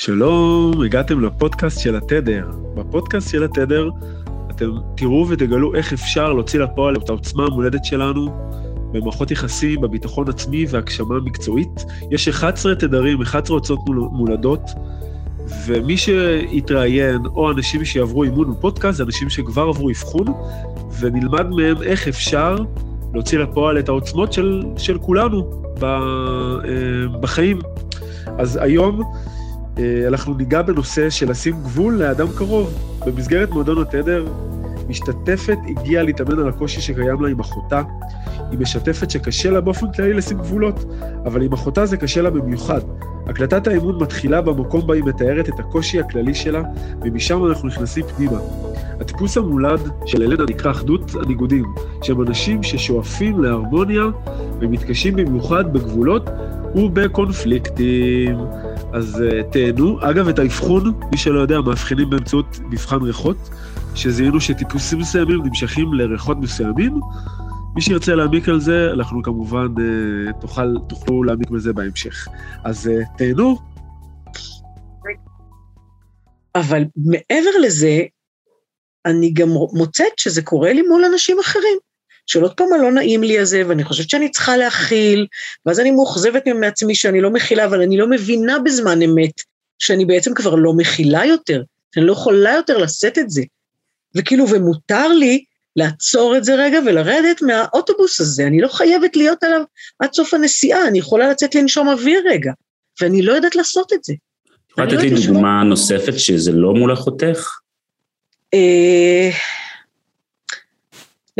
שלום, 0.00 0.82
הגעתם 0.82 1.20
לפודקאסט 1.20 1.80
של 1.80 1.96
התדר. 1.96 2.50
בפודקאסט 2.74 3.30
של 3.30 3.44
התדר 3.44 3.90
אתם 4.50 4.70
תראו 4.96 5.26
ותגלו 5.28 5.74
איך 5.74 5.92
אפשר 5.92 6.32
להוציא 6.32 6.60
לפועל 6.60 6.96
את 6.96 7.08
העוצמה 7.08 7.44
המולדת 7.44 7.84
שלנו 7.84 8.50
במערכות 8.92 9.30
יחסים, 9.30 9.80
בביטחון 9.80 10.28
עצמי 10.28 10.66
והגשמה 10.70 11.20
מקצועית. 11.24 11.84
יש 12.10 12.28
11 12.28 12.74
תדרים, 12.74 13.22
11 13.22 13.54
הוצאות 13.56 13.78
מולדות, 14.12 14.60
ומי 15.66 15.96
שיתראיין, 15.96 17.26
או 17.26 17.50
אנשים 17.50 17.84
שיעברו 17.84 18.24
אימון 18.24 18.50
בפודקאסט, 18.50 18.96
זה 18.96 19.04
אנשים 19.04 19.30
שכבר 19.30 19.68
עברו 19.68 19.90
אבחון, 19.90 20.26
ונלמד 21.00 21.46
מהם 21.50 21.82
איך 21.82 22.08
אפשר 22.08 22.56
להוציא 23.14 23.38
לפועל 23.38 23.78
את 23.78 23.88
העוצמות 23.88 24.32
של, 24.32 24.62
של 24.76 24.98
כולנו 24.98 25.62
אה, 25.82 25.88
בחיים. 27.20 27.58
אז 28.38 28.58
היום 28.62 29.02
אנחנו 30.08 30.34
ניגע 30.34 30.62
בנושא 30.62 31.10
של 31.10 31.30
לשים 31.30 31.54
גבול 31.62 31.94
לאדם 31.94 32.26
קרוב. 32.36 32.74
במסגרת 33.06 33.50
מועדון 33.50 33.82
התדר, 33.82 34.26
משתתפת 34.88 35.58
הגיעה 35.68 36.02
להתאמן 36.02 36.38
על 36.38 36.48
הקושי 36.48 36.80
שקיים 36.80 37.22
לה 37.22 37.28
עם 37.28 37.40
אחותה. 37.40 37.82
היא 38.50 38.58
משתפת 38.58 39.10
שקשה 39.10 39.50
לה 39.50 39.60
באופן 39.60 39.92
כללי 39.92 40.12
לשים 40.12 40.38
גבולות, 40.38 40.84
אבל 41.24 41.42
עם 41.42 41.52
אחותה 41.52 41.86
זה 41.86 41.96
קשה 41.96 42.22
לה 42.22 42.30
במיוחד. 42.30 42.80
הקלטת 43.26 43.66
האימון 43.66 44.02
מתחילה 44.02 44.40
במקום 44.40 44.86
בה 44.86 44.94
היא 44.94 45.04
מתארת 45.04 45.48
את 45.48 45.60
הקושי 45.60 46.00
הכללי 46.00 46.34
שלה, 46.34 46.62
ומשם 47.02 47.46
אנחנו 47.46 47.68
נכנסים 47.68 48.04
פנימה. 48.16 48.38
הטיפוס 49.00 49.36
המולד 49.36 49.80
של 50.06 50.22
אלנה 50.22 50.44
נקרא 50.48 50.70
אחדות 50.70 51.10
הניגודים, 51.22 51.64
שהם 52.02 52.22
אנשים 52.22 52.62
ששואפים 52.62 53.42
להרמוניה 53.42 54.04
ומתקשים 54.60 55.16
במיוחד 55.16 55.72
בגבולות 55.72 56.30
ובקונפליקטים. 56.74 58.36
אז 58.92 59.16
uh, 59.16 59.52
תהנו. 59.52 59.98
אגב, 60.10 60.28
את 60.28 60.38
האבחון, 60.38 61.00
מי 61.12 61.18
שלא 61.18 61.40
יודע, 61.40 61.60
מאבחנים 61.60 62.10
באמצעות 62.10 62.58
מבחן 62.70 63.02
ריחות, 63.02 63.36
שזיהינו 63.94 64.40
שטיפוסים 64.40 64.98
מסוימים 64.98 65.42
נמשכים 65.46 65.94
לריחות 65.94 66.36
מסוימים. 66.40 67.00
מי 67.74 67.80
שירצה 67.82 68.14
להעמיק 68.14 68.48
על 68.48 68.60
זה, 68.60 68.90
אנחנו 68.92 69.22
כמובן 69.22 69.66
uh, 69.76 70.32
תוכל, 70.40 70.74
תוכלו 70.88 71.22
להעמיק 71.22 71.50
בזה 71.50 71.72
בהמשך. 71.72 72.28
אז 72.64 72.86
uh, 72.86 73.18
תהנו. 73.18 73.58
אבל 76.54 76.82
מעבר 76.96 77.58
לזה, 77.62 78.00
אני 79.06 79.32
גם 79.32 79.48
מוצאת 79.72 80.12
שזה 80.16 80.42
קורה 80.42 80.72
לי 80.72 80.82
מול 80.82 81.04
אנשים 81.12 81.36
אחרים. 81.40 81.89
של 82.30 82.42
עוד 82.42 82.54
פעם 82.54 82.72
הלא 82.72 82.92
נעים 82.92 83.22
לי 83.22 83.38
הזה, 83.38 83.62
ואני 83.68 83.84
חושבת 83.84 84.10
שאני 84.10 84.30
צריכה 84.30 84.56
להכיל, 84.56 85.26
ואז 85.66 85.80
אני 85.80 85.90
מאוכזבת 85.90 86.46
מעצמי 86.46 86.94
שאני 86.94 87.20
לא 87.20 87.30
מכילה, 87.30 87.64
אבל 87.64 87.82
אני 87.82 87.96
לא 87.96 88.06
מבינה 88.10 88.58
בזמן 88.58 89.02
אמת 89.02 89.42
שאני 89.78 90.04
בעצם 90.04 90.34
כבר 90.34 90.54
לא 90.54 90.72
מכילה 90.72 91.24
יותר, 91.24 91.62
שאני 91.94 92.06
לא 92.06 92.12
יכולה 92.12 92.52
יותר 92.52 92.78
לשאת 92.78 93.18
את 93.18 93.30
זה. 93.30 93.42
וכאילו, 94.14 94.48
ומותר 94.48 95.08
לי 95.08 95.44
לעצור 95.76 96.36
את 96.36 96.44
זה 96.44 96.54
רגע 96.54 96.78
ולרדת 96.86 97.42
מהאוטובוס 97.42 98.20
הזה, 98.20 98.46
אני 98.46 98.60
לא 98.60 98.68
חייבת 98.68 99.16
להיות 99.16 99.44
עליו 99.44 99.60
עד 99.98 100.12
סוף 100.12 100.34
הנסיעה, 100.34 100.88
אני 100.88 100.98
יכולה 100.98 101.30
לצאת 101.30 101.54
לנשום 101.54 101.88
אוויר 101.88 102.22
רגע, 102.30 102.52
ואני 103.00 103.22
לא 103.22 103.32
יודעת 103.32 103.54
לעשות 103.54 103.92
את 103.92 104.04
זה. 104.04 104.14
יכולה 104.70 104.86
לתת 104.86 105.02
לי 105.02 105.26
דוגמה 105.26 105.62
נוספת 105.64 106.18
שזה 106.18 106.52
לא 106.52 106.74
מול 106.74 106.92
אחותך? 106.92 107.48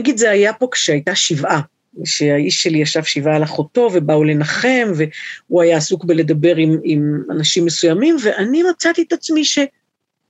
נגיד 0.00 0.18
זה 0.18 0.30
היה 0.30 0.52
פה 0.52 0.68
כשהייתה 0.72 1.14
שבעה, 1.14 1.60
שהאיש 2.04 2.62
שלי 2.62 2.78
ישב 2.78 3.04
שבעה 3.04 3.36
על 3.36 3.44
אחותו 3.44 3.90
ובאו 3.92 4.24
לנחם, 4.24 4.92
והוא 4.96 5.62
היה 5.62 5.76
עסוק 5.76 6.04
בלדבר 6.04 6.56
עם, 6.56 6.78
עם 6.84 7.22
אנשים 7.30 7.64
מסוימים, 7.64 8.16
ואני 8.22 8.62
מצאתי 8.62 9.02
את 9.02 9.12
עצמי 9.12 9.44
ש, 9.44 9.58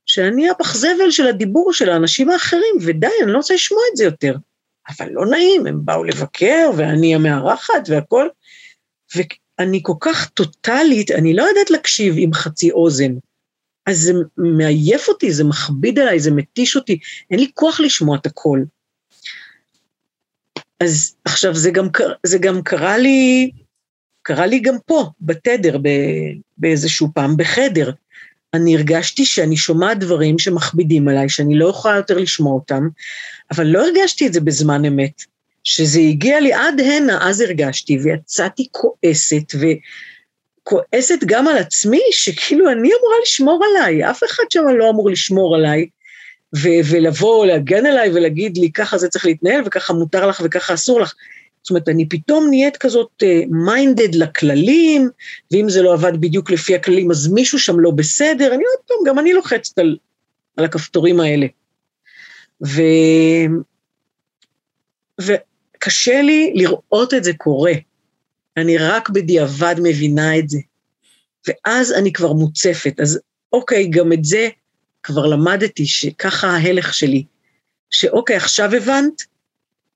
שאני 0.06 0.50
הפחזבל 0.50 1.10
של 1.10 1.26
הדיבור 1.26 1.72
של 1.72 1.90
האנשים 1.90 2.30
האחרים, 2.30 2.74
ודי, 2.80 3.06
אני 3.22 3.32
לא 3.32 3.36
רוצה 3.36 3.54
לשמוע 3.54 3.80
את 3.92 3.96
זה 3.96 4.04
יותר. 4.04 4.36
אבל 4.88 5.08
לא 5.10 5.26
נעים, 5.26 5.66
הם 5.66 5.80
באו 5.84 6.04
לבקר, 6.04 6.70
ואני 6.76 7.14
המארחת 7.14 7.88
והכל, 7.88 8.28
ואני 9.16 9.80
כל 9.82 9.94
כך 10.00 10.28
טוטאלית, 10.28 11.10
אני 11.10 11.34
לא 11.34 11.42
יודעת 11.42 11.70
להקשיב 11.70 12.14
עם 12.18 12.32
חצי 12.32 12.70
אוזן. 12.70 13.12
אז 13.86 13.98
זה 13.98 14.12
מעייף 14.36 15.08
אותי, 15.08 15.32
זה 15.32 15.44
מכביד 15.44 15.98
עליי, 15.98 16.20
זה 16.20 16.30
מתיש 16.30 16.76
אותי, 16.76 16.98
אין 17.30 17.40
לי 17.40 17.50
כוח 17.54 17.80
לשמוע 17.80 18.16
את 18.16 18.26
הכל. 18.26 18.60
אז 20.80 21.14
עכשיו 21.24 21.54
זה 21.54 21.70
גם, 21.70 21.88
זה 22.26 22.38
גם 22.38 22.62
קרה 22.62 22.98
לי, 22.98 23.50
קרה 24.22 24.46
לי 24.46 24.60
גם 24.60 24.74
פה, 24.86 25.10
בתדר, 25.20 25.76
באיזשהו 26.58 27.08
פעם, 27.14 27.36
בחדר. 27.36 27.90
אני 28.54 28.76
הרגשתי 28.76 29.24
שאני 29.24 29.56
שומעת 29.56 29.98
דברים 29.98 30.38
שמכבידים 30.38 31.08
עליי, 31.08 31.28
שאני 31.28 31.58
לא 31.58 31.68
יכולה 31.68 31.96
יותר 31.96 32.18
לשמוע 32.18 32.54
אותם, 32.54 32.88
אבל 33.50 33.66
לא 33.66 33.86
הרגשתי 33.86 34.26
את 34.26 34.32
זה 34.32 34.40
בזמן 34.40 34.84
אמת. 34.84 35.22
שזה 35.64 36.00
הגיע 36.00 36.40
לי 36.40 36.52
עד 36.52 36.80
הנה, 36.80 37.28
אז 37.28 37.40
הרגשתי, 37.40 37.98
ויצאתי 37.98 38.68
כועסת, 38.70 39.54
וכועסת 39.54 41.18
גם 41.26 41.48
על 41.48 41.58
עצמי, 41.58 42.00
שכאילו 42.10 42.70
אני 42.70 42.88
אמורה 42.88 43.14
לשמור 43.22 43.64
עליי, 43.64 44.10
אף 44.10 44.24
אחד 44.24 44.44
שם 44.50 44.60
לא 44.78 44.90
אמור 44.90 45.10
לשמור 45.10 45.56
עליי, 45.56 45.86
ו- 46.56 46.90
ולבוא, 46.90 47.46
להגן 47.46 47.86
עליי 47.86 48.10
ולהגיד 48.10 48.56
לי, 48.58 48.72
ככה 48.72 48.98
זה 48.98 49.08
צריך 49.08 49.26
להתנהל, 49.26 49.62
וככה 49.66 49.92
מותר 49.92 50.26
לך 50.26 50.42
וככה 50.44 50.74
אסור 50.74 51.00
לך. 51.00 51.14
זאת 51.62 51.70
אומרת, 51.70 51.88
אני 51.88 52.08
פתאום 52.08 52.46
נהיית 52.50 52.76
כזאת 52.76 53.22
מיינדד 53.50 54.14
uh, 54.14 54.18
לכללים, 54.18 55.08
ואם 55.52 55.68
זה 55.68 55.82
לא 55.82 55.92
עבד 55.92 56.20
בדיוק 56.20 56.50
לפי 56.50 56.74
הכללים, 56.74 57.10
אז 57.10 57.28
מישהו 57.28 57.58
שם 57.58 57.80
לא 57.80 57.90
בסדר, 57.90 58.54
אני 58.54 58.64
עוד 58.64 58.84
פעם, 58.86 58.96
גם 59.06 59.18
אני 59.18 59.32
לוחצת 59.32 59.78
על, 59.78 59.96
על 60.56 60.64
הכפתורים 60.64 61.20
האלה. 61.20 61.46
ו... 62.66 62.82
וקשה 65.20 66.22
לי 66.22 66.52
לראות 66.54 67.14
את 67.14 67.24
זה 67.24 67.32
קורה. 67.36 67.72
אני 68.56 68.78
רק 68.78 69.10
בדיעבד 69.10 69.74
מבינה 69.82 70.38
את 70.38 70.48
זה. 70.48 70.58
ואז 71.48 71.92
אני 71.92 72.12
כבר 72.12 72.32
מוצפת. 72.32 73.00
אז 73.00 73.20
אוקיי, 73.52 73.88
גם 73.88 74.12
את 74.12 74.24
זה 74.24 74.48
כבר 75.02 75.26
למדתי 75.26 75.86
שככה 75.86 76.48
ההלך 76.48 76.94
שלי, 76.94 77.24
שאוקיי, 77.90 78.36
עכשיו 78.36 78.74
הבנת, 78.74 79.22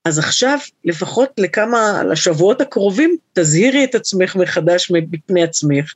אז 0.05 0.19
עכשיו, 0.19 0.57
לפחות 0.83 1.29
לכמה, 1.37 2.03
לשבועות 2.11 2.61
הקרובים, 2.61 3.17
תזהירי 3.33 3.83
את 3.83 3.95
עצמך 3.95 4.35
מחדש 4.35 4.91
מפני 4.91 5.43
עצמך, 5.43 5.93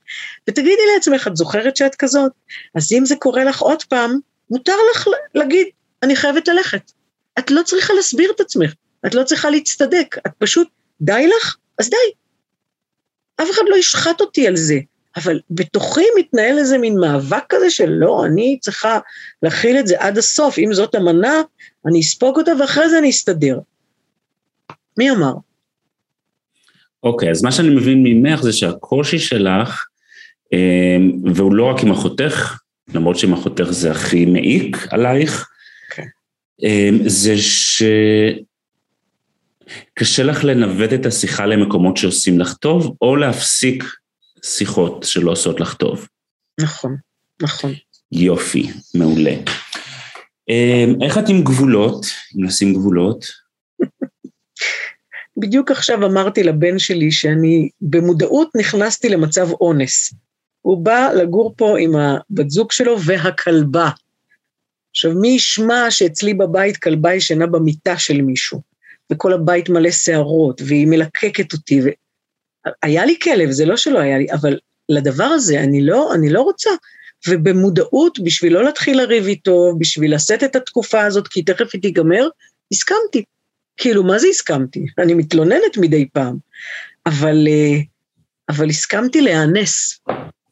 ותגידי 0.49 0.81
לעצמך, 0.95 1.27
את 1.27 1.37
זוכרת 1.37 1.75
שאת 1.75 1.95
כזאת? 1.95 2.31
אז 2.75 2.91
אם 2.91 3.05
זה 3.05 3.15
קורה 3.15 3.43
לך 3.43 3.59
עוד 3.61 3.83
פעם, 3.83 4.19
מותר 4.49 4.75
לך 4.91 5.07
להגיד, 5.35 5.67
אני 6.03 6.15
חייבת 6.15 6.47
ללכת. 6.47 6.91
את 7.39 7.51
לא 7.51 7.63
צריכה 7.63 7.93
להסביר 7.93 8.31
את 8.35 8.39
עצמך, 8.39 8.73
את 9.05 9.15
לא 9.15 9.23
צריכה 9.23 9.49
להצטדק, 9.49 10.15
את 10.27 10.31
פשוט, 10.37 10.67
די 11.01 11.29
לך? 11.37 11.55
אז 11.79 11.89
די. 11.89 11.95
אף 13.41 13.51
אחד 13.51 13.63
לא 13.67 13.75
ישחט 13.75 14.21
אותי 14.21 14.47
על 14.47 14.55
זה. 14.55 14.79
אבל 15.23 15.39
בתוכי 15.51 16.05
מתנהל 16.19 16.57
איזה 16.57 16.77
מין 16.77 16.99
מאבק 16.99 17.43
כזה 17.49 17.69
של 17.69 17.89
לא, 17.89 18.25
אני 18.25 18.57
צריכה 18.61 18.99
להכיל 19.43 19.79
את 19.79 19.87
זה 19.87 19.95
עד 19.99 20.17
הסוף, 20.17 20.59
אם 20.59 20.73
זאת 20.73 20.95
המנה, 20.95 21.41
אני 21.85 21.99
אספוג 21.99 22.37
אותה 22.37 22.51
ואחרי 22.59 22.89
זה 22.89 22.99
אני 22.99 23.09
אסתדר. 23.09 23.59
מי 24.97 25.11
אמר? 25.11 25.33
אוקיי, 27.03 27.27
okay, 27.27 27.31
אז 27.31 27.43
מה 27.43 27.51
שאני 27.51 27.69
מבין 27.69 28.03
ממך 28.03 28.41
זה 28.41 28.53
שהקושי 28.53 29.19
שלך, 29.19 29.85
אמ, 30.53 31.11
והוא 31.33 31.53
לא 31.53 31.65
רק 31.65 31.83
עם 31.83 31.91
אחותך, 31.91 32.59
למרות 32.93 33.17
שעם 33.17 33.33
אחותך 33.33 33.67
זה 33.69 33.91
הכי 33.91 34.25
מעיק 34.25 34.77
עלייך, 34.89 35.41
okay. 35.41 35.95
כן. 35.95 36.07
אמ, 36.63 36.99
זה 37.05 37.35
שקשה 39.97 40.23
לך 40.23 40.43
לנווט 40.43 40.93
את 40.93 41.05
השיחה 41.05 41.45
למקומות 41.45 41.97
שעושים 41.97 42.39
לך 42.39 42.53
טוב, 42.53 42.95
או 43.01 43.15
להפסיק 43.15 43.83
שיחות 44.43 45.03
שלא 45.03 45.31
עושות 45.31 45.59
לך 45.59 45.73
טוב. 45.73 46.07
נכון, 46.59 46.95
נכון. 47.41 47.73
יופי, 48.11 48.71
מעולה. 48.95 49.33
אמ, 50.49 51.01
איך 51.01 51.17
את 51.17 51.29
עם 51.29 51.43
גבולות, 51.43 52.05
אם 52.35 52.45
נשים 52.45 52.73
גבולות? 52.73 53.25
בדיוק 55.39 55.71
עכשיו 55.71 56.05
אמרתי 56.05 56.43
לבן 56.43 56.79
שלי 56.79 57.11
שאני 57.11 57.69
במודעות 57.81 58.49
נכנסתי 58.55 59.09
למצב 59.09 59.51
אונס. 59.51 60.13
הוא 60.61 60.85
בא 60.85 61.09
לגור 61.15 61.53
פה 61.57 61.79
עם 61.79 61.95
הבת 61.95 62.49
זוג 62.49 62.71
שלו 62.71 63.01
והכלבה. 63.01 63.89
עכשיו, 64.91 65.11
מי 65.15 65.27
ישמע 65.27 65.91
שאצלי 65.91 66.33
בבית 66.33 66.77
כלבה 66.77 67.13
ישנה 67.13 67.47
במיטה 67.47 67.97
של 67.97 68.21
מישהו, 68.21 68.61
וכל 69.11 69.33
הבית 69.33 69.69
מלא 69.69 69.91
שערות, 69.91 70.61
והיא 70.65 70.87
מלקקת 70.87 71.53
אותי, 71.53 71.81
היה 72.83 73.05
לי 73.05 73.15
כלב, 73.23 73.51
זה 73.51 73.65
לא 73.65 73.77
שלא 73.77 73.99
היה 73.99 74.17
לי, 74.17 74.27
אבל 74.31 74.59
לדבר 74.89 75.23
הזה 75.23 75.59
אני 75.59 75.85
לא, 75.85 76.13
אני 76.13 76.29
לא 76.29 76.41
רוצה. 76.41 76.69
ובמודעות, 77.27 78.19
בשביל 78.19 78.53
לא 78.53 78.63
להתחיל 78.63 78.97
לריב 78.97 79.25
איתו, 79.25 79.75
בשביל 79.79 80.15
לשאת 80.15 80.43
את 80.43 80.55
התקופה 80.55 81.01
הזאת, 81.03 81.27
כי 81.27 81.43
תכף 81.43 81.69
היא 81.73 81.81
תיגמר, 81.81 82.27
הסכמתי. 82.71 83.23
כאילו, 83.77 84.03
מה 84.03 84.19
זה 84.19 84.27
הסכמתי? 84.27 84.85
אני 84.97 85.13
מתלוננת 85.13 85.77
מדי 85.77 86.07
פעם, 86.13 86.37
אבל, 87.05 87.47
אה, 87.47 87.79
אבל 88.49 88.69
הסכמתי 88.69 89.21
להיאנס. 89.21 89.99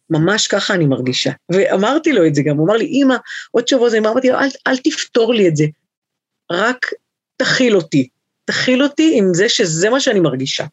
ממש 0.09 0.47
ככה 0.47 0.73
אני 0.73 0.85
מרגישה. 0.85 1.31
ואמרתי 1.49 2.13
לו 2.13 2.27
את 2.27 2.35
זה 2.35 2.41
גם, 2.41 2.57
הוא 2.57 2.65
אמר 2.65 2.77
לי, 2.77 2.85
אמא, 2.85 3.15
עוד 3.51 3.67
שבוע 3.67 3.89
זה, 3.89 3.97
אמרתי 3.97 4.29
לו, 4.29 4.39
אל, 4.39 4.47
אל 4.67 4.77
תפתור 4.77 5.33
לי 5.33 5.47
את 5.47 5.55
זה, 5.55 5.65
רק 6.51 6.85
תכיל 7.37 7.75
אותי. 7.75 8.07
תכיל 8.45 8.83
אותי 8.83 9.11
עם 9.17 9.33
זה 9.33 9.49
שזה 9.49 9.89
מה 9.89 9.99
שאני 9.99 10.19
מרגישה. 10.19 10.65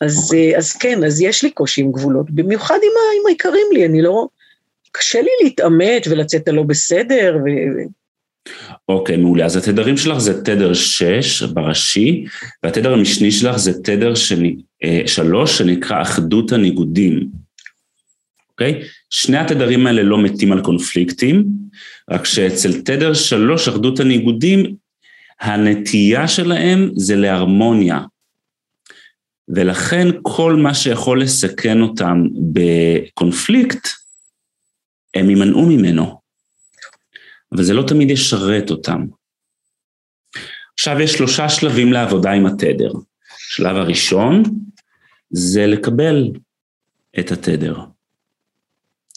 אז. 0.00 0.24
אוקיי. 0.24 0.56
אז 0.56 0.72
כן, 0.72 1.04
אז 1.04 1.20
יש 1.20 1.44
לי 1.44 1.50
קושי 1.50 1.80
עם 1.80 1.92
גבולות, 1.92 2.30
במיוחד 2.30 2.74
עם, 2.82 3.20
עם 3.20 3.26
היקרים 3.28 3.66
לי, 3.72 3.86
אני 3.86 4.02
לא... 4.02 4.26
קשה 4.92 5.20
לי 5.20 5.30
להתעמת 5.44 6.06
ולצאת 6.10 6.48
הלא 6.48 6.62
בסדר. 6.62 7.36
ו... 7.44 7.48
אוקיי, 8.88 9.16
מעולה. 9.16 9.44
אז 9.44 9.56
התדרים 9.56 9.96
שלך 9.96 10.18
זה 10.18 10.44
תדר 10.44 10.74
6 10.74 11.42
בראשי, 11.42 12.24
והתדר 12.62 12.92
המשני 12.92 13.30
שלך 13.30 13.56
זה 13.56 13.82
תדר 13.82 14.14
3 14.14 14.50
אה, 14.84 15.46
שנקרא 15.46 16.02
אחדות 16.02 16.52
הניגודים. 16.52 17.28
אוקיי? 18.50 18.82
שני 19.10 19.38
התדרים 19.38 19.86
האלה 19.86 20.02
לא 20.02 20.22
מתים 20.22 20.52
על 20.52 20.60
קונפליקטים, 20.60 21.44
רק 22.10 22.24
שאצל 22.24 22.80
תדר 22.80 23.14
3, 23.14 23.68
אחדות 23.68 24.00
הניגודים, 24.00 24.74
הנטייה 25.40 26.28
שלהם 26.28 26.90
זה 26.96 27.16
להרמוניה. 27.16 28.00
ולכן 29.54 30.08
כל 30.22 30.56
מה 30.56 30.74
שיכול 30.74 31.22
לסכן 31.22 31.80
אותם 31.80 32.26
בקונפליקט, 32.52 33.88
הם 35.14 35.30
יימנעו 35.30 35.66
ממנו. 35.66 36.20
אבל 37.52 37.62
זה 37.62 37.74
לא 37.74 37.84
תמיד 37.88 38.10
ישרת 38.10 38.70
אותם. 38.70 39.06
עכשיו 40.74 41.00
יש 41.00 41.12
שלושה 41.12 41.48
שלבים 41.48 41.92
לעבודה 41.92 42.30
עם 42.32 42.46
התדר. 42.46 42.92
השלב 43.48 43.76
הראשון 43.76 44.42
זה 45.30 45.66
לקבל 45.66 46.30
את 47.18 47.32
התדר. 47.32 47.78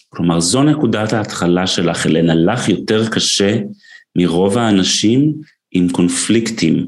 כלומר, 0.10 0.40
זו 0.40 0.64
נקודת 0.64 1.14
ההתחלה 1.14 1.68
שלך, 1.68 2.06
אלנה. 2.06 2.36
לך 2.36 2.70
יותר 2.70 3.10
קשה 3.10 3.60
מרוב 4.16 4.58
האנשים 4.58 5.34
עם 5.72 5.90
קונפליקטים. 5.92 6.88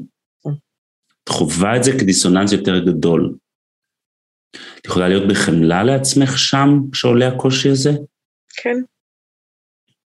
את 1.28 1.32
חווה 1.32 1.76
את 1.76 1.84
זה 1.84 1.92
כדיסוננס 1.92 2.52
יותר 2.52 2.78
גדול. 2.78 3.34
את 4.80 4.86
יכולה 4.86 5.08
להיות 5.08 5.28
בחמלה 5.28 5.84
לעצמך 5.84 6.38
שם, 6.38 6.80
כשעולה 6.92 7.28
הקושי 7.28 7.68
הזה? 7.68 7.92
כן. 8.56 8.76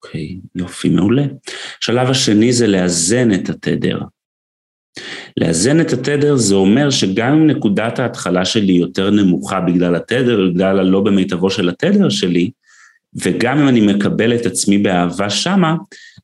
אוקיי, 0.05 0.41
יופי, 0.55 0.89
מעולה. 0.89 1.25
השלב 1.83 2.11
השני 2.11 2.53
זה 2.53 2.67
לאזן 2.67 3.35
את 3.35 3.49
התדר. 3.49 4.01
לאזן 5.37 5.81
את 5.81 5.93
התדר 5.93 6.37
זה 6.37 6.55
אומר 6.55 6.91
שגם 6.91 7.33
אם 7.33 7.47
נקודת 7.47 7.99
ההתחלה 7.99 8.45
שלי 8.45 8.73
יותר 8.73 9.11
נמוכה 9.11 9.61
בגלל 9.61 9.95
התדר, 9.95 10.51
בגלל 10.51 10.79
הלא 10.79 11.01
במיטבו 11.01 11.51
של 11.51 11.69
התדר 11.69 12.09
שלי, 12.09 12.51
וגם 13.15 13.59
אם 13.59 13.69
אני 13.69 13.81
מקבל 13.81 14.35
את 14.35 14.47
עצמי 14.47 14.79
באהבה 14.79 15.31
שמה, 15.31 15.75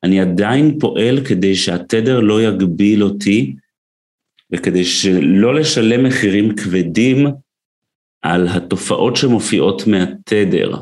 אני 0.03 0.21
עדיין 0.21 0.79
פועל 0.79 1.25
כדי 1.25 1.56
שהתדר 1.56 2.21
לא 2.21 2.43
יגביל 2.43 3.03
אותי, 3.03 3.55
וכדי 4.53 4.85
שלא 4.85 5.55
לשלם 5.55 6.05
מחירים 6.05 6.57
כבדים 6.57 7.27
על 8.23 8.49
התופעות 8.49 9.17
שמופיעות 9.17 9.87
מהתדר. 9.87 10.73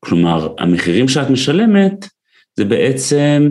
כלומר, 0.00 0.54
המחירים 0.58 1.08
שאת 1.08 1.30
משלמת 1.30 2.08
זה 2.56 2.64
בעצם 2.64 3.50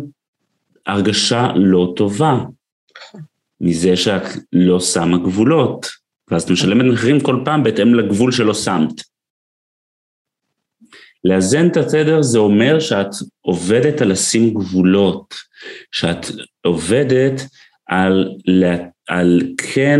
הרגשה 0.85 1.47
לא 1.55 1.93
טובה 1.95 2.37
מזה 3.61 3.95
שאת 3.95 4.23
לא 4.53 4.79
שמה 4.79 5.17
גבולות, 5.17 5.87
ואז 6.31 6.43
את 6.43 6.49
משלמת 6.49 6.93
מחירים 6.93 7.19
כל 7.19 7.41
פעם 7.45 7.63
בהתאם 7.63 7.95
לגבול 7.95 8.31
שלא 8.31 8.53
שמת. 8.53 9.01
לאזן 11.23 11.67
את 11.67 11.77
התדר 11.77 12.21
זה 12.21 12.39
אומר 12.39 12.79
שאת 12.79 13.09
עובדת 13.41 14.01
על 14.01 14.11
לשים 14.11 14.53
גבולות, 14.53 15.33
שאת 15.91 16.25
עובדת 16.65 17.41
על, 17.87 18.29
על 19.07 19.41
כן 19.57 19.99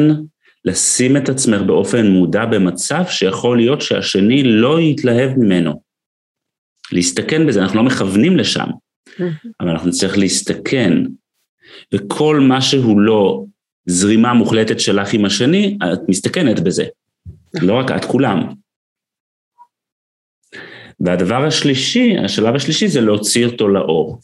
לשים 0.66 1.18
את 1.18 1.30
עצמך 1.30 1.62
באופן 1.62 2.08
מודע 2.08 2.46
במצב 2.46 3.04
שיכול 3.08 3.58
להיות 3.58 3.82
שהשני 3.82 4.44
לא 4.44 4.80
יתלהב 4.80 5.38
ממנו. 5.38 5.82
להסתכן 6.92 7.48
בזה, 7.48 7.62
אנחנו 7.62 7.78
לא 7.78 7.84
מכוונים 7.84 8.38
לשם, 8.38 8.68
אבל 9.60 9.70
אנחנו 9.70 9.90
נצטרך 9.90 10.18
להסתכן. 10.18 10.94
וכל 11.94 12.40
מה 12.40 12.62
שהוא 12.62 13.00
לא 13.00 13.44
זרימה 13.86 14.34
מוחלטת 14.34 14.80
שלך 14.80 15.14
עם 15.14 15.26
השני, 15.26 15.78
את 15.94 16.00
מסתכנת 16.08 16.60
בזה. 16.60 16.86
לא 17.62 17.74
רק 17.74 17.92
את, 17.92 18.06
כולם. 18.06 18.54
והדבר 21.00 21.46
השלישי, 21.46 22.18
השלב 22.26 22.56
השלישי 22.56 22.88
זה 22.88 23.02
להוציא 23.02 23.46
אותו 23.46 23.68
לאור. 23.68 24.20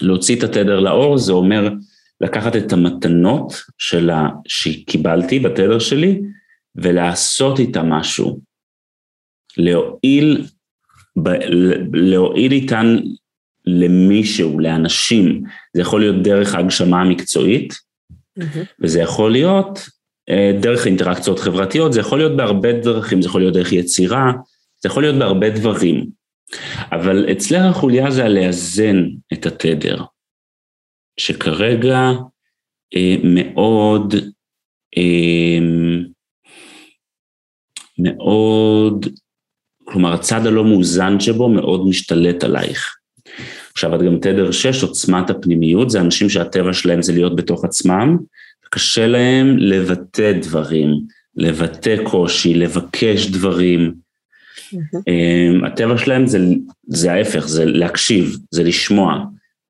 להוציא 0.00 0.36
את 0.38 0.42
התדר 0.42 0.80
לאור 0.80 1.18
זה 1.18 1.32
אומר 1.32 1.68
לקחת 2.20 2.56
את 2.56 2.72
המתנות 2.72 3.62
שלה, 3.78 4.28
שקיבלתי 4.48 5.38
בתדר 5.38 5.78
שלי 5.78 6.20
ולעשות 6.74 7.58
איתה 7.58 7.82
משהו. 7.82 8.40
להועיל, 9.56 10.46
ב, 11.22 11.28
להועיל 11.92 12.52
איתן 12.52 12.96
למישהו, 13.66 14.58
לאנשים. 14.60 15.42
זה 15.74 15.80
יכול 15.80 16.00
להיות 16.00 16.22
דרך 16.22 16.54
ההגשמה 16.54 17.00
המקצועית, 17.00 17.74
mm-hmm. 18.40 18.58
וזה 18.80 19.00
יכול 19.00 19.32
להיות 19.32 19.88
אה, 20.30 20.52
דרך 20.60 20.86
אינטראקציות 20.86 21.38
חברתיות, 21.38 21.92
זה 21.92 22.00
יכול 22.00 22.18
להיות 22.18 22.36
בהרבה 22.36 22.72
דרכים, 22.72 23.22
זה 23.22 23.28
יכול 23.28 23.40
להיות 23.40 23.54
דרך 23.54 23.72
יצירה, 23.72 24.32
זה 24.82 24.88
יכול 24.88 25.02
להיות 25.02 25.16
בהרבה 25.16 25.50
דברים. 25.50 26.06
אבל 26.92 27.32
אצלך 27.32 27.62
החוליה 27.64 28.10
זה 28.10 28.24
הלאזן 28.24 29.04
את 29.32 29.46
התדר, 29.46 30.02
שכרגע 31.20 32.12
אה, 32.96 33.16
מאוד, 33.24 34.14
אה, 34.96 35.58
מאוד, 37.98 39.06
כלומר 39.84 40.12
הצד 40.12 40.46
הלא 40.46 40.64
מאוזן 40.64 41.20
שבו 41.20 41.48
מאוד 41.48 41.88
משתלט 41.88 42.44
עלייך. 42.44 42.96
עכשיו 43.72 43.94
את 43.94 44.00
גם 44.00 44.18
תדר 44.18 44.50
6, 44.50 44.82
עוצמת 44.82 45.30
הפנימיות, 45.30 45.90
זה 45.90 46.00
אנשים 46.00 46.28
שהטבע 46.28 46.72
שלהם 46.72 47.02
זה 47.02 47.12
להיות 47.12 47.36
בתוך 47.36 47.64
עצמם, 47.64 48.16
קשה 48.70 49.06
להם 49.06 49.58
לבטא 49.58 50.32
דברים, 50.32 50.88
לבטא 51.36 51.96
קושי, 52.04 52.54
לבקש 52.54 53.26
דברים. 53.26 53.94
Mm-hmm. 54.72 55.66
הטבע 55.66 55.98
שלהם 55.98 56.26
זה, 56.26 56.38
זה 56.86 57.12
ההפך, 57.12 57.46
זה 57.46 57.64
להקשיב, 57.64 58.36
זה 58.50 58.62
לשמוע, 58.62 59.24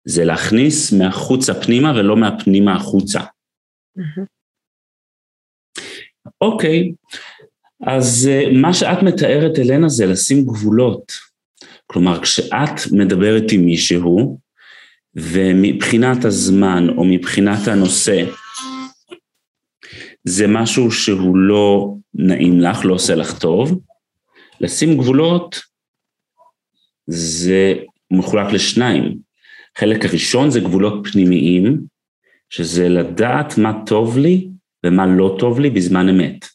זה 0.08 0.24
להכניס 0.24 0.92
מהחוצה 0.92 1.54
פנימה 1.54 1.92
ולא 1.96 2.16
מהפנימה 2.16 2.76
החוצה. 2.76 3.20
אוקיי, 6.40 6.92
אז 7.86 8.28
אה, 8.30 8.52
מה 8.52 8.74
שאת 8.74 9.02
מתארת, 9.02 9.58
אלנה, 9.58 9.88
זה 9.88 10.06
לשים 10.06 10.46
גבולות. 10.46 11.12
כלומר, 11.86 12.22
כשאת 12.22 12.92
מדברת 12.92 13.44
עם 13.52 13.60
מישהו, 13.60 14.38
ומבחינת 15.14 16.24
הזמן 16.24 16.88
או 16.96 17.04
מבחינת 17.04 17.68
הנושא, 17.68 18.24
זה 20.24 20.46
משהו 20.48 20.92
שהוא 20.92 21.36
לא 21.36 21.94
נעים 22.14 22.60
לך, 22.60 22.84
לא 22.84 22.94
עושה 22.94 23.14
לך 23.14 23.38
טוב, 23.38 23.80
לשים 24.60 24.98
גבולות 24.98 25.60
זה 27.06 27.74
מחולק 28.10 28.52
לשניים. 28.52 29.25
חלק 29.78 30.04
הראשון 30.04 30.50
זה 30.50 30.60
גבולות 30.60 31.06
פנימיים, 31.12 31.84
שזה 32.50 32.88
לדעת 32.88 33.58
מה 33.58 33.82
טוב 33.86 34.18
לי 34.18 34.48
ומה 34.86 35.06
לא 35.06 35.36
טוב 35.38 35.60
לי 35.60 35.70
בזמן 35.70 36.08
אמת. 36.08 36.46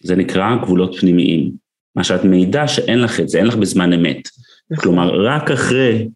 זה 0.00 0.16
נקרא 0.16 0.56
גבולות 0.62 0.96
פנימיים. 1.00 1.52
מה 1.96 2.04
שאת 2.04 2.24
מעידה 2.24 2.68
שאין 2.68 2.98
לך 2.98 3.20
את 3.20 3.28
זה, 3.28 3.38
אין 3.38 3.46
לך 3.46 3.56
בזמן 3.56 3.92
אמת. 3.92 4.28
כלומר, 4.80 5.26
רק 5.26 5.50
אחרי 5.50 6.08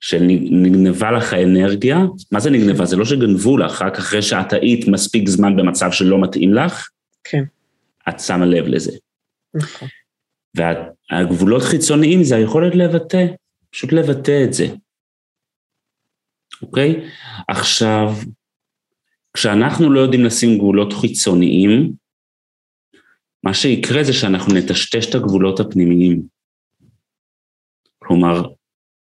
שנגנבה 0.00 1.10
לך 1.10 1.32
האנרגיה, 1.32 1.98
מה 2.32 2.40
זה 2.40 2.50
נגנבה? 2.50 2.84
זה 2.84 2.96
לא 2.96 3.04
שגנבו 3.04 3.56
לך, 3.56 3.82
רק 3.82 3.98
אחרי 3.98 4.22
שאת 4.22 4.52
היית 4.52 4.88
מספיק 4.88 5.28
זמן 5.28 5.56
במצב 5.56 5.92
שלא 5.92 6.20
מתאים 6.20 6.54
לך, 6.54 6.88
כן. 7.24 7.44
את 8.08 8.20
שמה 8.20 8.46
לב 8.46 8.66
לזה. 8.66 8.92
נכון. 9.54 9.88
והגבולות 10.54 11.62
חיצוניים 11.62 12.22
זה 12.22 12.36
היכולת 12.36 12.74
לבטא, 12.74 13.26
פשוט 13.70 13.92
לבטא 13.92 14.44
את 14.44 14.52
זה. 14.52 14.66
אוקיי? 16.62 17.08
עכשיו, 17.48 18.14
כשאנחנו 19.34 19.92
לא 19.92 20.00
יודעים 20.00 20.24
לשים 20.24 20.58
גבולות 20.58 20.92
חיצוניים, 20.92 21.92
מה 23.42 23.54
שיקרה 23.54 24.04
זה 24.04 24.12
שאנחנו 24.12 24.54
נטשטש 24.54 25.10
את 25.10 25.14
הגבולות 25.14 25.60
הפנימיים. 25.60 26.22
כלומר, 27.98 28.42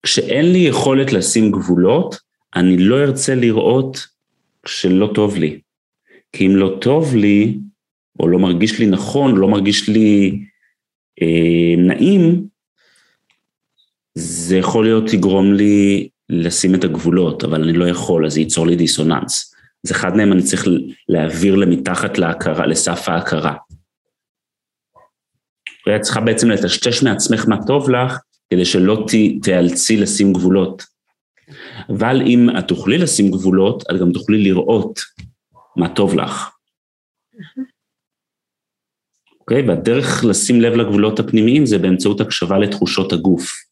כשאין 0.03 0.51
לי 0.51 0.59
יכולת 0.59 1.13
לשים 1.13 1.51
גבולות, 1.51 2.15
אני 2.55 2.77
לא 2.77 3.03
ארצה 3.03 3.35
לראות 3.35 4.07
כשלא 4.63 5.11
טוב 5.15 5.35
לי. 5.37 5.61
כי 6.31 6.47
אם 6.47 6.55
לא 6.55 6.77
טוב 6.81 7.15
לי, 7.15 7.57
או 8.19 8.27
לא 8.27 8.39
מרגיש 8.39 8.79
לי 8.79 8.85
נכון, 8.85 9.35
לא 9.35 9.47
מרגיש 9.47 9.89
לי 9.89 10.39
אה, 11.21 11.75
נעים, 11.77 12.47
זה 14.15 14.57
יכול 14.57 14.85
להיות 14.85 15.13
יגרום 15.13 15.53
לי 15.53 16.09
לשים 16.29 16.75
את 16.75 16.83
הגבולות, 16.83 17.43
אבל 17.43 17.63
אני 17.63 17.73
לא 17.73 17.85
יכול, 17.85 18.25
אז 18.25 18.33
זה 18.33 18.39
ייצור 18.39 18.67
לי 18.67 18.75
דיסוננס. 18.75 19.55
אז 19.85 19.91
אחד 19.91 20.15
מהם 20.15 20.33
אני 20.33 20.43
צריך 20.43 20.65
להעביר 21.09 21.55
למתחת 21.55 22.17
להכרה, 22.17 22.67
לסף 22.67 23.09
ההכרה. 23.09 23.55
ואת 25.87 26.01
צריכה 26.01 26.21
בעצם 26.21 26.49
לטשטש 26.49 27.03
מעצמך 27.03 27.45
מה 27.47 27.57
טוב 27.67 27.89
לך, 27.89 28.17
כדי 28.49 28.65
שלא 28.65 29.05
תיאלצי 29.43 29.97
לשים 29.97 30.33
גבולות. 30.33 30.83
אבל 31.89 32.21
אם 32.21 32.49
את 32.59 32.67
תוכלי 32.67 32.97
לשים 32.97 33.31
גבולות, 33.31 33.83
את 33.91 33.99
גם 33.99 34.11
תוכלי 34.11 34.43
לראות 34.43 34.99
מה 35.75 35.95
טוב 35.95 36.15
לך. 36.15 36.49
אוקיי? 39.39 39.63
Okay, 39.63 39.67
והדרך 39.67 40.23
לשים 40.23 40.61
לב 40.61 40.73
לגבולות 40.73 41.19
הפנימיים 41.19 41.65
זה 41.65 41.77
באמצעות 41.77 42.21
הקשבה 42.21 42.57
לתחושות 42.57 43.13
הגוף 43.13 43.70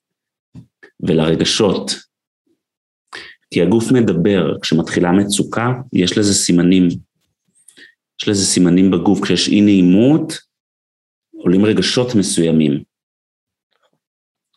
ולרגשות. 1.09 1.91
כי 3.53 3.61
הגוף 3.61 3.91
מדבר, 3.91 4.59
כשמתחילה 4.61 5.11
מצוקה, 5.11 5.73
יש 5.93 6.17
לזה 6.17 6.33
סימנים. 6.33 6.87
יש 8.21 8.27
לזה 8.27 8.45
סימנים 8.45 8.91
בגוף, 8.91 9.23
כשיש 9.23 9.47
אי 9.47 9.61
נעימות, 9.61 10.33
עולים 11.31 11.65
רגשות 11.65 12.15
מסוימים. 12.15 12.83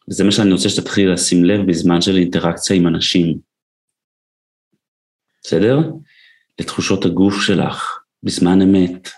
וזה 0.08 0.24
מה 0.24 0.32
שאני 0.32 0.52
רוצה 0.52 0.68
שתתחילי 0.68 1.06
לשים 1.06 1.44
לב 1.44 1.66
בזמן 1.66 2.00
של 2.00 2.16
אינטראקציה 2.16 2.76
עם 2.76 2.86
אנשים. 2.86 3.38
בסדר? 5.42 5.78
לתחושות 6.60 7.04
הגוף 7.04 7.34
שלך, 7.42 7.98
בזמן 8.22 8.62
אמת. 8.62 9.08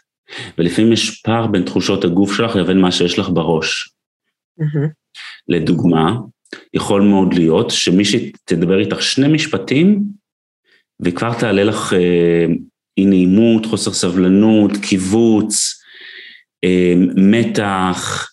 ולפעמים 0.58 0.92
יש 0.92 1.20
פער 1.20 1.46
בין 1.46 1.64
תחושות 1.64 2.04
הגוף 2.04 2.36
שלך 2.36 2.56
לבין 2.56 2.80
מה 2.80 2.92
שיש 2.92 3.18
לך 3.18 3.28
בראש. 3.28 3.94
Mm-hmm. 4.60 4.88
לדוגמה, 5.48 6.10
יכול 6.74 7.02
מאוד 7.02 7.34
להיות 7.34 7.70
שמישהי 7.70 8.32
תדבר 8.44 8.78
איתך 8.78 9.02
שני 9.02 9.28
משפטים, 9.28 10.02
וכבר 11.00 11.38
תעלה 11.40 11.64
לך 11.64 11.92
אה, 11.92 12.46
אי 12.98 13.04
נעימות, 13.04 13.66
חוסר 13.66 13.92
סבלנות, 13.92 14.70
קיבוץ, 14.82 15.82
אה, 16.64 16.94
מתח, 17.16 18.30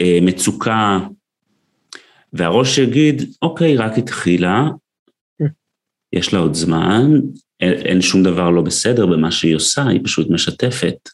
אה, 0.00 0.18
מצוקה, 0.22 0.98
והראש 2.32 2.78
יגיד, 2.78 3.22
אוקיי, 3.42 3.76
רק 3.76 3.98
התחילה, 3.98 4.68
יש 6.12 6.34
לה 6.34 6.40
עוד 6.40 6.54
זמן, 6.54 7.10
אין, 7.60 7.72
אין 7.72 8.02
שום 8.02 8.22
דבר 8.22 8.50
לא 8.50 8.62
בסדר 8.62 9.06
במה 9.06 9.30
שהיא 9.30 9.56
עושה, 9.56 9.88
היא 9.88 10.00
פשוט 10.04 10.30
משתפת. 10.30 11.08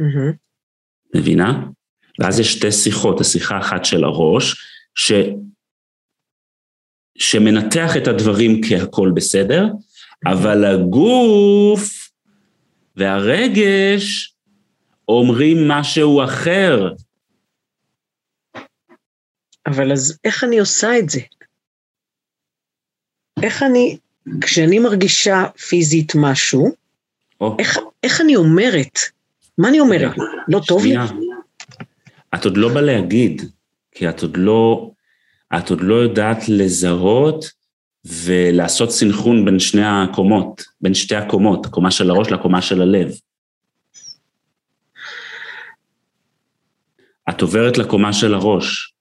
Mm-hmm. 0.00 0.36
מבינה? 1.16 1.62
ואז 2.18 2.40
יש 2.40 2.52
שתי 2.52 2.72
שיחות, 2.72 3.20
השיחה 3.20 3.58
אחת 3.58 3.84
של 3.84 4.04
הראש, 4.04 4.54
ש... 4.94 5.12
שמנתח 7.18 7.96
את 7.96 8.06
הדברים 8.08 8.60
כהכול 8.68 9.12
בסדר, 9.14 9.66
אבל 10.26 10.64
הגוף 10.64 12.10
והרגש 12.96 14.34
אומרים 15.08 15.68
משהו 15.68 16.24
אחר. 16.24 16.92
אבל 19.66 19.92
אז 19.92 20.18
איך 20.24 20.44
אני 20.44 20.58
עושה 20.58 20.98
את 20.98 21.10
זה? 21.10 21.20
איך 23.42 23.62
אני, 23.62 23.98
כשאני 24.40 24.78
מרגישה 24.78 25.44
פיזית 25.68 26.12
משהו, 26.14 26.72
או. 27.40 27.56
איך, 27.58 27.78
איך 28.02 28.20
אני 28.20 28.36
אומרת? 28.36 28.98
מה 29.58 29.68
אני 29.68 29.80
אומרת? 29.80 30.12
לא 30.48 30.60
טוב 30.66 30.84
לי? 30.84 30.94
את 32.34 32.44
עוד 32.44 32.56
לא 32.56 32.74
בא 32.74 32.80
להגיד, 32.80 33.42
כי 33.92 34.08
את 34.08 34.22
עוד 34.22 34.36
לא, 34.36 34.90
את 35.58 35.70
עוד 35.70 35.80
לא 35.80 35.94
יודעת 35.94 36.48
לזהות 36.48 37.44
ולעשות 38.04 38.90
סנכרון 38.90 39.44
בין 39.44 39.58
שני 39.58 39.84
הקומות, 39.84 40.62
בין 40.80 40.94
שתי 40.94 41.16
הקומות, 41.16 41.66
הקומה 41.66 41.90
של 41.90 42.10
הראש 42.10 42.30
לקומה 42.30 42.62
של 42.62 42.82
הלב. 42.82 43.12
את 47.28 47.42
עוברת 47.42 47.78
לקומה 47.78 48.12
של 48.12 48.34
הראש. 48.34 48.94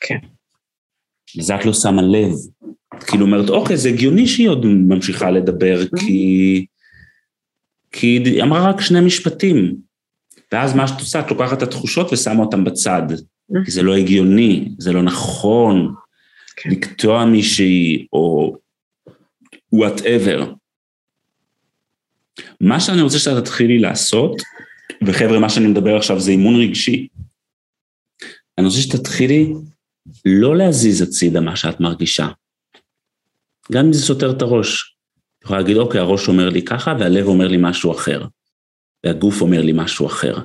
כן. 0.00 0.18
לזה 1.36 1.56
את 1.56 1.64
לא 1.64 1.72
שמה 1.72 2.02
לב. 2.02 2.32
את 2.98 3.02
כאילו 3.02 3.26
אומרת, 3.26 3.50
אוקיי, 3.50 3.76
זה 3.76 3.88
הגיוני 3.88 4.26
שהיא 4.26 4.48
עוד 4.48 4.66
ממשיכה 4.66 5.30
לדבר, 5.30 5.80
mm-hmm. 5.82 6.00
כי... 6.00 6.66
כי 7.92 8.06
היא 8.06 8.42
אמרה 8.42 8.70
רק 8.70 8.80
שני 8.80 9.00
משפטים. 9.00 9.76
ואז 10.52 10.74
מה 10.74 10.88
שאת 10.88 11.00
עושה, 11.00 11.20
את 11.20 11.30
לוקחת 11.30 11.58
את 11.58 11.62
התחושות 11.62 12.12
ושמה 12.12 12.42
אותן 12.42 12.64
בצד. 12.64 13.02
כי 13.64 13.70
זה 13.70 13.82
לא 13.82 13.96
הגיוני, 13.96 14.68
זה 14.78 14.92
לא 14.92 15.02
נכון 15.02 15.94
כן. 16.56 16.70
לקטוע 16.70 17.24
מישהי 17.24 18.06
או 18.12 18.56
וואטאבר. 19.72 20.52
מה 22.60 22.80
שאני 22.80 23.02
רוצה 23.02 23.18
שאתה 23.18 23.40
תתחילי 23.40 23.78
לעשות, 23.78 24.42
וחבר'ה, 25.06 25.38
מה 25.38 25.50
שאני 25.50 25.66
מדבר 25.66 25.96
עכשיו 25.96 26.20
זה 26.20 26.30
אימון 26.30 26.60
רגשי. 26.60 27.08
אני 28.58 28.66
רוצה 28.66 28.78
שתתחילי 28.78 29.52
לא 30.24 30.56
להזיז 30.56 31.02
הצידה 31.02 31.40
מה 31.40 31.56
שאת 31.56 31.80
מרגישה. 31.80 32.28
גם 33.72 33.86
אם 33.86 33.92
זה 33.92 34.00
סותר 34.00 34.30
את 34.30 34.42
הראש. 34.42 34.96
את 35.38 35.44
יכולה 35.44 35.60
להגיד, 35.60 35.76
אוקיי, 35.76 36.00
הראש 36.00 36.28
אומר 36.28 36.48
לי 36.48 36.62
ככה, 36.62 36.94
והלב 37.00 37.26
אומר 37.26 37.48
לי 37.48 37.56
משהו 37.60 37.92
אחר. 37.92 38.24
והגוף 39.04 39.40
אומר 39.40 39.62
לי 39.62 39.72
משהו 39.74 40.06
אחר. 40.06 40.38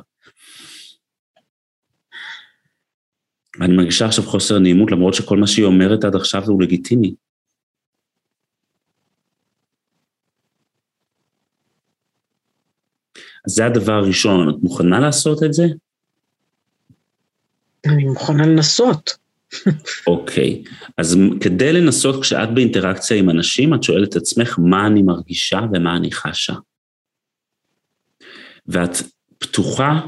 ואני 3.59 3.75
מרגישה 3.75 4.05
עכשיו 4.05 4.23
חוסר 4.23 4.59
נעימות, 4.59 4.91
למרות 4.91 5.13
שכל 5.13 5.37
מה 5.37 5.47
שהיא 5.47 5.65
אומרת 5.65 6.03
עד 6.03 6.15
עכשיו 6.15 6.43
הוא 6.47 6.61
לגיטימי. 6.61 7.15
אז 13.45 13.53
זה 13.53 13.65
הדבר 13.65 13.93
הראשון, 13.93 14.49
את 14.49 14.55
מוכנה 14.63 14.99
לעשות 14.99 15.43
את 15.43 15.53
זה? 15.53 15.63
אני 17.85 18.03
מוכנה 18.03 18.47
לנסות. 18.47 19.17
אוקיי, 20.07 20.63
okay. 20.65 20.91
אז 20.97 21.17
כדי 21.41 21.73
לנסות, 21.73 22.21
כשאת 22.21 22.53
באינטראקציה 22.53 23.17
עם 23.17 23.29
אנשים, 23.29 23.73
את 23.73 23.83
שואלת 23.83 24.09
את 24.09 24.15
עצמך 24.15 24.59
מה 24.59 24.87
אני 24.87 25.01
מרגישה 25.01 25.59
ומה 25.73 25.95
אני 25.97 26.11
חשה. 26.11 26.53
ואת 28.67 28.97
פתוחה 29.37 29.99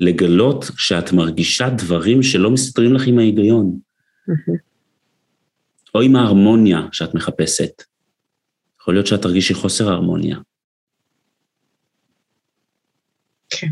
לגלות 0.00 0.64
כשאת 0.64 1.12
מרגישה 1.12 1.70
דברים 1.70 2.22
שלא 2.22 2.50
מסתדרים 2.50 2.92
לך 2.92 3.06
עם 3.06 3.18
ההיגיון. 3.18 3.78
או 5.94 6.00
עם 6.00 6.16
ההרמוניה 6.16 6.80
שאת 6.92 7.14
מחפשת. 7.14 7.82
יכול 8.80 8.94
להיות 8.94 9.06
שאת 9.06 9.22
תרגישי 9.22 9.54
חוסר 9.54 9.88
הרמוניה. 9.88 10.38
כן. 13.50 13.68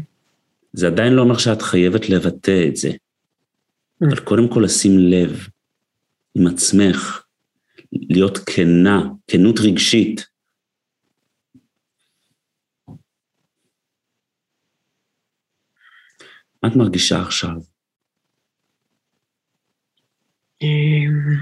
זה 0.73 0.87
עדיין 0.87 1.13
לא 1.13 1.23
אומר 1.23 1.39
שאת 1.39 1.63
חייבת 1.63 2.09
לבטא 2.09 2.67
את 2.69 2.77
זה. 2.77 2.91
אבל 4.01 4.21
קודם 4.21 4.49
כל 4.49 4.63
לשים 4.65 4.99
לב 4.99 5.49
עם 6.35 6.47
עצמך, 6.47 7.25
להיות 7.93 8.39
כנה, 8.39 9.03
כנות 9.27 9.59
רגשית. 9.59 10.34
מה 16.65 16.71
את 16.71 16.77
מרגישה 16.77 17.23
עכשיו? 17.23 17.57
אמ, 20.63 21.37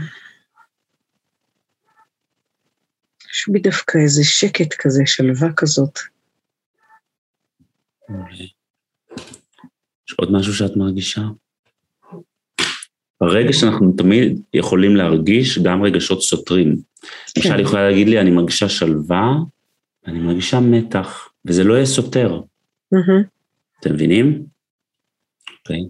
יש 3.30 3.48
בי 3.52 3.60
דווקא 3.60 3.98
איזה 3.98 4.24
שקט 4.24 4.74
כזה, 4.78 5.02
שלווה 5.06 5.48
כזאת. 5.56 5.98
יש 10.08 10.14
עוד 10.16 10.32
משהו 10.32 10.54
שאת 10.54 10.76
מרגישה? 10.76 11.22
ברגע 13.20 13.52
שאנחנו 13.52 13.92
תמיד 13.96 14.40
יכולים 14.54 14.96
להרגיש 14.96 15.58
גם 15.58 15.82
רגשות 15.82 16.22
סותרים. 16.22 16.76
כן. 16.76 17.40
למשל, 17.40 17.54
היא 17.54 17.62
יכולה 17.62 17.88
להגיד 17.88 18.08
לי, 18.08 18.20
אני 18.20 18.30
מרגישה 18.30 18.68
שלווה, 18.68 19.34
אני 20.06 20.18
מרגישה 20.18 20.60
מתח, 20.60 21.28
וזה 21.44 21.64
לא 21.64 21.74
יהיה 21.74 21.86
סותר. 21.86 22.40
אתם 23.80 23.94
מבינים? 23.94 24.51
Okay. 25.68 25.88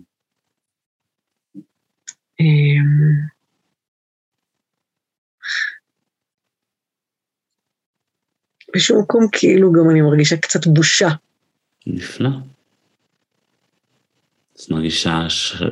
אמ. 2.41 3.33
בשום 8.77 9.03
מקום 9.03 9.27
כאילו 9.33 9.73
גם 9.73 9.91
אני 9.91 10.01
מרגישה 10.01 10.37
קצת 10.37 10.67
בושה. 10.67 11.09
נפלא. 11.87 12.31
אז 14.59 14.71
מרגישה 14.71 15.29
ש... 15.29 15.63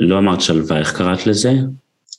לא 0.00 0.18
אמרת 0.18 0.40
שלווה, 0.40 0.78
איך 0.78 0.96
קראת 0.96 1.26
לזה? 1.26 1.50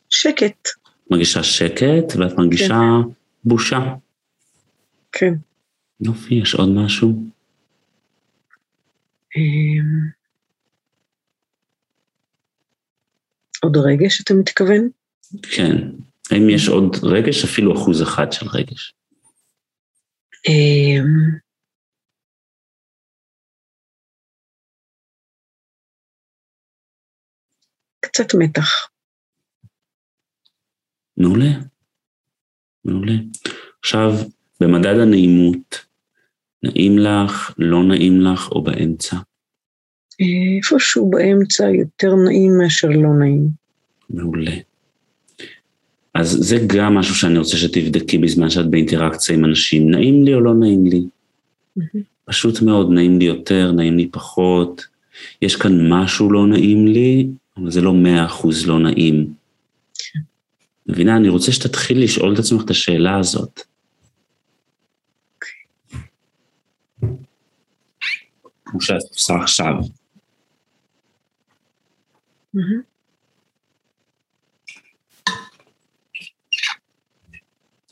שקט. 0.10 0.68
מרגישה 1.12 1.44
שקט, 1.44 2.16
ואת 2.18 2.38
מרגישה 2.38 2.68
כן. 2.68 3.10
בושה. 3.44 3.80
כן. 5.12 5.34
יופי, 6.02 6.36
יש 6.36 6.56
עוד 6.56 6.70
משהו? 6.70 7.35
אמ, 9.36 10.10
עוד 13.64 13.78
רגש, 13.78 14.22
אתה 14.22 14.34
מתכוון? 14.34 14.90
כן. 15.56 15.76
האם 16.32 16.50
יש 16.50 16.68
עוד 16.68 16.96
רגש? 17.04 17.44
אפילו 17.44 17.74
אחוז 17.74 18.02
אחד 18.04 18.32
של 18.32 18.46
רגש. 18.48 18.94
אמ, 20.48 21.40
קצת 28.00 28.28
מתח. 28.40 28.90
מעולה. 31.18 31.52
מעולה. 32.86 33.14
עכשיו, 33.80 34.10
במדד 34.60 35.00
הנעימות, 35.02 35.85
נעים 36.66 36.98
לך, 36.98 37.54
לא 37.58 37.84
נעים 37.84 38.22
לך 38.22 38.52
או 38.52 38.62
באמצע? 38.62 39.18
איפשהו 40.20 41.10
באמצע 41.10 41.70
יותר 41.70 42.16
נעים 42.16 42.58
מאשר 42.58 42.88
לא 42.88 43.14
נעים. 43.20 43.48
מעולה. 44.10 44.56
אז 46.14 46.38
זה 46.40 46.58
גם 46.68 46.96
משהו 46.96 47.16
שאני 47.16 47.38
רוצה 47.38 47.58
שתבדקי 47.58 48.18
בזמן 48.18 48.50
שאת 48.50 48.70
באינטראקציה 48.70 49.36
עם 49.36 49.46
אנשים, 49.46 49.92
נעים 49.92 50.24
לי 50.24 50.34
או 50.34 50.42
לא 50.42 50.54
נעים 50.54 50.86
לי? 50.86 51.04
פשוט 52.26 52.62
מאוד, 52.62 52.92
נעים 52.92 53.20
לי 53.20 53.26
יותר, 53.26 53.72
נעים 53.72 53.98
לי 53.98 54.08
פחות. 54.12 54.86
יש 55.42 55.56
כאן 55.56 55.94
משהו 55.94 56.32
לא 56.32 56.48
נעים 56.48 56.88
לי, 56.88 57.28
אבל 57.58 57.72
זה 57.72 57.82
לא 57.82 57.94
מאה 57.94 58.26
אחוז 58.26 58.68
לא 58.68 58.80
נעים. 58.80 59.34
מבינה? 60.88 61.18
אני 61.18 61.30
רוצה 61.30 61.52
שתתחיל 61.52 62.04
לשאול 62.04 62.34
את 62.34 62.40
עצמך 62.40 62.64
את 62.66 62.70
השאלה 62.70 63.20
הזאת. 63.20 63.62
כמו 68.66 68.82
שאת 68.82 69.02
עושה 69.14 69.34
עכשיו. 69.44 69.74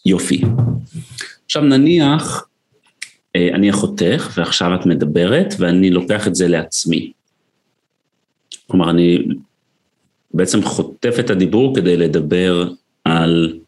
יופי. 0.06 0.42
עכשיו 1.46 1.62
נניח, 1.62 2.48
אה, 3.36 3.50
אני 3.56 3.70
אחותך 3.70 4.34
ועכשיו 4.38 4.76
את 4.76 4.86
מדברת 4.86 5.54
ואני 5.60 5.90
לוקח 5.90 6.28
את 6.28 6.36
זה 6.36 6.48
לעצמי. 6.48 7.12
כלומר, 8.68 8.90
אני 8.90 9.18
בעצם 10.34 10.64
חוטף 10.64 11.16
את 11.20 11.30
הדיבור 11.30 11.76
כדי 11.76 11.98
לדבר 11.98 12.70
על, 13.04 13.60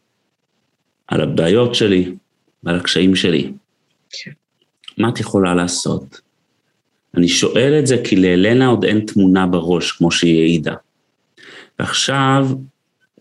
על 1.06 1.20
הבעיות 1.20 1.74
שלי 1.74 2.14
ועל 2.62 2.76
הקשיים 2.76 3.16
שלי. 3.16 3.52
כן. 4.10 4.30
מה 4.98 5.08
את 5.08 5.20
יכולה 5.20 5.54
לעשות? 5.54 6.25
אני 7.16 7.28
שואל 7.28 7.78
את 7.78 7.86
זה 7.86 7.96
כי 8.04 8.16
לאלנה 8.16 8.66
עוד 8.66 8.84
אין 8.84 9.00
תמונה 9.00 9.46
בראש, 9.46 9.92
כמו 9.92 10.10
שהיא 10.10 10.42
העידה. 10.42 10.74
ועכשיו, 11.78 12.48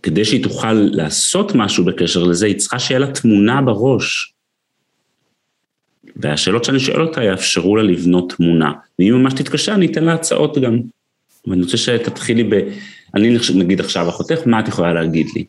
כדי 0.03 0.25
שהיא 0.25 0.43
תוכל 0.43 0.73
לעשות 0.73 1.55
משהו 1.55 1.85
בקשר 1.85 2.23
לזה, 2.23 2.45
היא 2.45 2.55
צריכה 2.55 2.79
שיהיה 2.79 2.99
לה 2.99 3.11
תמונה 3.11 3.61
בראש. 3.61 4.33
והשאלות 6.15 6.63
שאני 6.63 6.79
שואל 6.79 7.01
אותה 7.01 7.23
יאפשרו 7.23 7.75
לה 7.75 7.83
לבנות 7.83 8.33
תמונה. 8.37 8.71
ואם 8.99 9.13
ממש 9.13 9.33
תתקשה, 9.33 9.73
אני 9.73 9.85
אתן 9.85 10.03
לה 10.03 10.13
הצעות 10.13 10.57
גם. 10.57 10.79
ואני 11.47 11.61
רוצה 11.61 11.77
שתתחילי 11.77 12.43
ב... 12.43 12.53
אני 13.15 13.37
נגיד 13.55 13.79
עכשיו 13.79 14.09
אחותך, 14.09 14.39
מה 14.45 14.59
את 14.59 14.67
יכולה 14.67 14.93
להגיד 14.93 15.27
לי? 15.35 15.45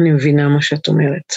אני 0.00 0.10
מבינה 0.10 0.48
מה 0.48 0.62
שאת 0.62 0.88
אומרת. 0.88 1.32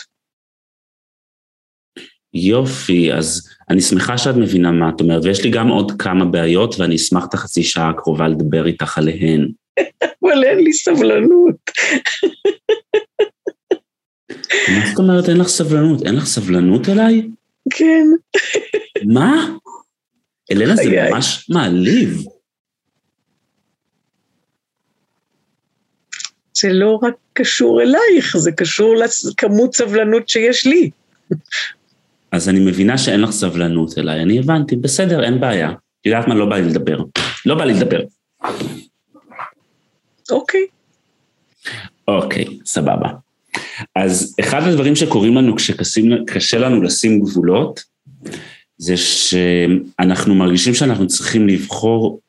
יופי, 2.34 3.14
אז 3.14 3.50
אני 3.70 3.82
שמחה 3.82 4.18
שאת 4.18 4.36
מבינה 4.36 4.72
מה 4.72 4.90
את 4.96 5.02
אומרת, 5.02 5.24
ויש 5.24 5.44
לי 5.44 5.50
גם 5.50 5.68
עוד 5.68 5.92
כמה 6.00 6.26
בעיות, 6.26 6.80
ואני 6.80 6.96
אשמח 6.96 7.26
את 7.30 7.34
החצי 7.34 7.64
שעה 7.64 7.90
הקרובה 7.90 8.28
לדבר 8.28 8.68
איתך 8.68 8.98
עליהן. 8.98 9.52
אבל 10.24 10.44
אין 10.44 10.60
לי 10.60 10.74
סבלנות. 10.74 11.56
מה 14.70 14.88
זאת 14.90 14.98
אומרת 15.00 15.30
אין 15.30 15.38
לך 15.38 15.48
סבלנות? 15.48 16.06
אין 16.06 16.16
לך 16.16 16.26
סבלנות 16.26 16.90
אליי? 16.90 17.28
כן. 17.70 18.06
מה? 19.06 19.56
אלנה 20.52 20.76
זה 20.76 21.10
ממש 21.12 21.50
מעליב. 21.50 22.26
זה 26.62 26.74
לא 26.74 27.00
רק 27.02 27.14
קשור 27.34 27.82
אלייך, 27.82 28.38
זה 28.38 28.52
קשור 28.52 28.96
לכמות 28.96 29.76
סבלנות 29.76 30.30
שיש 30.30 30.66
לי. 30.66 30.90
אז 32.32 32.50
אני 32.50 32.60
מבינה 32.60 32.98
שאין 32.98 33.22
לך 33.22 33.32
סבלנות 33.32 33.98
אליי, 33.98 34.22
אני 34.22 34.40
הבנתי, 34.40 34.76
בסדר, 34.76 35.24
אין 35.24 35.40
בעיה. 35.40 35.72
את 35.72 36.06
יודעת 36.06 36.28
מה? 36.28 36.36
לא 36.36 36.46
בא 36.46 36.56
לי 36.56 36.64
לדבר. 36.64 37.00
לא 37.46 37.56
בא 37.56 37.66
לי 37.66 37.74
לדבר. 37.74 38.00
אוקיי. 40.32 40.66
אוקיי, 42.08 42.46
סבבה. 42.66 43.10
אז 43.96 44.36
אחד 44.40 44.64
הדברים 44.64 44.96
שקורים 44.96 45.36
לנו 45.36 45.56
כשקשה 45.56 46.60
לנו 46.60 46.82
לשים 46.82 47.20
גבולות, 47.20 47.84
זה 48.78 48.98
שאנחנו 48.98 50.36
מרגישים 50.36 50.74
שאנחנו 50.74 51.08
צריכים 51.08 51.48
לבחור 51.48 52.20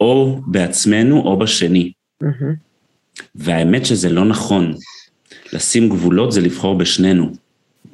או 0.00 0.40
בעצמנו 0.46 1.20
או 1.20 1.38
בשני. 1.38 1.92
Mm-hmm. 2.24 2.69
והאמת 3.34 3.86
שזה 3.86 4.08
לא 4.08 4.24
נכון. 4.24 4.74
לשים 5.52 5.88
גבולות 5.88 6.32
זה 6.32 6.40
לבחור 6.40 6.78
בשנינו, 6.78 7.32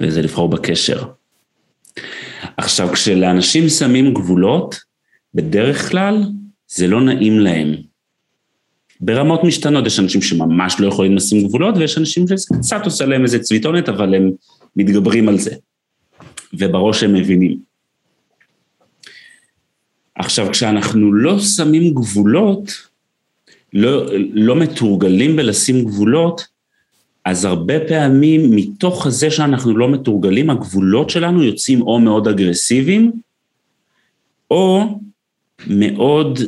וזה 0.01 0.23
לבחור 0.23 0.49
בקשר. 0.49 1.03
עכשיו, 2.57 2.89
כשלאנשים 2.93 3.69
שמים 3.69 4.15
גבולות, 4.15 4.81
בדרך 5.35 5.91
כלל 5.91 6.23
זה 6.69 6.87
לא 6.87 7.01
נעים 7.01 7.39
להם. 7.39 7.75
ברמות 9.01 9.45
משתנות, 9.45 9.87
יש 9.87 9.99
אנשים 9.99 10.23
שממש 10.23 10.81
לא 10.81 10.89
יכולים 10.89 11.17
לשים 11.17 11.49
גבולות, 11.49 11.77
ויש 11.77 11.99
אנשים 11.99 12.29
שזה 12.29 12.47
קצת 12.59 12.85
עושה 12.85 13.07
להם 13.07 13.23
איזה 13.23 13.39
צביטונת, 13.39 13.89
אבל 13.89 14.15
הם 14.15 14.31
מתגברים 14.77 15.29
על 15.29 15.39
זה. 15.39 15.55
ובראש 16.55 17.03
הם 17.03 17.15
מבינים. 17.15 17.59
עכשיו, 20.15 20.53
כשאנחנו 20.53 21.13
לא 21.13 21.39
שמים 21.39 21.95
גבולות, 21.95 22.86
לא, 23.73 24.07
לא 24.33 24.57
מתורגלים 24.57 25.37
בלשים 25.37 25.85
גבולות, 25.85 26.47
אז 27.25 27.45
הרבה 27.45 27.75
פעמים 27.89 28.51
מתוך 28.51 29.09
זה 29.09 29.31
שאנחנו 29.31 29.77
לא 29.77 29.89
מתורגלים, 29.89 30.51
הגבולות 30.51 31.11
שלנו 31.11 31.43
יוצאים 31.43 31.83
או 31.83 31.99
מאוד 31.99 32.29
אגרסיביים, 32.29 33.13
או 34.51 34.99
מאוד 35.67 36.39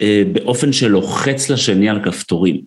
אה, 0.00 0.22
באופן 0.32 0.72
שלוחץ 0.72 1.50
לשני 1.50 1.88
על 1.88 2.04
כפתורים. 2.04 2.60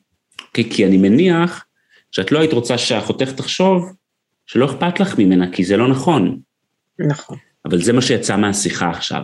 כי, 0.53 0.69
כי 0.69 0.85
אני 0.85 0.97
מניח 0.97 1.65
שאת 2.11 2.31
לא 2.31 2.39
היית 2.39 2.53
רוצה 2.53 2.77
שאחותך 2.77 3.31
תחשוב 3.31 3.93
שלא 4.45 4.65
אכפת 4.65 4.99
לך 4.99 5.19
ממנה, 5.19 5.51
כי 5.51 5.63
זה 5.63 5.77
לא 5.77 5.87
נכון. 5.87 6.39
נכון. 6.99 7.37
אבל 7.65 7.81
זה 7.81 7.93
מה 7.93 8.01
שיצא 8.01 8.37
מהשיחה 8.37 8.89
עכשיו. 8.89 9.21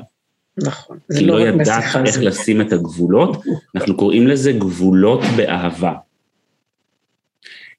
נכון. 0.58 0.98
כי 1.17 1.26
לא, 1.26 1.39
לא 1.39 1.48
ידעת 1.48 1.96
איך 2.06 2.15
זה. 2.15 2.24
לשים 2.24 2.62
את 2.62 2.74
הגבולות, 2.74 3.43
אנחנו 3.76 3.98
קוראים 3.98 4.28
לזה 4.28 4.52
גבולות 4.52 5.22
באהבה. 5.38 5.93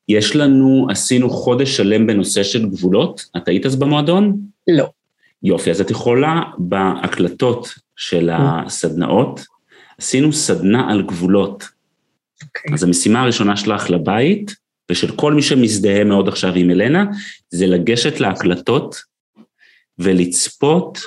יש 0.09 0.37
לנו, 0.37 0.87
עשינו 0.91 1.31
חודש 1.31 1.77
שלם 1.77 2.07
בנושא 2.07 2.43
של 2.43 2.69
גבולות, 2.69 3.25
את 3.37 3.49
היית 3.49 3.67
אז 3.67 3.77
במועדון? 3.77 4.41
לא. 4.69 4.89
יופי, 5.43 5.71
אז 5.71 5.81
את 5.81 5.91
יכולה 5.91 6.43
בהקלטות 6.59 7.75
של 7.97 8.31
הסדנאות, 8.33 9.45
עשינו 9.99 10.33
סדנה 10.33 10.91
על 10.91 11.03
גבולות. 11.03 11.63
Okay. 11.63 11.67
אוקיי. 12.45 12.75
אז 12.75 12.83
המשימה 12.85 13.23
הראשונה 13.23 13.57
שלך 13.57 13.91
לבית, 13.91 14.55
ושל 14.91 15.17
כל 15.17 15.35
מי 15.35 15.43
שמזדהה 15.43 16.05
מאוד 16.05 16.29
עכשיו 16.29 16.55
עם 16.55 16.71
אלנה, 16.71 17.05
זה 17.51 17.67
לגשת 17.67 18.21
להקלטות 18.21 18.97
ולצפות 19.99 20.99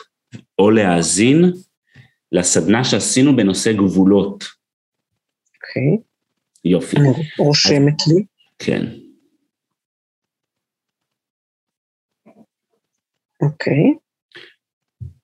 או 0.62 0.72
להאזין 0.72 1.52
לסדנה 2.32 2.84
שעשינו 2.84 3.36
בנושא 3.36 3.74
גבולות. 3.74 4.44
אוקיי. 5.56 5.98
Okay. 5.98 6.02
יופי. 6.66 6.98
אני 6.98 7.08
רושמת 7.40 8.02
אז, 8.02 8.08
לי. 8.08 8.24
כן. 8.60 8.86
אוקיי. 13.42 13.74
Okay. 13.74 14.02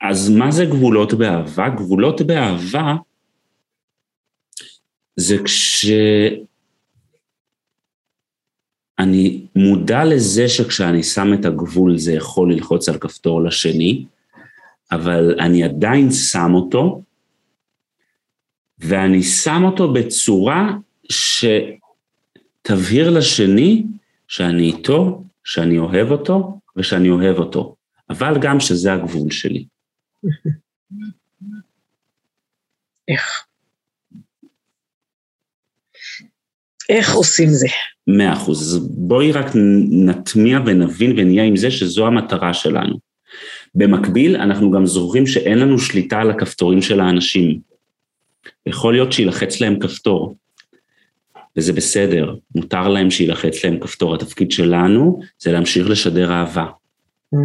אז 0.02 0.30
מה 0.30 0.52
זה 0.52 0.66
גבולות 0.66 1.14
באהבה? 1.14 1.70
גבולות 1.70 2.22
באהבה 2.22 2.96
זה 5.16 5.36
כשאני 5.44 6.28
מודע 9.56 10.06
לזה 10.06 10.50
שכשאני 10.50 11.04
שם 11.04 11.34
את 11.34 11.46
הגבול 11.46 11.98
זה 11.98 12.14
יכול 12.14 12.54
ללחוץ 12.54 12.90
על 12.90 12.98
כפתור 12.98 13.44
לשני, 13.44 14.06
אבל 14.92 15.36
אני 15.40 15.64
עדיין 15.64 16.12
שם 16.12 16.52
אותו, 16.54 17.04
ואני 18.80 19.24
שם 19.24 19.64
אותו 19.66 19.94
בצורה 19.94 20.78
שתבהיר 21.12 23.10
לשני 23.10 23.84
שאני 24.28 24.64
איתו, 24.64 25.24
שאני 25.44 25.78
אוהב 25.78 26.12
אותו 26.12 26.60
ושאני 26.76 27.10
אוהב 27.10 27.38
אותו, 27.38 27.76
אבל 28.10 28.38
גם 28.42 28.60
שזה 28.60 28.94
הגבול 28.94 29.32
שלי. 29.32 29.66
איך? 33.08 33.46
איך 36.90 37.16
עושים 37.16 37.50
זה? 37.50 37.68
מאה 38.08 38.34
אחוז. 38.34 38.62
אז 38.62 38.88
בואי 38.90 39.32
רק 39.32 39.46
נטמיע 39.92 40.60
ונבין 40.66 41.20
ונהיה 41.20 41.44
עם 41.44 41.56
זה 41.56 41.72
שזו 41.72 42.08
המטרה 42.08 42.54
שלנו. 42.54 43.07
במקביל, 43.76 44.36
אנחנו 44.36 44.72
גם 44.72 44.86
זוכרים 44.86 45.28
שאין 45.28 45.60
לנו 45.60 45.80
שליטה 45.80 46.20
על 46.20 46.32
הכפתורים 46.32 46.82
של 46.82 47.00
האנשים. 47.00 47.60
יכול 48.66 48.94
להיות 48.94 49.14
שילחץ 49.14 49.62
להם 49.62 49.80
כפתור, 49.80 50.36
וזה 51.58 51.74
בסדר, 51.74 52.36
מותר 52.56 52.88
להם 52.88 53.12
שילחץ 53.12 53.66
להם 53.66 53.80
כפתור. 53.80 54.16
התפקיד 54.16 54.52
שלנו 54.52 55.22
זה 55.40 55.52
להמשיך 55.52 55.90
לשדר 55.90 56.32
אהבה. 56.32 56.66
Mm. 57.36 57.38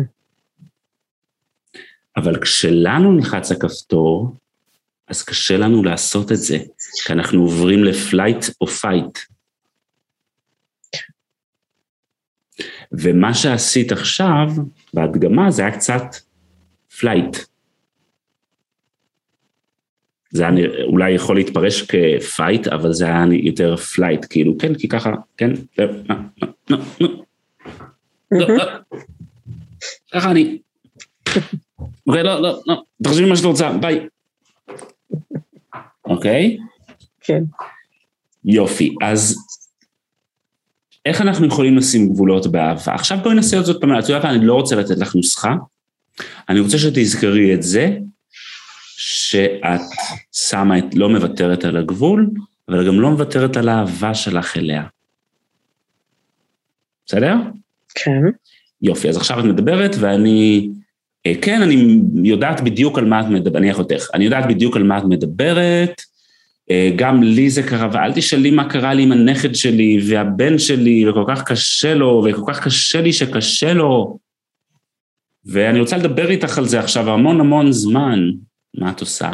אבל 2.17 2.41
כשלנו 2.41 3.13
נלחץ 3.13 3.53
הכפתור, 3.53 4.37
אז 5.09 5.23
קשה 5.23 5.57
לנו 5.57 5.83
לעשות 5.83 6.33
את 6.33 6.37
זה, 6.37 6.59
כי 7.05 7.13
אנחנו 7.13 7.43
עוברים 7.43 7.85
ל 7.85 7.93
flight 7.93 8.45
או 8.61 8.67
fight. 8.67 9.19
ומה 12.93 13.35
שעשית 13.35 13.93
עכשיו, 13.93 14.49
בהדגמה, 14.95 15.51
זה 15.51 15.63
היה 15.63 15.71
קצת 15.71 16.03
flight. 17.01 17.37
זה 20.31 20.49
היה 20.49 20.67
אולי 20.85 21.11
יכול 21.13 21.37
להתפרש 21.37 21.83
כ 21.83 22.04
fight, 22.04 22.67
אבל 22.69 22.93
זה 22.93 23.07
היה 23.07 23.25
יותר 23.31 23.77
flight, 23.77 24.27
כאילו, 24.31 24.59
כן, 24.59 24.75
כי 24.75 24.89
ככה, 24.89 25.11
כן, 25.37 25.51
לא, 25.79 25.87
לא, 26.71 26.79
לא, 28.31 28.49
לא, 28.49 28.65
ככה 30.13 30.31
אני. 30.31 30.59
אוקיי, 32.07 32.23
לא, 32.23 32.43
לא, 32.43 32.63
לא, 32.67 32.83
תחשבי 33.03 33.29
מה 33.29 33.37
שאת 33.37 33.45
רוצה, 33.45 33.73
ביי. 33.73 34.07
אוקיי? 36.05 36.59
כן. 37.21 37.43
יופי, 38.45 38.95
אז 39.03 39.37
איך 41.07 41.21
אנחנו 41.21 41.47
יכולים 41.47 41.77
לשים 41.77 42.09
גבולות 42.09 42.47
באהבה? 42.47 42.95
עכשיו 42.95 43.19
בואי 43.23 43.35
נעשה 43.35 43.59
את 43.59 43.65
זה 43.67 43.73
עוד 43.73 43.81
פעם, 43.81 43.99
את 43.99 44.09
יודעת, 44.09 44.25
אני 44.25 44.47
לא 44.47 44.55
רוצה 44.55 44.77
לתת 44.77 44.99
לך 44.99 45.15
נוסחה, 45.15 45.55
אני 46.49 46.61
רוצה 46.61 46.79
שתזכרי 46.79 47.55
את 47.55 47.63
זה, 47.63 47.97
שאת 48.97 49.81
שמה 50.33 50.79
את, 50.79 50.85
לא 50.95 51.09
מוותרת 51.09 51.65
על 51.65 51.77
הגבול, 51.77 52.31
אבל 52.69 52.87
גם 52.87 53.01
לא 53.01 53.11
מוותרת 53.11 53.57
על 53.57 53.69
האהבה 53.69 54.15
שלך 54.15 54.57
אליה. 54.57 54.83
בסדר? 57.07 57.35
כן. 57.95 58.21
יופי, 58.83 59.09
אז 59.09 59.17
עכשיו 59.17 59.41
את 59.41 59.45
מדברת 59.45 59.97
ואני, 60.01 60.69
אה, 61.27 61.33
כן, 61.43 61.63
אני 61.63 62.01
יודעת 62.25 62.61
בדיוק 62.61 62.99
על 62.99 63.05
מה 63.05 63.21
את 63.21 63.27
מדברת, 63.27 63.57
אני 63.57 63.73
אחותך, 63.73 64.07
אני 64.15 64.25
יודעת 64.25 64.47
בדיוק 64.49 64.77
על 64.77 64.83
מה 64.83 64.99
את 64.99 65.05
מדברת, 65.05 66.03
גם 66.97 67.23
לי 67.23 67.51
זה 67.51 67.63
קרה, 67.63 67.89
ואל 67.93 68.13
תשאלי 68.15 68.51
מה 68.51 68.71
קרה 68.71 68.95
לי 68.95 69.03
עם 69.03 69.13
הנכד 69.13 69.55
שלי 69.55 70.01
והבן 70.09 70.59
שלי, 70.59 71.09
וכל 71.09 71.25
כך 71.29 71.45
קשה 71.45 71.95
לו, 71.95 72.25
וכל 72.27 72.53
כך 72.53 72.65
קשה 72.65 73.01
לי 73.01 73.13
שקשה 73.13 73.73
לו. 73.75 74.19
ואני 75.45 75.81
רוצה 75.81 75.97
לדבר 75.97 76.31
איתך 76.31 76.59
על 76.59 76.67
זה 76.67 76.81
עכשיו 76.81 77.11
המון 77.11 77.41
המון 77.41 77.73
זמן. 77.73 78.19
מה 78.75 78.91
את 78.91 79.01
עושה? 79.01 79.31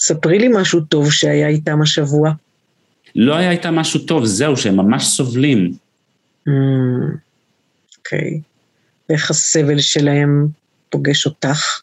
ספרי 0.00 0.38
לי 0.38 0.48
משהו 0.52 0.80
טוב 0.80 1.10
שהיה 1.10 1.48
איתם 1.48 1.82
השבוע. 1.82 2.32
לא 3.16 3.34
היה 3.34 3.50
איתם 3.50 3.74
משהו 3.74 4.00
טוב, 4.00 4.24
זהו, 4.24 4.56
שהם 4.56 4.76
ממש 4.76 5.04
סובלים. 5.04 5.72
Mm, 6.48 6.52
אוקיי. 7.98 8.40
Okay. 8.40 8.40
ואיך 9.08 9.30
הסבל 9.30 9.78
שלהם 9.78 10.46
פוגש 10.90 11.26
אותך? 11.26 11.80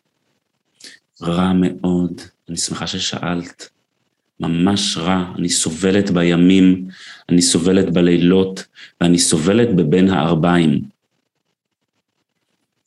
רע 1.21 1.51
מאוד. 1.53 2.21
אני 2.49 2.57
שמחה 2.57 2.87
ששאלת. 2.87 3.69
ממש 4.39 4.97
רע, 4.97 5.33
אני 5.37 5.49
סובלת 5.49 6.11
בימים, 6.11 6.87
אני 7.29 7.41
סובלת 7.41 7.93
בלילות, 7.93 8.65
ואני 9.01 9.19
סובלת 9.19 9.75
בבין 9.75 10.09
הערביים. 10.09 10.81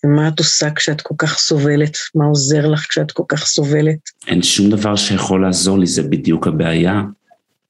ומה 0.05 0.29
את 0.29 0.39
עושה 0.39 0.71
כשאת 0.71 1.01
כל 1.01 1.15
כך 1.19 1.39
סובלת? 1.39 1.97
מה 2.15 2.25
עוזר 2.25 2.67
לך 2.67 2.87
כשאת 2.89 3.13
כל 3.13 3.23
כך 3.29 3.47
סובלת? 3.47 3.99
אין 4.27 4.43
שום 4.43 4.71
דבר 4.71 4.97
שיכול 4.97 5.43
לעזור 5.43 5.79
לי, 5.79 5.87
זה 5.87 6.03
בדיוק 6.03 6.47
הבעיה. 6.47 7.03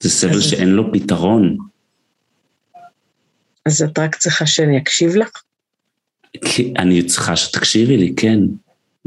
זה 0.01 0.11
סבל 0.11 0.37
אז... 0.37 0.43
שאין 0.43 0.69
לו 0.69 0.93
פתרון. 0.93 1.57
אז 3.67 3.83
את 3.83 3.99
רק 3.99 4.17
צריכה 4.17 4.47
שאני 4.47 4.79
אקשיב 4.79 5.17
לך? 5.17 5.31
כי 6.45 6.75
אני 6.79 7.03
צריכה 7.03 7.37
שתקשיבי 7.37 7.97
לי, 7.97 8.15
כן. 8.17 8.41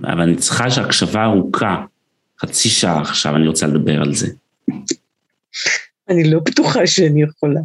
אבל 0.03 0.21
אני 0.21 0.35
צריכה 0.35 0.71
שהקשבה 0.71 1.23
ארוכה. 1.23 1.85
חצי 2.41 2.69
שעה 2.69 3.01
עכשיו, 3.01 3.35
אני 3.35 3.47
רוצה 3.47 3.67
לדבר 3.67 4.01
על 4.01 4.13
זה. 4.13 4.27
אני 6.09 6.31
לא 6.31 6.39
בטוחה 6.39 6.87
שאני 6.87 7.23
יכולה. 7.23 7.59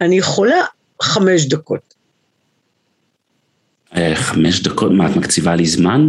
אני 0.00 0.18
יכולה 0.18 0.56
חמש 1.02 1.46
דקות. 1.46 1.94
אה, 3.96 4.12
חמש 4.14 4.62
דקות? 4.62 4.92
מה, 4.92 5.10
את 5.10 5.16
מקציבה 5.16 5.54
לי 5.54 5.66
זמן? 5.66 6.08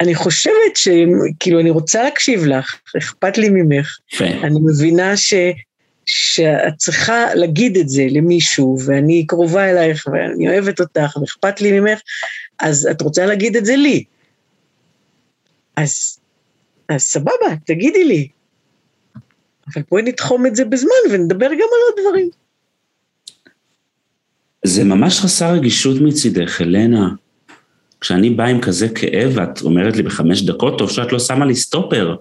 אני 0.00 0.14
חושבת 0.14 0.76
שכאילו, 0.76 1.60
אני 1.60 1.70
רוצה 1.70 2.02
להקשיב 2.02 2.44
לך, 2.44 2.74
אכפת 2.98 3.38
לי 3.38 3.48
ממך. 3.48 3.98
יפה. 4.12 4.24
אני 4.24 4.58
מבינה 4.64 5.16
ש... 5.16 5.34
שאת 6.06 6.76
צריכה 6.76 7.34
להגיד 7.34 7.76
את 7.76 7.88
זה 7.88 8.06
למישהו, 8.10 8.78
ואני 8.86 9.26
קרובה 9.26 9.70
אלייך, 9.70 10.06
ואני 10.12 10.48
אוהבת 10.48 10.80
אותך, 10.80 11.16
ואכפת 11.16 11.60
לי 11.60 11.80
ממך, 11.80 12.00
אז 12.58 12.88
את 12.90 13.02
רוצה 13.02 13.26
להגיד 13.26 13.56
את 13.56 13.64
זה 13.64 13.76
לי. 13.76 14.04
אז 15.76 16.18
אז 16.88 17.02
סבבה, 17.02 17.56
תגידי 17.64 18.04
לי. 18.04 18.28
אבל 19.74 19.82
בואי 19.90 20.02
נתחום 20.02 20.46
את 20.46 20.56
זה 20.56 20.64
בזמן 20.64 20.90
ונדבר 21.10 21.46
גם 21.46 21.52
על 21.52 21.82
עוד 21.88 21.94
דברים. 22.00 22.30
זה 24.64 24.84
ממש 24.84 25.20
חסר 25.20 25.52
רגישות 25.52 25.96
מצידך, 26.00 26.60
אלנה. 26.60 27.08
כשאני 28.00 28.30
בא 28.30 28.44
עם 28.44 28.60
כזה 28.60 28.88
כאב 28.88 29.32
ואת 29.34 29.62
אומרת 29.62 29.96
לי 29.96 30.02
בחמש 30.02 30.42
דקות, 30.42 30.78
טוב 30.78 30.90
שאת 30.90 31.12
לא 31.12 31.18
שמה 31.18 31.46
לי 31.46 31.54
סטופר. 31.54 32.16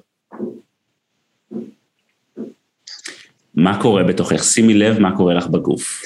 מה 3.56 3.82
קורה 3.82 4.04
בתוכך? 4.04 4.43
שימי 4.43 4.73
לב 4.73 4.99
מה 4.99 5.17
קורה 5.17 5.34
לך 5.34 5.47
בגוף. 5.47 6.01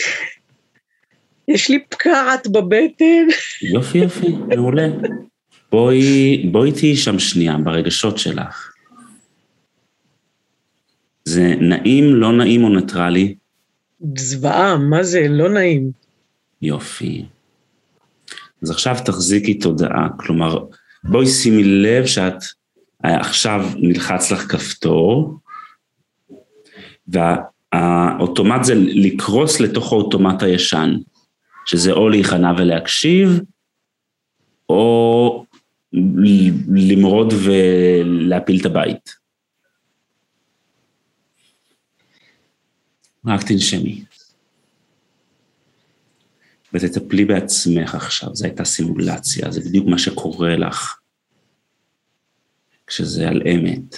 יש 1.48 1.70
לי 1.70 1.84
פקעת 1.90 2.48
בבטן. 2.48 3.28
יופי 3.62 3.98
יופי, 3.98 4.28
מעולה. 4.28 4.88
בואי, 5.72 6.48
בואי 6.52 6.72
תהיי 6.72 6.96
שם 6.96 7.20
שנייה 7.20 7.58
ברגשות 7.58 8.18
שלך. 8.18 8.72
זה 11.26 11.54
נעים, 11.62 12.16
לא 12.16 12.34
נעים 12.34 12.64
או 12.64 12.70
ניטרלי? 12.70 13.36
זוועה, 14.18 14.78
מה 14.78 15.04
זה? 15.04 15.28
לא 15.30 15.50
נעים. 15.50 15.92
יופי. 16.62 17.26
אז 18.64 18.72
עכשיו 18.72 18.96
תחזיקי 19.06 19.54
תודעה, 19.54 20.08
כלומר, 20.18 20.66
בואי 21.04 21.28
שימי 21.28 21.64
לב 21.64 22.06
שאת 22.06 22.44
עכשיו 23.04 23.70
נלחץ 23.76 24.32
לך 24.32 24.52
כפתור, 24.52 25.40
והאוטומט 27.08 28.64
זה 28.64 28.74
לקרוס 28.76 29.60
לתוך 29.60 29.92
האוטומט 29.92 30.44
הישן, 30.44 30.96
שזה 31.66 31.92
או 31.92 32.10
להיכנע 32.10 32.52
ולהקשיב, 32.58 33.40
או 34.70 35.46
למרוד 35.94 37.34
ולהפיל 37.46 38.60
את 38.62 38.66
הבית. 38.66 39.10
רק 43.26 43.44
תנשמי. 43.48 44.04
ותטפלי 46.74 47.26
בעצמך 47.26 47.96
עכשיו, 47.96 48.36
זו 48.36 48.46
הייתה 48.46 48.66
סימולציה, 48.66 49.52
זה 49.52 49.62
בדיוק 49.62 49.88
מה 49.88 50.00
שקורה 50.00 50.56
לך 50.56 51.00
כשזה 52.88 53.28
על 53.28 53.42
אמת. 53.48 53.96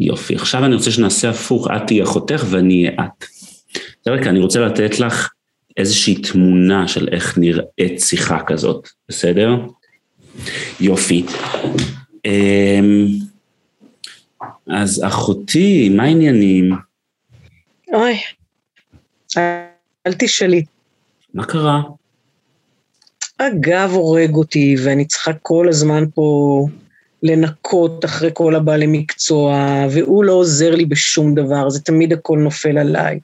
יופי, 0.00 0.34
עכשיו 0.34 0.64
אני 0.64 0.74
רוצה 0.74 0.90
שנעשה 0.90 1.30
הפוך, 1.30 1.68
את 1.76 1.82
תהיי 1.86 2.02
אחותך 2.02 2.44
ואני 2.50 2.86
אהיה 2.86 3.06
את. 3.06 3.24
רקע, 4.08 4.30
אני 4.30 4.38
רוצה 4.38 4.60
לתת 4.60 4.98
לך 4.98 5.30
איזושהי 5.76 6.14
תמונה 6.14 6.88
של 6.88 7.08
איך 7.12 7.38
נראית 7.38 8.00
שיחה 8.00 8.38
כזאת, 8.46 8.88
בסדר? 9.08 9.56
יופי. 10.80 11.26
אמ, 12.24 13.06
אז 14.66 15.04
אחותי, 15.06 15.88
מה 15.88 16.02
העניינים? 16.02 16.72
אוי, 17.92 18.18
אל 20.06 20.12
תשאלי. 20.18 20.64
מה 21.34 21.44
קרה? 21.44 21.82
הגב 23.40 23.90
הורג 23.92 24.34
אותי, 24.34 24.76
ואני 24.84 25.04
צריכה 25.04 25.32
כל 25.32 25.68
הזמן 25.68 26.04
פה 26.14 26.66
לנקות 27.22 28.04
אחרי 28.04 28.30
כל 28.34 28.54
הבעלי 28.54 28.86
מקצוע, 28.88 29.84
והוא 29.90 30.24
לא 30.24 30.32
עוזר 30.32 30.74
לי 30.74 30.86
בשום 30.86 31.34
דבר, 31.34 31.70
זה 31.70 31.80
תמיד 31.80 32.12
הכל 32.12 32.38
נופל 32.38 32.78
עליי. 32.78 33.20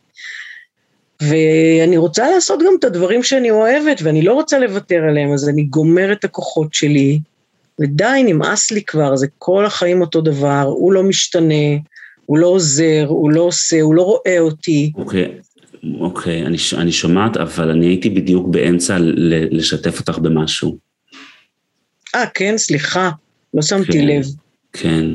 ואני 1.23 1.97
רוצה 1.97 2.31
לעשות 2.31 2.61
גם 2.61 2.73
את 2.79 2.85
הדברים 2.85 3.23
שאני 3.23 3.51
אוהבת, 3.51 4.03
ואני 4.03 4.23
לא 4.23 4.35
רוצה 4.35 4.59
לוותר 4.59 5.03
עליהם, 5.09 5.33
אז 5.33 5.49
אני 5.49 5.63
גומר 5.63 6.13
את 6.13 6.25
הכוחות 6.25 6.75
שלי, 6.75 7.19
ודי, 7.81 8.23
נמאס 8.27 8.71
לי 8.71 8.83
כבר, 8.83 9.17
זה 9.17 9.27
כל 9.39 9.67
החיים 9.67 10.01
אותו 10.01 10.21
דבר, 10.21 10.63
הוא 10.67 10.93
לא 10.93 11.03
משתנה, 11.03 11.77
הוא 12.27 12.39
לא 12.39 12.47
עוזר, 12.47 13.05
הוא 13.09 13.31
לא 13.31 13.41
עושה, 13.41 13.81
הוא 13.81 13.95
לא 13.95 14.03
רואה 14.03 14.39
אותי. 14.39 14.93
אוקיי, 14.95 15.25
okay, 15.25 15.87
אוקיי, 16.01 16.43
okay, 16.43 16.47
אני, 16.47 16.57
אני 16.77 16.93
שומעת, 16.93 17.37
אבל 17.37 17.71
אני 17.71 17.87
הייתי 17.87 18.11
בדיוק 18.11 18.49
באמצע 18.49 18.97
לשתף 19.51 19.99
אותך 19.99 20.19
במשהו. 20.19 20.77
אה, 22.15 22.27
כן, 22.35 22.59
סליחה, 22.59 23.11
לא 23.55 23.63
שמתי 23.63 23.93
כן, 23.93 24.07
לב. 24.07 24.25
כן. 24.73 25.07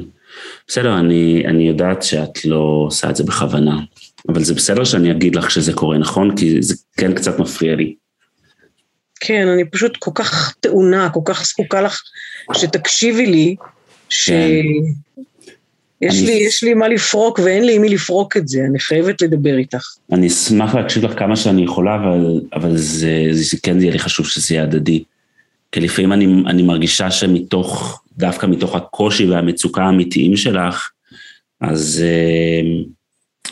בסדר, 0.68 1.00
אני, 1.00 1.44
אני 1.48 1.68
יודעת 1.68 2.04
שאת 2.04 2.46
לא 2.46 2.84
עושה 2.88 3.10
את 3.10 3.16
זה 3.16 3.24
בכוונה, 3.24 3.80
אבל 4.30 4.44
זה 4.44 4.54
בסדר 4.54 4.84
שאני 4.84 5.12
אגיד 5.12 5.36
לך 5.36 5.52
שזה 5.52 5.74
קורה, 5.74 5.98
נכון? 5.98 6.36
כי 6.38 6.62
זה 6.62 6.76
כן 6.98 7.14
קצת 7.14 7.40
מפריע 7.40 7.76
לי. 7.76 7.96
כן, 9.20 9.48
אני 9.48 9.66
פשוט 9.66 9.98
כל 9.98 10.12
כך 10.16 10.56
טעונה, 10.60 11.10
כל 11.10 11.20
כך 11.26 11.46
זקוקה 11.46 11.82
לך 11.82 12.02
שתקשיבי 12.54 13.26
לי, 13.26 13.56
שיש 14.10 14.36
כן. 16.20 16.26
לי, 16.26 16.32
יש 16.32 16.64
לי 16.64 16.74
מה 16.74 16.88
לפרוק 16.88 17.40
ואין 17.40 17.66
לי 17.66 17.76
עם 17.76 17.82
מי 17.82 17.90
לפרוק 17.90 18.38
את 18.38 18.48
זה, 18.48 18.60
אני 18.70 18.80
חייבת 18.80 19.22
לדבר 19.22 19.58
איתך. 19.58 19.88
אני 20.12 20.28
אשמח 20.28 20.76
להקשיב 20.76 21.06
לך 21.06 21.20
כמה 21.20 21.36
שאני 21.36 21.64
יכולה, 21.64 21.96
אבל, 21.96 22.42
אבל 22.54 22.78
זה, 22.78 23.28
זה 23.32 23.58
כן 23.64 23.82
יהיה 23.82 23.92
לי 23.92 24.00
חשוב 24.00 24.28
שזה 24.28 24.54
יהיה 24.54 24.64
הדדי. 24.64 25.04
כי 25.72 25.80
לפעמים 25.80 26.14
אני, 26.14 26.26
אני 26.48 26.64
מרגישה 26.64 27.12
שמתוך, 27.12 28.04
דווקא 28.18 28.46
מתוך 28.46 28.76
הקושי 28.76 29.26
והמצוקה 29.26 29.84
האמיתיים 29.84 30.38
שלך, 30.38 30.90
אז, 31.62 32.04
אה, 32.06 32.62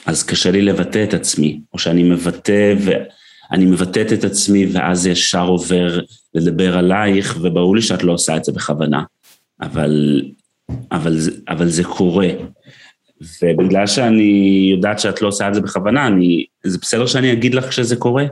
אז 0.06 0.24
קשה 0.24 0.52
לי 0.52 0.62
לבטא 0.62 1.04
את 1.04 1.14
עצמי, 1.14 1.60
או 1.74 1.80
שאני 1.80 2.04
מבטא, 2.04 2.74
ואני 2.80 3.66
מבטאת 3.66 4.14
את 4.14 4.24
עצמי, 4.24 4.66
ואז 4.72 5.08
ישר 5.08 5.46
עובר 5.48 6.00
לדבר 6.34 6.78
עלייך, 6.78 7.38
וברור 7.42 7.76
לי 7.76 7.82
שאת 7.82 8.04
לא 8.04 8.12
עושה 8.12 8.38
את 8.38 8.44
זה 8.44 8.52
בכוונה, 8.52 9.04
אבל, 9.62 10.22
אבל, 10.92 11.18
אבל 11.50 11.70
זה 11.70 11.84
קורה. 11.84 12.30
ובגלל 13.44 13.88
שאני 13.88 14.70
יודעת 14.76 15.00
שאת 15.00 15.22
לא 15.22 15.28
עושה 15.28 15.48
את 15.48 15.54
זה 15.54 15.62
בכוונה, 15.62 16.08
אני, 16.08 16.46
זה 16.64 16.78
בסדר 16.82 17.06
שאני 17.08 17.34
אגיד 17.34 17.56
לך 17.56 17.74
שזה 17.74 17.96
קורה? 17.96 18.26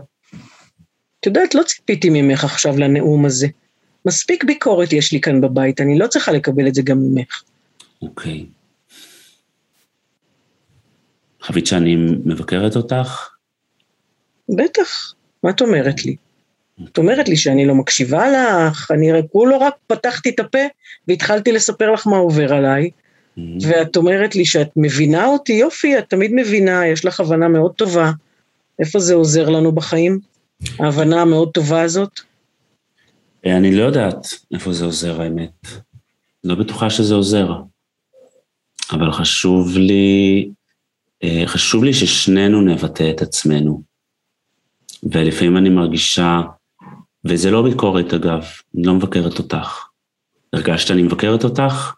את 1.19 1.25
יודעת, 1.25 1.55
לא 1.55 1.63
ציפיתי 1.63 2.09
ממך 2.09 2.43
עכשיו 2.43 2.77
לנאום 2.77 3.25
הזה. 3.25 3.47
מספיק 4.05 4.43
ביקורת 4.43 4.93
יש 4.93 5.13
לי 5.13 5.21
כאן 5.21 5.41
בבית, 5.41 5.81
אני 5.81 5.99
לא 5.99 6.07
צריכה 6.07 6.31
לקבל 6.31 6.67
את 6.67 6.75
זה 6.75 6.81
גם 6.81 6.97
ממך. 6.99 7.43
אוקיי. 8.01 8.45
חווית 11.47 11.67
שאני 11.67 11.95
מבקרת 12.25 12.75
אותך? 12.75 13.29
בטח, 14.49 15.13
מה 15.43 15.49
את 15.49 15.61
אומרת 15.61 16.05
לי? 16.05 16.15
את 16.83 16.97
אומרת 16.97 17.29
לי 17.29 17.37
שאני 17.37 17.65
לא 17.65 17.75
מקשיבה 17.75 18.25
לך, 18.29 18.91
אני 18.91 19.11
רק, 19.11 19.25
כולו 19.31 19.51
לא 19.51 19.57
רק 19.57 19.73
פתחתי 19.87 20.29
את 20.29 20.39
הפה 20.39 20.59
והתחלתי 21.07 21.51
לספר 21.51 21.91
לך 21.91 22.07
מה 22.07 22.17
עובר 22.17 22.53
עליי, 22.53 22.89
mm-hmm. 22.89 23.41
ואת 23.61 23.97
אומרת 23.97 24.35
לי 24.35 24.45
שאת 24.45 24.69
מבינה 24.75 25.25
אותי, 25.25 25.53
יופי, 25.53 25.97
את 25.97 26.09
תמיד 26.09 26.31
מבינה, 26.33 26.87
יש 26.87 27.05
לך 27.05 27.19
הבנה 27.19 27.47
מאוד 27.47 27.73
טובה. 27.73 28.11
איפה 28.79 28.99
זה 28.99 29.13
עוזר 29.13 29.49
לנו 29.49 29.71
בחיים? 29.71 30.19
ההבנה 30.79 31.21
המאוד 31.21 31.51
טובה 31.53 31.81
הזאת? 31.81 32.19
אני 33.45 33.75
לא 33.75 33.83
יודעת 33.83 34.27
איפה 34.53 34.73
זה 34.73 34.85
עוזר 34.85 35.21
האמת. 35.21 35.67
לא 36.43 36.55
בטוחה 36.55 36.89
שזה 36.89 37.15
עוזר. 37.15 37.51
אבל 38.91 39.11
חשוב 39.11 39.77
לי, 39.77 40.49
אה, 40.49 40.56
חשוב 41.45 41.83
לי 41.83 41.93
ששנינו 41.93 42.61
נבטא 42.61 43.11
את 43.11 43.21
עצמנו. 43.21 43.81
ולפעמים 45.03 45.57
אני 45.57 45.69
מרגישה, 45.69 46.41
וזה 47.25 47.51
לא 47.51 47.61
ביקורת 47.61 48.13
אגב, 48.13 48.45
אני 48.75 48.83
לא 48.83 48.93
מבקרת 48.93 49.39
אותך. 49.39 49.85
הרגשת 50.53 50.87
שאני 50.87 51.01
מבקרת 51.01 51.43
אותך? 51.43 51.93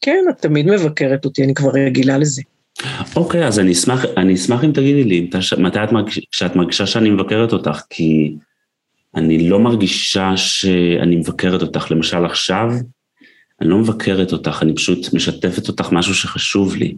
כן, 0.00 0.24
את 0.30 0.38
תמיד 0.38 0.66
מבקרת 0.66 1.24
אותי, 1.24 1.44
אני 1.44 1.54
כבר 1.54 1.70
רגילה 1.70 2.18
לזה. 2.18 2.42
אוקיי, 3.16 3.46
אז 3.46 3.58
אני 3.58 3.72
אשמח, 3.72 4.04
אני 4.16 4.34
אשמח 4.34 4.64
אם 4.64 4.72
תגידי 4.72 5.04
לי, 5.04 5.30
מתי 5.58 5.84
את 5.84 5.92
מרגישה, 5.92 6.20
כשאת 6.32 6.56
מרגישה 6.56 6.86
שאני 6.86 7.10
מבקרת 7.10 7.52
אותך, 7.52 7.82
כי 7.90 8.34
אני 9.14 9.48
לא 9.48 9.60
מרגישה 9.60 10.36
שאני 10.36 11.16
מבקרת 11.16 11.62
אותך. 11.62 11.90
למשל 11.90 12.24
עכשיו, 12.24 12.70
אני 13.60 13.68
לא 13.68 13.78
מבקרת 13.78 14.32
אותך, 14.32 14.58
אני 14.62 14.74
פשוט 14.74 15.14
משתפת 15.14 15.68
אותך 15.68 15.92
משהו 15.92 16.14
שחשוב 16.14 16.76
לי. 16.76 16.96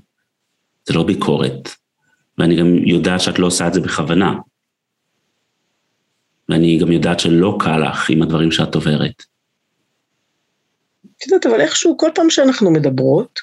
זה 0.89 0.95
לא 0.95 1.03
ביקורת. 1.03 1.69
ואני 2.39 2.57
גם 2.57 2.75
יודעת 2.87 3.21
שאת 3.21 3.39
לא 3.39 3.47
עושה 3.47 3.67
את 3.67 3.75
זה 3.75 3.81
בכוונה. 3.81 4.35
ואני 6.49 6.79
גם 6.79 6.93
יודעת 6.93 7.21
שלא 7.21 7.57
קל 7.61 7.79
לך 7.79 8.11
עם 8.11 8.23
הדברים 8.23 8.51
שאת 8.51 8.75
עוברת. 8.75 9.23
את 11.17 11.27
יודעת, 11.27 11.47
אבל 11.47 11.61
איכשהו 11.61 11.97
כל 11.97 12.11
פעם 12.15 12.31
שאנחנו 12.31 12.71
מדברות, 12.71 13.41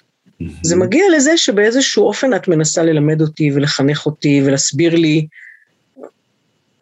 זה 0.62 0.76
מגיע 0.76 1.04
לזה 1.16 1.38
שבאיזשהו 1.38 2.04
אופן 2.04 2.34
את 2.34 2.48
מנסה 2.48 2.84
ללמד 2.84 3.22
אותי 3.22 3.52
ולחנך 3.52 4.06
אותי 4.06 4.42
ולהסביר 4.46 4.96
לי. 4.96 5.28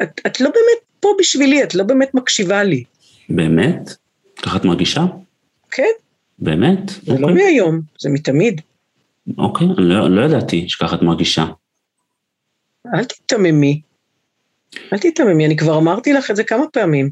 את, 0.04 0.22
את 0.28 0.42
לא 0.42 0.50
באמת 0.50 0.84
פה 1.00 1.10
בשבילי, 1.20 1.64
את 1.64 1.76
לא 1.76 1.84
באמת 1.84 2.14
מקשיבה 2.14 2.64
לי. 2.64 2.84
באמת? 3.30 3.96
ככה 4.42 4.58
את 4.58 4.66
מרגישה? 4.66 5.06
כן. 5.72 5.92
באמת? 6.40 6.90
זה 6.90 6.96
לא 7.08 7.14
אוקיי. 7.14 7.28
לא 7.28 7.34
מהיום, 7.34 7.82
זה 8.00 8.10
מתמיד. 8.10 8.62
אוקיי, 9.38 9.68
לא, 9.78 10.10
לא 10.10 10.26
ידעתי 10.26 10.70
שככה 10.70 10.96
את 10.96 11.02
מרגישה. 11.02 11.46
אל 12.96 13.04
תיתממי. 13.04 13.82
אל 14.94 14.98
תיתממי, 14.98 15.46
אני 15.46 15.58
כבר 15.58 15.78
אמרתי 15.78 16.14
לך 16.14 16.32
את 16.32 16.36
זה 16.36 16.44
כמה 16.44 16.64
פעמים. 16.74 17.10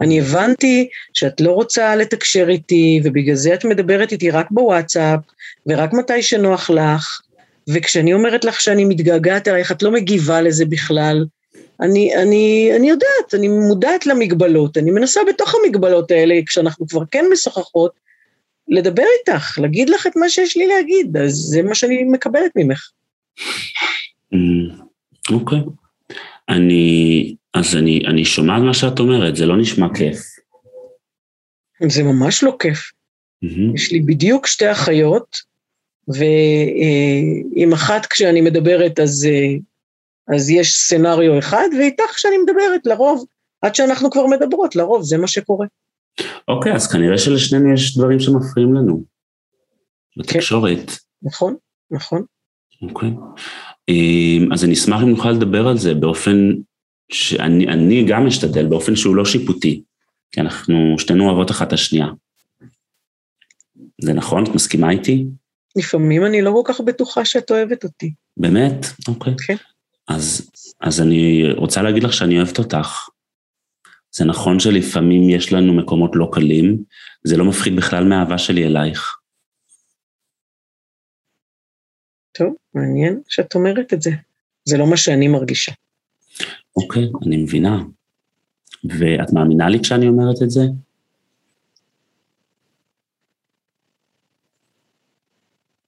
אני 0.00 0.20
הבנתי 0.20 0.88
שאת 1.14 1.40
לא 1.40 1.52
רוצה 1.52 1.96
לתקשר 1.96 2.48
איתי, 2.48 3.00
ובגלל 3.04 3.34
זה 3.34 3.54
את 3.54 3.64
מדברת 3.64 4.12
איתי 4.12 4.30
רק 4.30 4.46
בוואטסאפ, 4.50 5.20
ורק 5.66 5.92
מתי 5.92 6.22
שנוח 6.22 6.70
לך, 6.70 7.20
וכשאני 7.68 8.14
אומרת 8.14 8.44
לך 8.44 8.60
שאני 8.60 8.84
מתגעגעת 8.84 9.48
אלייך, 9.48 9.72
את 9.72 9.82
לא 9.82 9.90
מגיבה 9.90 10.40
לזה 10.40 10.64
בכלל. 10.64 11.24
אני, 11.80 12.16
אני, 12.16 12.72
אני 12.76 12.88
יודעת, 12.90 13.34
אני 13.34 13.48
מודעת 13.48 14.06
למגבלות, 14.06 14.78
אני 14.78 14.90
מנסה 14.90 15.20
בתוך 15.28 15.54
המגבלות 15.54 16.10
האלה, 16.10 16.34
כשאנחנו 16.46 16.88
כבר 16.88 17.02
כן 17.10 17.24
משוחחות, 17.32 17.92
לדבר 18.68 19.04
איתך, 19.18 19.58
להגיד 19.58 19.90
לך 19.90 20.06
את 20.06 20.16
מה 20.16 20.28
שיש 20.28 20.56
לי 20.56 20.66
להגיד, 20.66 21.16
אז 21.16 21.32
זה 21.32 21.62
מה 21.62 21.74
שאני 21.74 22.04
מקבלת 22.04 22.52
ממך. 22.56 22.90
Mm, 24.34 24.82
אוקיי. 25.30 25.58
Okay. 25.58 26.14
אני, 26.48 27.34
אז 27.54 27.76
אני, 27.76 28.02
אני 28.06 28.24
שומע 28.24 28.58
מה 28.58 28.74
שאת 28.74 28.98
אומרת, 28.98 29.36
זה 29.36 29.46
לא 29.46 29.56
נשמע 29.56 29.86
כיף. 29.94 30.18
זה 31.88 32.02
ממש 32.02 32.42
לא 32.42 32.56
כיף. 32.58 32.90
Mm-hmm. 33.44 33.74
יש 33.74 33.92
לי 33.92 34.00
בדיוק 34.00 34.46
שתי 34.46 34.72
אחיות, 34.72 35.36
ועם 36.08 37.72
אחת 37.72 38.06
כשאני 38.06 38.40
מדברת 38.40 39.00
אז 39.00 39.28
אה, 39.30 39.56
אז 40.36 40.50
יש 40.50 40.74
סצנריו 40.74 41.38
אחד, 41.38 41.68
ואיתך 41.78 42.04
כשאני 42.14 42.38
מדברת, 42.38 42.86
לרוב, 42.86 43.24
עד 43.62 43.74
שאנחנו 43.74 44.10
כבר 44.10 44.26
מדברות, 44.26 44.76
לרוב, 44.76 45.02
זה 45.02 45.18
מה 45.18 45.28
שקורה. 45.28 45.66
אוקיי, 46.48 46.74
אז 46.74 46.92
כנראה 46.92 47.18
שלשנינו 47.18 47.72
יש 47.72 47.96
דברים 47.96 48.20
שמפריעים 48.20 48.74
לנו. 48.74 49.04
בתקשורת. 50.16 50.90
כן. 50.90 50.96
נכון, 51.22 51.56
נכון. 51.90 52.24
אוקיי. 52.82 53.10
אמ, 53.88 54.52
אז 54.52 54.64
אני 54.64 54.74
אשמח 54.74 55.02
אם 55.02 55.08
נוכל 55.08 55.30
לדבר 55.30 55.68
על 55.68 55.78
זה 55.78 55.94
באופן 55.94 56.50
שאני 57.12 58.04
גם 58.08 58.26
אשתדל, 58.26 58.66
באופן 58.66 58.96
שהוא 58.96 59.16
לא 59.16 59.24
שיפוטי, 59.24 59.82
כי 60.32 60.40
אנחנו 60.40 60.94
שתינו 60.98 61.26
אוהבות 61.26 61.50
אחת 61.50 61.68
את 61.68 61.72
השנייה. 61.72 62.06
זה 64.00 64.12
נכון? 64.12 64.44
את 64.44 64.48
מסכימה 64.48 64.90
איתי? 64.90 65.26
לפעמים 65.76 66.24
אני 66.26 66.42
לא 66.42 66.50
כל 66.50 66.72
כך 66.72 66.80
בטוחה 66.80 67.24
שאת 67.24 67.50
אוהבת 67.50 67.84
אותי. 67.84 68.12
באמת? 68.36 68.86
אוקיי. 69.08 69.34
כן. 69.46 69.56
אז, 70.08 70.50
אז 70.80 71.00
אני 71.00 71.52
רוצה 71.56 71.82
להגיד 71.82 72.02
לך 72.02 72.12
שאני 72.12 72.36
אוהבת 72.36 72.58
אותך. 72.58 73.08
זה 74.12 74.24
נכון 74.24 74.60
שלפעמים 74.60 75.30
יש 75.30 75.52
לנו 75.52 75.74
מקומות 75.74 76.10
לא 76.14 76.30
קלים, 76.32 76.84
זה 77.24 77.36
לא 77.36 77.44
מפחיד 77.44 77.76
בכלל 77.76 78.04
מהאהבה 78.04 78.38
שלי 78.38 78.66
אלייך. 78.66 79.18
טוב, 82.32 82.54
מעניין 82.74 83.20
שאת 83.28 83.54
אומרת 83.54 83.94
את 83.94 84.02
זה. 84.02 84.10
זה 84.64 84.78
לא 84.78 84.90
מה 84.90 84.96
שאני 84.96 85.28
מרגישה. 85.28 85.72
אוקיי, 86.76 87.10
אני 87.26 87.36
מבינה. 87.36 87.82
ואת 88.84 89.32
מאמינה 89.32 89.68
לי 89.68 89.80
כשאני 89.82 90.08
אומרת 90.08 90.42
את 90.42 90.50
זה? 90.50 90.60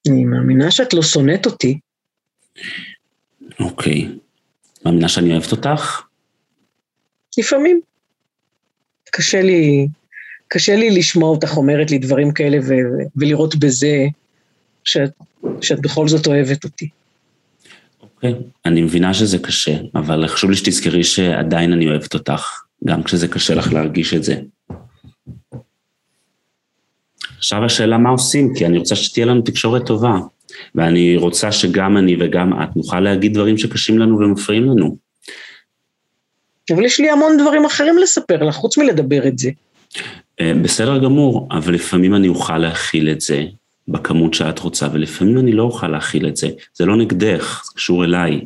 אני 0.09 0.25
מאמינה 0.25 0.71
שאת 0.71 0.93
לא 0.93 1.01
שונאת 1.01 1.45
אותי. 1.45 1.79
אוקיי. 3.59 4.19
מאמינה 4.85 5.09
שאני 5.09 5.31
אוהבת 5.31 5.51
אותך? 5.51 6.01
לפעמים. 7.37 7.81
קשה 9.11 9.41
לי, 9.41 9.87
קשה 10.47 10.75
לי 10.75 10.89
לשמוע 10.89 11.29
אותך 11.29 11.57
אומרת 11.57 11.91
לי 11.91 11.97
דברים 11.97 12.31
כאלה 12.31 12.57
ו- 12.67 13.03
ולראות 13.15 13.55
בזה 13.55 14.05
שאת, 14.83 15.11
שאת 15.61 15.81
בכל 15.81 16.07
זאת 16.07 16.27
אוהבת 16.27 16.63
אותי. 16.63 16.89
אוקיי, 18.01 18.31
okay. 18.31 18.35
אני 18.65 18.81
מבינה 18.81 19.13
שזה 19.13 19.37
קשה, 19.37 19.77
אבל 19.95 20.27
חשוב 20.27 20.49
לי 20.49 20.55
שתזכרי 20.55 21.03
שעדיין 21.03 21.73
אני 21.73 21.87
אוהבת 21.87 22.13
אותך, 22.13 22.61
גם 22.85 23.03
כשזה 23.03 23.27
קשה 23.27 23.55
לך 23.55 23.73
להרגיש 23.73 24.13
את 24.13 24.23
זה. 24.23 24.35
עכשיו 27.37 27.65
השאלה 27.65 27.97
מה 27.97 28.09
עושים, 28.09 28.53
כי 28.55 28.65
אני 28.65 28.77
רוצה 28.77 28.95
שתהיה 28.95 29.25
לנו 29.25 29.41
תקשורת 29.41 29.85
טובה, 29.85 30.19
ואני 30.75 31.17
רוצה 31.17 31.51
שגם 31.51 31.97
אני 31.97 32.15
וגם 32.19 32.63
את 32.63 32.75
נוכל 32.75 32.99
להגיד 32.99 33.33
דברים 33.33 33.57
שקשים 33.57 33.99
לנו 33.99 34.17
ומפריעים 34.17 34.63
לנו. 34.63 34.97
אבל 36.73 36.85
יש 36.85 36.99
לי 36.99 37.09
המון 37.09 37.37
דברים 37.37 37.65
אחרים 37.65 37.97
לספר 37.97 38.43
לך, 38.43 38.55
חוץ 38.55 38.77
מלדבר 38.77 39.27
את 39.27 39.37
זה. 39.37 39.51
אה, 40.39 40.53
בסדר 40.63 40.97
גמור, 40.97 41.47
אבל 41.51 41.73
לפעמים 41.73 42.15
אני 42.15 42.27
אוכל 42.27 42.57
להכיל 42.57 43.09
את 43.09 43.21
זה 43.21 43.43
בכמות 43.87 44.33
שאת 44.33 44.59
רוצה, 44.59 44.87
ולפעמים 44.93 45.37
אני 45.37 45.51
לא 45.51 45.63
אוכל 45.63 45.87
להכיל 45.87 46.27
את 46.27 46.37
זה. 46.37 46.47
זה 46.73 46.85
לא 46.85 46.97
נגדך, 46.97 47.61
זה 47.65 47.71
קשור 47.75 48.05
אליי. 48.05 48.41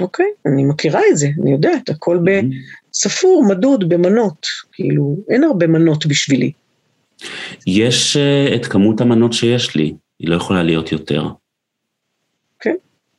אוקיי, 0.00 0.26
אני 0.46 0.64
מכירה 0.64 1.00
את 1.10 1.18
זה, 1.18 1.28
אני 1.42 1.52
יודעת, 1.52 1.88
הכל 1.88 2.18
בספור, 2.24 3.44
מדוד, 3.48 3.88
במנות. 3.88 4.46
כאילו, 4.72 5.16
אין 5.30 5.44
הרבה 5.44 5.66
מנות 5.66 6.06
בשבילי. 6.06 6.52
יש 7.66 8.16
uh, 8.16 8.54
את 8.54 8.66
כמות 8.66 9.00
המנות 9.00 9.32
שיש 9.32 9.76
לי, 9.76 9.94
היא 10.18 10.28
לא 10.28 10.36
יכולה 10.36 10.62
להיות 10.62 10.92
יותר. 10.92 11.28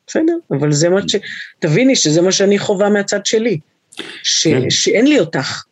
בסדר, 0.10 0.38
אבל 0.52 0.72
זה 0.72 0.90
מה 0.90 1.00
ש... 1.08 1.16
תביני 1.60 1.96
שזה 1.96 2.22
מה 2.22 2.32
שאני 2.32 2.60
חווה 2.60 2.90
מהצד 2.90 3.26
שלי. 3.26 3.60
ש... 4.24 4.48
כן. 4.48 4.70
שאין 4.70 5.08
לי 5.08 5.20
אותך. 5.20 5.64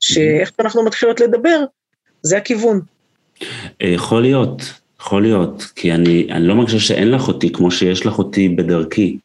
שאיך 0.00 0.52
אנחנו 0.60 0.84
מתחילות 0.84 1.20
לדבר, 1.20 1.64
זה 2.22 2.36
הכיוון. 2.36 2.80
אה, 3.82 3.88
יכול 3.88 4.22
להיות, 4.22 4.62
יכול 5.00 5.22
להיות, 5.22 5.62
כי 5.76 5.92
אני, 5.92 6.26
אני 6.30 6.46
לא 6.46 6.54
מרגישה 6.54 6.80
שאין 6.80 7.10
לך 7.10 7.28
אותי 7.28 7.52
כמו 7.52 7.70
שיש 7.70 8.06
לך 8.06 8.18
אותי 8.18 8.48
בדרכי. 8.48 9.18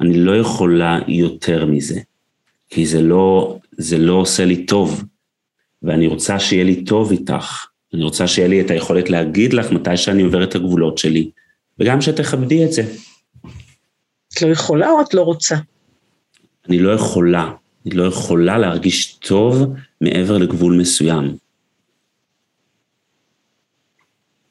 אני 0.00 0.18
לא 0.18 0.36
יכולה 0.36 0.98
יותר 1.08 1.66
מזה, 1.66 2.00
כי 2.70 2.86
זה 2.86 3.02
לא, 3.02 3.58
זה 3.72 3.98
לא 3.98 4.12
עושה 4.12 4.44
לי 4.44 4.66
טוב, 4.66 5.04
ואני 5.82 6.06
רוצה 6.06 6.38
שיהיה 6.38 6.64
לי 6.64 6.84
טוב 6.84 7.10
איתך. 7.10 7.66
אני 7.94 8.02
רוצה 8.02 8.26
שיהיה 8.26 8.48
לי 8.48 8.60
את 8.60 8.70
היכולת 8.70 9.10
להגיד 9.10 9.52
לך 9.52 9.72
מתי 9.72 9.96
שאני 9.96 10.22
עובר 10.22 10.44
את 10.44 10.54
הגבולות 10.54 10.98
שלי, 10.98 11.30
וגם 11.80 12.00
שתכבדי 12.00 12.64
את 12.64 12.72
זה. 12.72 12.82
את 14.32 14.42
לא 14.42 14.48
יכולה 14.48 14.90
או 14.90 15.00
את 15.00 15.14
לא 15.14 15.22
רוצה? 15.22 15.56
אני 16.68 16.78
לא 16.78 16.90
יכולה. 16.90 17.52
אני 17.86 17.94
לא 17.94 18.02
יכולה 18.02 18.58
להרגיש 18.58 19.12
טוב 19.12 19.74
מעבר 20.00 20.38
לגבול 20.38 20.76
מסוים. 20.80 21.36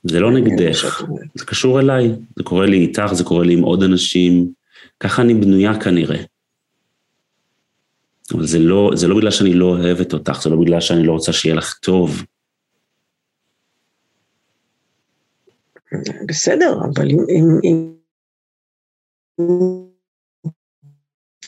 זה 0.03 0.19
לא 0.19 0.31
נגדך, 0.31 1.03
זה 1.35 1.45
קשור 1.45 1.79
אליי, 1.79 2.11
זה 2.35 2.43
קורה 2.43 2.65
לי 2.65 2.77
איתך, 2.77 3.13
זה 3.13 3.23
קורה 3.23 3.45
לי 3.45 3.53
עם 3.53 3.61
עוד 3.61 3.83
אנשים, 3.83 4.51
ככה 4.99 5.21
אני 5.21 5.33
בנויה 5.33 5.79
כנראה. 5.79 6.23
אבל 8.33 8.45
זה 8.45 8.59
לא, 8.59 8.91
זה 8.95 9.07
לא 9.07 9.17
בגלל 9.17 9.31
שאני 9.31 9.53
לא 9.53 9.65
אוהבת 9.65 10.13
אותך, 10.13 10.41
זה 10.41 10.49
לא 10.49 10.57
בגלל 10.57 10.81
שאני 10.81 11.07
לא 11.07 11.11
רוצה 11.11 11.33
שיהיה 11.33 11.55
לך 11.55 11.73
טוב. 11.73 12.23
בסדר, 16.28 16.80
אבל 16.93 17.10
אם, 17.10 17.19
אם, 17.30 17.60
אם 17.62 17.93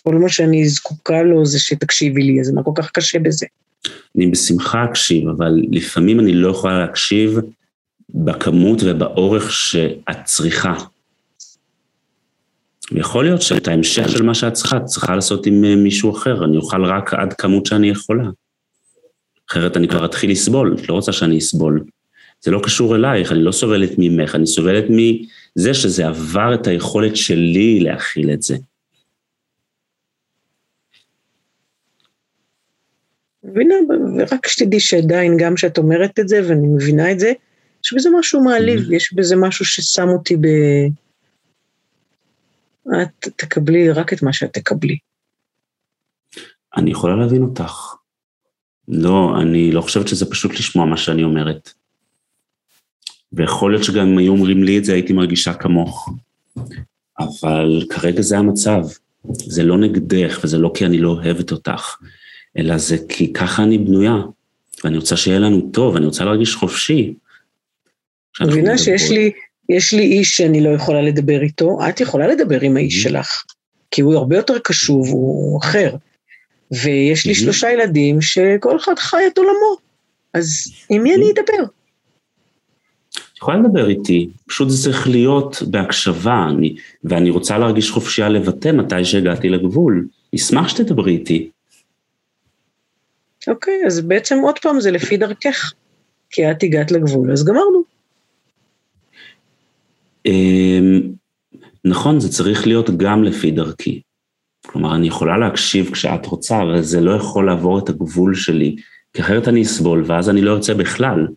כל 0.04 0.16
מה 0.16 0.30
שאני 0.30 0.70
זקוקה 0.70 1.24
לו 1.24 1.46
זה 1.46 1.60
שתקשיבי 1.60 2.22
לי, 2.22 2.42
אז 2.42 2.52
מה 2.52 2.64
כל 2.64 2.72
כך 2.76 2.92
קשה 2.92 3.20
בזה? 3.20 3.46
אני 4.16 4.28
בשמחה 4.28 4.86
אקשיב, 4.86 5.28
אבל 5.28 5.62
לפעמים 5.72 6.20
אני 6.20 6.34
לא 6.34 6.50
יכולה 6.50 6.80
להקשיב 6.80 7.40
בכמות 8.10 8.82
ובאורך 8.86 9.52
שאת 9.52 10.18
צריכה. 10.26 10.74
ויכול 12.92 13.26
להיות 13.26 13.42
שאת 13.42 13.68
ההמשך 13.68 14.10
של 14.10 14.24
מה 14.24 14.34
שאת 14.34 14.54
צריכה, 14.54 14.78
את 14.78 14.86
צריכה 14.86 15.16
לעשות 15.16 15.46
עם 15.46 15.66
אה, 15.66 15.76
מישהו 15.76 16.12
אחר, 16.18 16.46
אני 16.46 16.58
אוכל 16.58 16.86
רק 16.86 17.14
עד 17.14 17.34
כמות 17.34 17.66
שאני 17.66 17.90
יכולה. 17.90 18.30
אחרת 19.52 19.78
אני 19.78 19.88
כבר 19.88 20.06
אתחיל 20.06 20.32
לסבול, 20.32 20.76
את 20.80 20.90
לא 20.90 20.94
רוצה 20.94 21.12
שאני 21.12 21.38
אסבול. 21.38 21.84
זה 22.42 22.52
לא 22.52 22.62
קשור 22.64 22.96
אלייך, 22.96 23.32
אני 23.32 23.44
לא 23.44 23.52
סובלת 23.52 23.92
ממך, 23.98 24.36
אני 24.36 24.48
סובלת 24.48 24.86
מזה 24.90 25.74
שזה 25.74 26.08
עבר 26.08 26.54
את 26.54 26.68
היכולת 26.68 27.16
שלי 27.16 27.80
להכיל 27.80 28.34
את 28.34 28.42
זה. 28.42 28.58
מבינה, 33.44 33.76
ורק 34.18 34.48
שתדעי 34.48 34.80
שעדיין, 34.80 35.38
גם 35.38 35.56
כשאת 35.56 35.78
אומרת 35.78 36.20
את 36.20 36.28
זה, 36.28 36.42
ואני 36.48 36.68
מבינה 36.68 37.12
את 37.12 37.20
זה, 37.20 37.32
יש 37.86 37.94
בזה 37.94 38.10
משהו 38.20 38.44
מעליב, 38.44 38.80
mm-hmm. 38.80 38.96
יש 38.96 39.14
בזה 39.14 39.36
משהו 39.36 39.66
ששם 39.66 40.08
אותי 40.08 40.36
ב... 40.36 40.48
את 43.02 43.28
תקבלי 43.36 43.92
רק 43.92 44.14
את 44.14 44.24
מה 44.24 44.34
שאת 44.34 44.54
תקבלי. 44.54 44.98
אני 46.78 46.92
יכולה 46.92 47.16
להבין 47.16 47.42
אותך. 47.42 47.96
לא, 48.88 49.42
אני 49.42 49.72
לא 49.72 49.82
חושבת 49.82 50.08
שזה 50.08 50.32
פשוט 50.32 50.52
לשמוע 50.52 50.86
מה 50.86 50.98
שאני 50.98 51.24
אומרת. 51.24 51.74
ויכול 53.34 53.72
להיות 53.72 53.84
שגם 53.84 54.08
אם 54.08 54.18
היו 54.18 54.32
אומרים 54.32 54.64
לי 54.64 54.78
את 54.78 54.86
זה, 54.86 54.94
הייתי 54.94 55.14
מרגישה 55.14 55.54
כמוך. 55.54 56.10
אבל 57.20 57.84
כרגע 57.90 58.22
זה 58.22 58.38
המצב. 58.38 58.82
זה 59.34 59.64
לא 59.64 59.78
נגדך, 59.78 60.40
וזה 60.44 60.58
לא 60.58 60.72
כי 60.74 60.86
אני 60.86 60.98
לא 60.98 61.10
אוהבת 61.10 61.52
אותך, 61.52 61.96
אלא 62.58 62.78
זה 62.78 62.98
כי 63.10 63.34
ככה 63.34 63.64
אני 63.64 63.78
בנויה, 63.78 64.18
ואני 64.84 64.98
רוצה 64.98 65.18
שיהיה 65.18 65.40
לנו 65.40 65.70
טוב, 65.74 65.96
אני 65.96 66.06
רוצה 66.06 66.26
להרגיש 66.26 66.56
חופשי. 66.56 67.14
מבינה 68.42 68.78
שיש 68.78 69.10
לי, 69.10 69.32
יש 69.70 69.94
לי 69.94 70.02
איש 70.02 70.38
שאני 70.38 70.64
לא 70.64 70.70
יכולה 70.70 71.02
לדבר 71.02 71.42
איתו, 71.42 71.80
את 71.90 72.02
יכולה 72.02 72.28
לדבר 72.28 72.62
עם 72.62 72.78
האיש 72.78 73.00
mm-hmm. 73.00 73.10
שלך, 73.10 73.44
כי 73.92 74.02
הוא 74.02 74.16
הרבה 74.16 74.36
יותר 74.36 74.60
קשוב, 74.60 75.10
הוא 75.10 75.60
אחר. 75.60 75.96
ויש 76.72 77.26
לי 77.26 77.34
mm-hmm. 77.34 77.36
שלושה 77.36 77.72
ילדים 77.72 78.22
שכל 78.22 78.78
אחד 78.78 79.00
חי 79.00 79.28
את 79.28 79.38
עולמו, 79.38 79.78
אז 80.34 80.72
עם 80.90 81.04
מי 81.04 81.16
אני 81.16 81.26
mm-hmm. 81.26 81.42
אדבר? 81.42 81.64
יכולה 83.42 83.58
לדבר 83.58 83.90
איתי, 83.90 84.30
פשוט 84.48 84.70
זה 84.70 84.84
צריך 84.84 85.08
להיות 85.08 85.64
בהקשבה, 85.68 86.48
אני, 86.50 86.76
ואני 87.04 87.30
רוצה 87.30 87.58
להרגיש 87.58 87.92
חופשייה 87.92 88.30
לבטא 88.30 88.72
מתי 88.72 89.06
שהגעתי 89.06 89.50
לגבול. 89.50 90.08
אשמח 90.36 90.68
שתדברי 90.68 91.12
איתי. 91.12 91.50
אוקיי, 93.48 93.86
אז 93.86 94.02
בעצם 94.02 94.38
עוד 94.44 94.60
פעם 94.60 94.80
זה 94.80 94.92
לפי 94.92 95.18
דרכך, 95.18 95.74
כי 96.30 96.52
את 96.52 96.64
הגעת 96.64 96.92
לגבול, 96.92 97.32
אז 97.32 97.46
גמרנו. 97.46 97.84
אמ, 100.26 101.02
נכון, 101.86 102.20
זה 102.20 102.30
צריך 102.30 102.68
להיות 102.68 102.90
גם 102.98 103.24
לפי 103.24 103.52
דרכי. 103.52 104.02
כלומר, 104.68 104.96
אני 104.96 105.08
יכולה 105.08 105.38
להקשיב 105.38 105.92
כשאת 105.94 106.26
רוצה, 106.26 106.62
אבל 106.62 106.82
זה 106.82 107.02
לא 107.02 107.12
יכול 107.12 107.46
לעבור 107.46 107.80
את 107.80 107.90
הגבול 107.90 108.36
שלי, 108.36 108.76
כי 109.14 109.22
אחרת 109.22 109.48
אני 109.48 109.62
אסבול, 109.62 110.04
ואז 110.06 110.30
אני 110.30 110.42
לא 110.42 110.52
יוצא 110.52 110.74
בכלל. 110.74 111.28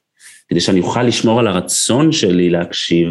כדי 0.48 0.60
שאני 0.60 0.80
אוכל 0.80 1.02
לשמור 1.02 1.40
על 1.40 1.46
הרצון 1.46 2.12
שלי 2.12 2.50
להקשיב, 2.50 3.08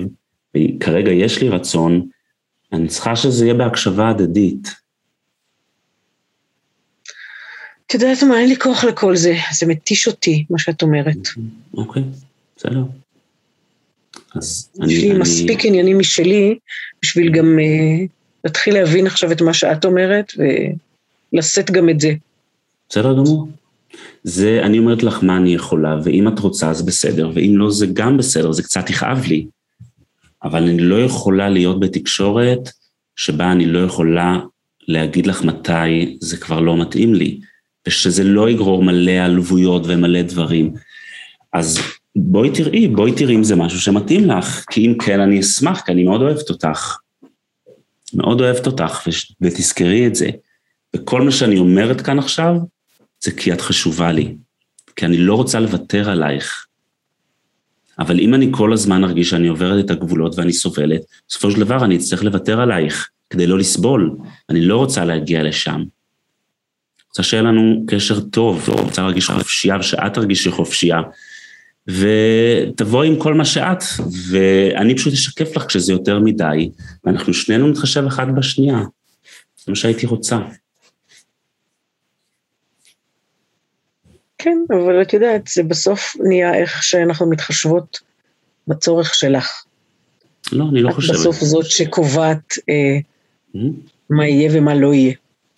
וכרגע 0.57 1.11
יש 1.11 1.41
לי 1.41 1.49
רצון, 1.49 2.07
אני 2.73 2.87
צריכה 2.87 3.15
שזה 3.15 3.45
יהיה 3.45 3.53
בהקשבה 3.53 4.09
הדדית. 4.09 4.67
את 7.85 7.93
יודעת 7.93 8.23
מה, 8.23 8.39
אין 8.39 8.49
לי 8.49 8.59
כוח 8.59 8.83
לכל 8.83 9.15
זה, 9.15 9.35
זה 9.51 9.65
מתיש 9.65 10.07
אותי, 10.07 10.45
מה 10.49 10.59
שאת 10.59 10.81
אומרת. 10.81 11.27
אוקיי, 11.73 12.03
בסדר. 12.57 12.83
אז 14.35 14.69
אני... 14.81 14.93
יש 14.93 15.03
לי 15.03 15.13
מספיק 15.13 15.65
עניינים 15.65 15.99
משלי, 15.99 16.57
בשביל 17.03 17.31
גם 17.31 17.59
uh, 17.59 18.07
להתחיל 18.43 18.73
להבין 18.73 19.07
עכשיו 19.07 19.31
את 19.31 19.41
מה 19.41 19.53
שאת 19.53 19.85
אומרת, 19.85 20.33
ולשאת 21.33 21.71
גם 21.71 21.89
את 21.89 21.99
זה. 21.99 22.13
בסדר 22.89 23.13
גמור. 23.13 23.47
זה, 24.23 24.59
אני 24.63 24.79
אומרת 24.79 25.03
לך 25.03 25.23
מה 25.23 25.37
אני 25.37 25.53
יכולה, 25.53 25.97
ואם 26.03 26.27
את 26.27 26.39
רוצה 26.39 26.69
אז 26.69 26.81
בסדר, 26.81 27.31
ואם 27.33 27.53
לא 27.57 27.71
זה 27.71 27.87
גם 27.93 28.17
בסדר, 28.17 28.51
זה 28.51 28.63
קצת 28.63 28.89
יכאב 28.89 29.23
לי. 29.27 29.45
אבל 30.43 30.63
אני 30.63 30.79
לא 30.79 31.01
יכולה 31.01 31.49
להיות 31.49 31.79
בתקשורת 31.79 32.69
שבה 33.15 33.51
אני 33.51 33.65
לא 33.65 33.79
יכולה 33.79 34.39
להגיד 34.87 35.27
לך 35.27 35.43
מתי 35.43 36.17
זה 36.21 36.37
כבר 36.37 36.59
לא 36.59 36.81
מתאים 36.81 37.13
לי. 37.13 37.39
ושזה 37.87 38.23
לא 38.23 38.49
יגרור 38.49 38.83
מלא 38.83 39.11
עלבויות 39.11 39.83
ומלא 39.85 40.21
דברים. 40.21 40.73
אז 41.53 41.79
בואי 42.15 42.49
תראי, 42.49 42.87
בואי 42.87 43.11
תראי 43.11 43.35
אם 43.35 43.43
זה 43.43 43.55
משהו 43.55 43.79
שמתאים 43.79 44.29
לך, 44.29 44.65
כי 44.69 44.87
אם 44.87 44.97
כן 45.05 45.19
אני 45.19 45.39
אשמח, 45.39 45.81
כי 45.81 45.91
אני 45.91 46.03
מאוד 46.03 46.21
אוהבת 46.21 46.49
אותך. 46.49 46.97
מאוד 48.13 48.41
אוהבת 48.41 48.67
אותך, 48.67 49.07
ותזכרי 49.41 50.07
את 50.07 50.15
זה. 50.15 50.29
וכל 50.95 51.21
מה 51.21 51.31
שאני 51.31 51.57
אומרת 51.57 52.01
כאן 52.01 52.19
עכשיו, 52.19 52.55
זה 53.23 53.31
כי 53.31 53.53
את 53.53 53.61
חשובה 53.61 54.11
לי. 54.11 54.35
כי 54.95 55.05
אני 55.05 55.17
לא 55.17 55.35
רוצה 55.35 55.59
לוותר 55.59 56.09
עלייך. 56.09 56.65
אבל 57.99 58.19
אם 58.19 58.33
אני 58.33 58.47
כל 58.51 58.73
הזמן 58.73 59.03
ארגיש 59.03 59.29
שאני 59.29 59.47
עוברת 59.47 59.85
את 59.85 59.91
הגבולות 59.91 60.37
ואני 60.37 60.53
סובלת, 60.53 61.01
בסופו 61.27 61.51
של 61.51 61.59
דבר 61.59 61.85
אני 61.85 61.95
אצטרך 61.95 62.23
לוותר 62.23 62.61
עלייך 62.61 63.09
כדי 63.29 63.47
לא 63.47 63.57
לסבול. 63.57 64.17
אני 64.49 64.61
לא 64.65 64.77
רוצה 64.77 65.05
להגיע 65.05 65.43
לשם. 65.43 65.83
רוצה 67.09 67.23
שיהיה 67.23 67.43
לנו 67.43 67.83
קשר 67.87 68.19
טוב, 68.19 68.69
רוצה 68.69 69.01
להרגיש 69.01 69.29
חופשייה 69.29 69.77
ושאת 69.79 70.13
תרגישי 70.13 70.51
חופשייה. 70.51 71.01
ותבואי 71.87 73.07
עם 73.07 73.19
כל 73.19 73.33
מה 73.33 73.45
שאת, 73.45 73.83
ואני 74.29 74.95
פשוט 74.95 75.13
אשקף 75.13 75.57
לך 75.57 75.65
כשזה 75.65 75.93
יותר 75.93 76.19
מדי, 76.19 76.69
ואנחנו 77.03 77.33
שנינו 77.33 77.67
נתחשב 77.67 78.05
אחד 78.07 78.35
בשנייה. 78.35 78.79
זה 79.57 79.65
מה 79.67 79.75
שהייתי 79.75 80.05
רוצה. 80.05 80.37
כן, 84.43 84.57
אבל 84.69 85.01
את 85.01 85.13
יודעת, 85.13 85.47
זה 85.47 85.63
בסוף 85.63 86.15
נהיה 86.19 86.55
איך 86.55 86.83
שאנחנו 86.83 87.29
מתחשבות 87.29 87.99
בצורך 88.67 89.15
שלך. 89.15 89.63
לא, 90.51 90.65
אני 90.71 90.81
לא 90.81 90.89
את 90.89 90.93
חושבת. 90.95 91.15
בסוף 91.15 91.35
זאת 91.35 91.65
שקובעת 91.65 92.53
אה, 92.69 92.99
Mm? 93.55 93.59
מה 94.09 94.27
יהיה 94.27 94.49
ומה 94.53 94.75
לא 94.75 94.93
יהיה. 94.93 95.13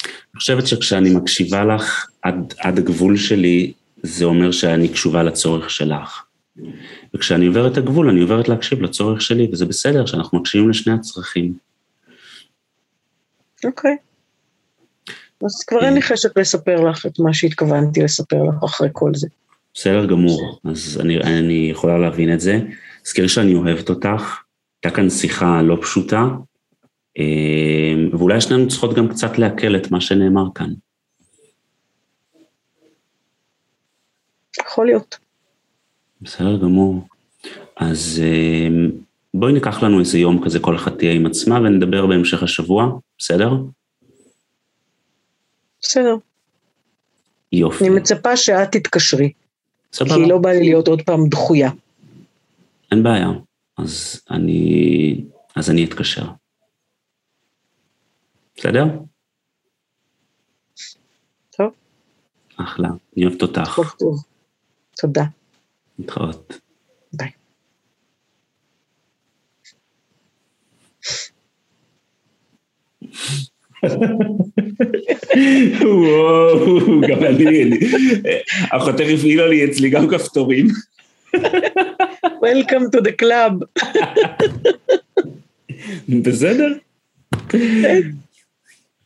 אני 0.05 0.39
חושבת 0.39 0.67
שכשאני 0.67 1.09
מקשיבה 1.15 1.63
לך 1.63 2.07
עד, 2.21 2.53
עד 2.59 2.77
הגבול 2.77 3.17
שלי, 3.17 3.73
זה 4.03 4.25
אומר 4.25 4.51
שאני 4.51 4.87
קשובה 4.87 5.23
לצורך 5.23 5.69
שלך. 5.69 6.23
וכשאני 7.13 7.45
עובר 7.45 7.67
את 7.67 7.77
הגבול, 7.77 8.09
אני 8.09 8.21
עוברת 8.21 8.49
להקשיב 8.49 8.81
לצורך 8.81 9.21
שלי, 9.21 9.47
וזה 9.51 9.65
בסדר 9.65 10.05
שאנחנו 10.05 10.39
מקשיבים 10.39 10.69
לשני 10.69 10.93
הצרכים. 10.93 11.53
אוקיי. 13.65 13.97
אז 15.45 15.63
כבר 15.67 15.85
אין 15.85 15.93
לי 15.93 16.01
חשק 16.01 16.37
לספר 16.37 16.75
לך 16.81 17.05
את 17.05 17.19
מה 17.19 17.33
שהתכוונתי 17.33 18.03
לספר 18.03 18.43
לך 18.43 18.63
אחרי 18.63 18.89
כל 18.91 19.11
זה. 19.15 19.27
בסדר 19.73 20.05
גמור, 20.05 20.59
אז 20.65 20.99
אני, 21.01 21.17
אני 21.17 21.67
יכולה 21.71 21.97
להבין 21.97 22.33
את 22.33 22.39
זה. 22.39 22.59
תזכרי 23.03 23.29
שאני 23.29 23.55
אוהבת 23.55 23.89
אותך, 23.89 24.37
הייתה 24.83 24.95
כאן 24.95 25.09
שיחה 25.09 25.61
לא 25.61 25.77
פשוטה, 25.81 26.27
אה, 27.19 27.93
ואולי 28.11 28.41
שנינו 28.41 28.67
צריכות 28.67 28.95
גם 28.95 29.07
קצת 29.07 29.37
לעכל 29.37 29.75
את 29.75 29.91
מה 29.91 30.01
שנאמר 30.01 30.45
כאן. 30.55 30.69
יכול 34.61 34.85
להיות. 34.85 35.17
בסדר 36.21 36.57
גמור. 36.57 37.07
אז 37.77 38.21
אה, 38.23 38.67
בואי 39.33 39.53
ניקח 39.53 39.83
לנו 39.83 39.99
איזה 39.99 40.17
יום 40.17 40.45
כזה, 40.45 40.59
כל 40.59 40.75
אחת 40.75 40.97
תהיה 40.97 41.13
עם 41.13 41.25
עצמה, 41.25 41.55
ונדבר 41.55 42.07
בהמשך 42.07 42.43
השבוע, 42.43 42.97
בסדר? 43.17 43.53
בסדר. 45.83 46.15
יופי. 47.51 47.87
אני 47.87 47.95
מצפה 47.95 48.37
שאת 48.37 48.71
תתקשרי, 48.71 49.33
סבבה. 49.93 50.15
כי 50.15 50.29
לא 50.29 50.37
בא 50.37 50.49
לי 50.49 50.59
להיות 50.59 50.87
עוד 50.87 51.01
פעם 51.01 51.29
דחויה. 51.29 51.69
אין 52.91 53.03
בעיה. 53.03 53.27
אז 53.77 54.21
אני, 54.31 55.25
אז 55.55 55.69
אני 55.69 55.85
אתקשר. 55.85 56.25
בסדר? 58.55 58.83
טוב. 61.57 61.73
אחלה, 62.57 62.89
אני 63.17 63.25
אוהבת 63.25 63.41
אותך. 63.41 63.73
טוב 63.75 63.93
טוב. 63.99 64.23
תודה. 64.97 65.23
להתראות. 65.99 66.59
ביי. 67.13 67.31
וואו, 75.81 77.01
גם 77.01 77.23
אני, 77.23 77.69
אחותך 78.71 79.05
הפעילה 79.13 79.47
לי 79.47 79.65
אצלי 79.65 79.89
גם 79.89 80.07
כפתורים. 80.07 80.67
Welcome 82.25 82.89
to 82.95 82.99
the 82.99 83.11
club. 83.21 83.81
בסדר? 86.09 86.73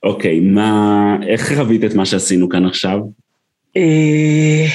אוקיי, 0.04 0.40
מה, 0.40 1.16
איך 1.28 1.54
חווית 1.54 1.84
את 1.84 1.94
מה 1.94 2.06
שעשינו 2.06 2.50
כאן 2.50 2.66
עכשיו? 2.66 3.00
אה, 3.78 4.66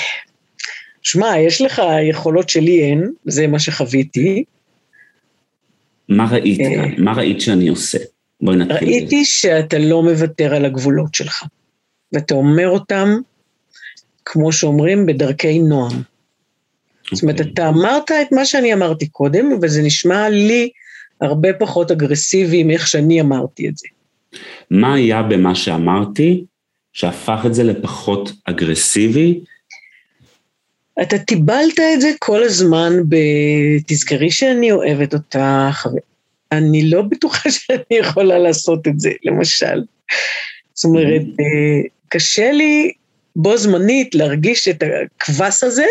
שמע, 1.03 1.39
יש 1.39 1.61
לך 1.61 1.83
יכולות 2.11 2.49
שלי 2.49 2.81
אין, 2.81 3.13
זה 3.25 3.47
מה 3.47 3.59
שחוויתי. 3.59 4.45
מה 6.09 6.29
ראית 6.31 6.61
אה. 6.61 6.67
כאן? 6.75 7.05
מה 7.05 7.13
ראית 7.13 7.41
שאני 7.41 7.69
עושה? 7.69 7.99
בואי 8.43 8.57
נתחיל. 8.57 8.89
ראיתי 8.89 9.25
שאתה 9.25 9.79
לא 9.79 10.03
מוותר 10.03 10.55
על 10.55 10.65
הגבולות 10.65 11.15
שלך, 11.15 11.45
ואתה 12.13 12.35
אומר 12.35 12.69
אותם, 12.69 13.09
כמו 14.25 14.53
שאומרים, 14.53 15.07
בדרכי 15.07 15.59
נועם. 15.59 16.03
זאת 17.13 17.23
אומרת, 17.23 17.41
אוקיי. 17.41 17.53
אתה 17.53 17.69
אמרת 17.69 18.11
את 18.11 18.33
מה 18.33 18.45
שאני 18.45 18.75
אמרתי 18.75 19.09
קודם, 19.09 19.59
וזה 19.63 19.83
נשמע 19.83 20.29
לי 20.29 20.71
הרבה 21.21 21.53
פחות 21.53 21.91
אגרסיבי 21.91 22.63
מאיך 22.63 22.87
שאני 22.87 23.21
אמרתי 23.21 23.69
את 23.69 23.77
זה. 23.77 23.89
מה 24.71 24.95
היה 24.95 25.23
במה 25.23 25.55
שאמרתי 25.55 26.45
שהפך 26.93 27.43
את 27.47 27.55
זה 27.55 27.65
לפחות 27.65 28.33
אגרסיבי? 28.45 29.41
אתה 31.03 31.19
טיבלת 31.19 31.81
את 31.95 32.01
זה 32.01 32.11
כל 32.19 32.43
הזמן 32.43 32.93
ב... 33.09 33.17
תזכרי 33.87 34.31
שאני 34.31 34.73
אוהבת 34.73 35.15
אותך, 35.15 35.87
אני 36.53 36.91
לא 36.91 37.03
בטוחה 37.03 37.51
שאני 37.59 37.99
יכולה 38.01 38.39
לעשות 38.39 38.89
את 38.89 39.01
זה, 39.01 39.11
למשל. 39.25 39.83
זאת 40.75 40.85
אומרת, 40.85 41.23
אה, 41.41 41.89
קשה 42.09 42.53
לי 42.53 42.93
בו 43.37 43.57
זמנית 43.57 44.15
להרגיש 44.15 44.69
את 44.69 44.83
הקבס 44.83 45.65
הזה, 45.65 45.87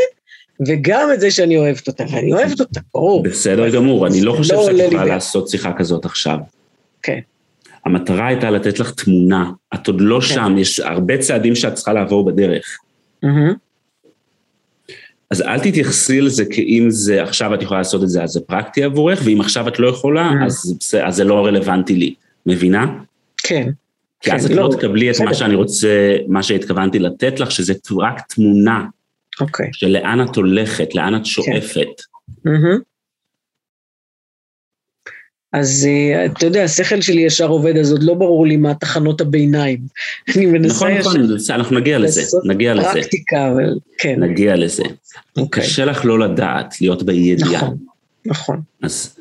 וגם 0.67 1.09
את 1.13 1.19
זה 1.19 1.31
שאני 1.31 1.57
אוהבת 1.57 1.87
אותה, 1.87 2.03
ואני 2.11 2.33
אוהבת 2.33 2.59
אותה, 2.59 2.79
ברור. 2.93 3.23
בסדר 3.23 3.69
גמור, 3.69 4.07
אני 4.07 4.21
לא 4.21 4.33
חושב 4.33 4.53
לא 4.53 4.65
שאת 4.65 4.79
יכולה. 4.79 5.05
לעשות 5.05 5.49
שיחה 5.49 5.73
כזאת 5.73 6.05
עכשיו. 6.05 6.37
כן. 7.03 7.19
המטרה 7.85 8.27
הייתה 8.27 8.51
לתת 8.51 8.79
לך 8.79 8.91
תמונה, 8.91 9.51
את 9.73 9.87
עוד 9.87 10.01
לא 10.01 10.19
כן. 10.21 10.27
שם, 10.35 10.55
יש 10.57 10.79
הרבה 10.79 11.17
צעדים 11.17 11.55
שאת 11.55 11.73
צריכה 11.73 11.93
לעבור 11.93 12.25
בדרך. 12.25 12.77
אז 15.31 15.41
אל 15.41 15.59
תתייחסי 15.59 16.21
לזה 16.21 16.45
כאם 16.45 16.85
זה 16.89 17.23
עכשיו 17.23 17.53
את 17.53 17.61
יכולה 17.61 17.79
לעשות 17.79 18.03
את 18.03 18.09
זה, 18.09 18.23
אז 18.23 18.29
זה 18.29 18.39
פרקטי 18.41 18.83
עבורך, 18.83 19.21
ואם 19.25 19.41
עכשיו 19.41 19.67
את 19.67 19.79
לא 19.79 19.87
יכולה, 19.87 20.31
Mm. 20.31 20.45
אז, 20.45 20.79
אז 21.03 21.15
זה 21.15 21.23
לא 21.23 21.45
רלוונטי 21.45 21.95
לי. 21.95 22.13
מבינה? 22.45 22.85
כן. 23.37 23.69
כי 24.21 24.33
אז 24.33 24.45
כן, 24.45 24.51
את 24.51 24.57
לא 24.57 24.63
לא, 24.69 24.75
תקבלי 24.75 25.11
את 25.11 25.21
מה. 25.21 25.33
שאני 25.33 25.55
רוצה, 25.55 26.17
מה 26.27 26.43
שהתכוונתי 26.43 26.99
לתת 26.99 27.39
לך, 27.39 27.51
שזה 27.51 27.73
רק 27.99 28.21
תמונה 28.29 28.85
אוקיי. 29.41 29.69
של 29.73 29.87
לאן 29.87 30.21
את 30.21 30.35
הולכת, 30.35 30.95
לאן 30.95 31.13
כן. 31.13 31.15
את 31.15 31.25
שואפת. 31.25 31.87
מהמם. 32.45 32.79
אז 35.53 35.87
אה, 35.89 36.25
אתה 36.25 36.45
יודע, 36.45 36.63
השכל 36.63 37.01
שלי 37.01 37.21
ישר 37.21 37.47
עובד, 37.47 37.77
אז 37.77 37.91
עוד 37.91 38.03
לא 38.03 38.13
ברור 38.13 38.47
לי 38.47 38.57
מה 38.57 38.73
תחנות 38.73 39.21
הביניים. 39.21 39.79
אני 40.35 40.45
מנסה 40.45 40.73
נכון, 40.75 40.91
ישר 40.91 40.99
נכון, 41.09 41.37
זה- 41.37 41.55
אנחנו 41.55 41.79
נגיע 41.79 41.99
לזה, 41.99 42.21
נגיע 42.45 42.73
לזה, 42.73 42.87
פרקטיקה, 42.93 43.51
אבל 43.51 43.73
כן, 43.97 44.23
נגיע 44.23 44.55
לזה. 44.55 44.83
אוקיי. 45.37 45.63
קשה 45.63 45.85
לך 45.85 46.05
לא 46.05 46.19
לדעת, 46.19 46.81
להיות 46.81 47.03
באי 47.03 47.15
ידיעה. 47.15 47.51
נכון, 47.51 47.77
נכון. 48.25 48.61
אז, 48.83 49.15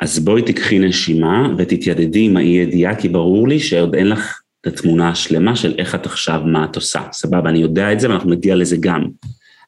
אז 0.00 0.18
בואי 0.18 0.42
תיקחי 0.42 0.78
נשימה 0.78 1.54
ותתיידדי 1.58 2.20
עם 2.24 2.36
האי 2.36 2.46
ידיעה, 2.46 2.94
כי 2.94 3.08
ברור 3.08 3.48
לי 3.48 3.60
שעוד 3.60 3.94
אין 3.94 4.08
לך 4.08 4.40
את 4.60 4.66
התמונה 4.66 5.08
השלמה 5.10 5.56
של 5.56 5.74
איך 5.78 5.94
את 5.94 6.06
עכשיו, 6.06 6.40
מה 6.44 6.64
את 6.64 6.76
עושה. 6.76 7.00
סבבה, 7.12 7.50
אני 7.50 7.58
יודע 7.58 7.92
את 7.92 8.00
זה 8.00 8.08
ואנחנו 8.10 8.30
נגיע 8.30 8.54
לזה 8.54 8.76
גם. 8.80 9.04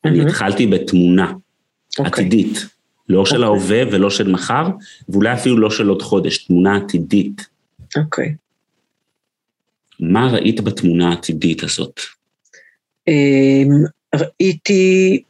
אני 0.04 0.16
מהמם. 0.18 0.26
התחלתי 0.28 0.66
בתמונה 0.66 1.32
אוקיי. 1.98 2.12
עתידית, 2.12 2.66
לא 3.10 3.26
של 3.26 3.44
אוקיי. 3.44 3.48
ההווה 3.48 3.82
ולא 3.92 4.10
של 4.10 4.28
מחר, 4.28 4.66
ואולי 5.08 5.32
אפילו 5.32 5.58
לא 5.58 5.70
של 5.70 5.88
עוד 5.88 6.02
חודש, 6.02 6.38
תמונה 6.38 6.76
עתידית. 6.76 7.46
אוקיי. 7.96 8.34
מה 10.00 10.26
ראית 10.32 10.60
בתמונה 10.60 11.08
העתידית 11.08 11.62
הזאת? 11.62 12.00
אמ, 13.08 13.84
ראיתי 14.14 15.22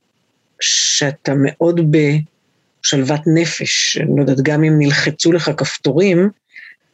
שאתה 0.60 1.32
מאוד 1.36 1.80
בשלוות 1.90 3.20
נפש, 3.26 3.96
אני 3.96 4.16
לא 4.16 4.20
יודעת, 4.20 4.40
גם 4.40 4.64
אם 4.64 4.78
נלחצו 4.78 5.32
לך 5.32 5.50
כפתורים, 5.56 6.30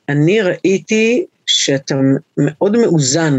אני 0.09 0.41
ראיתי 0.41 1.24
שאתה 1.47 1.95
מאוד 2.37 2.76
מאוזן. 2.76 3.34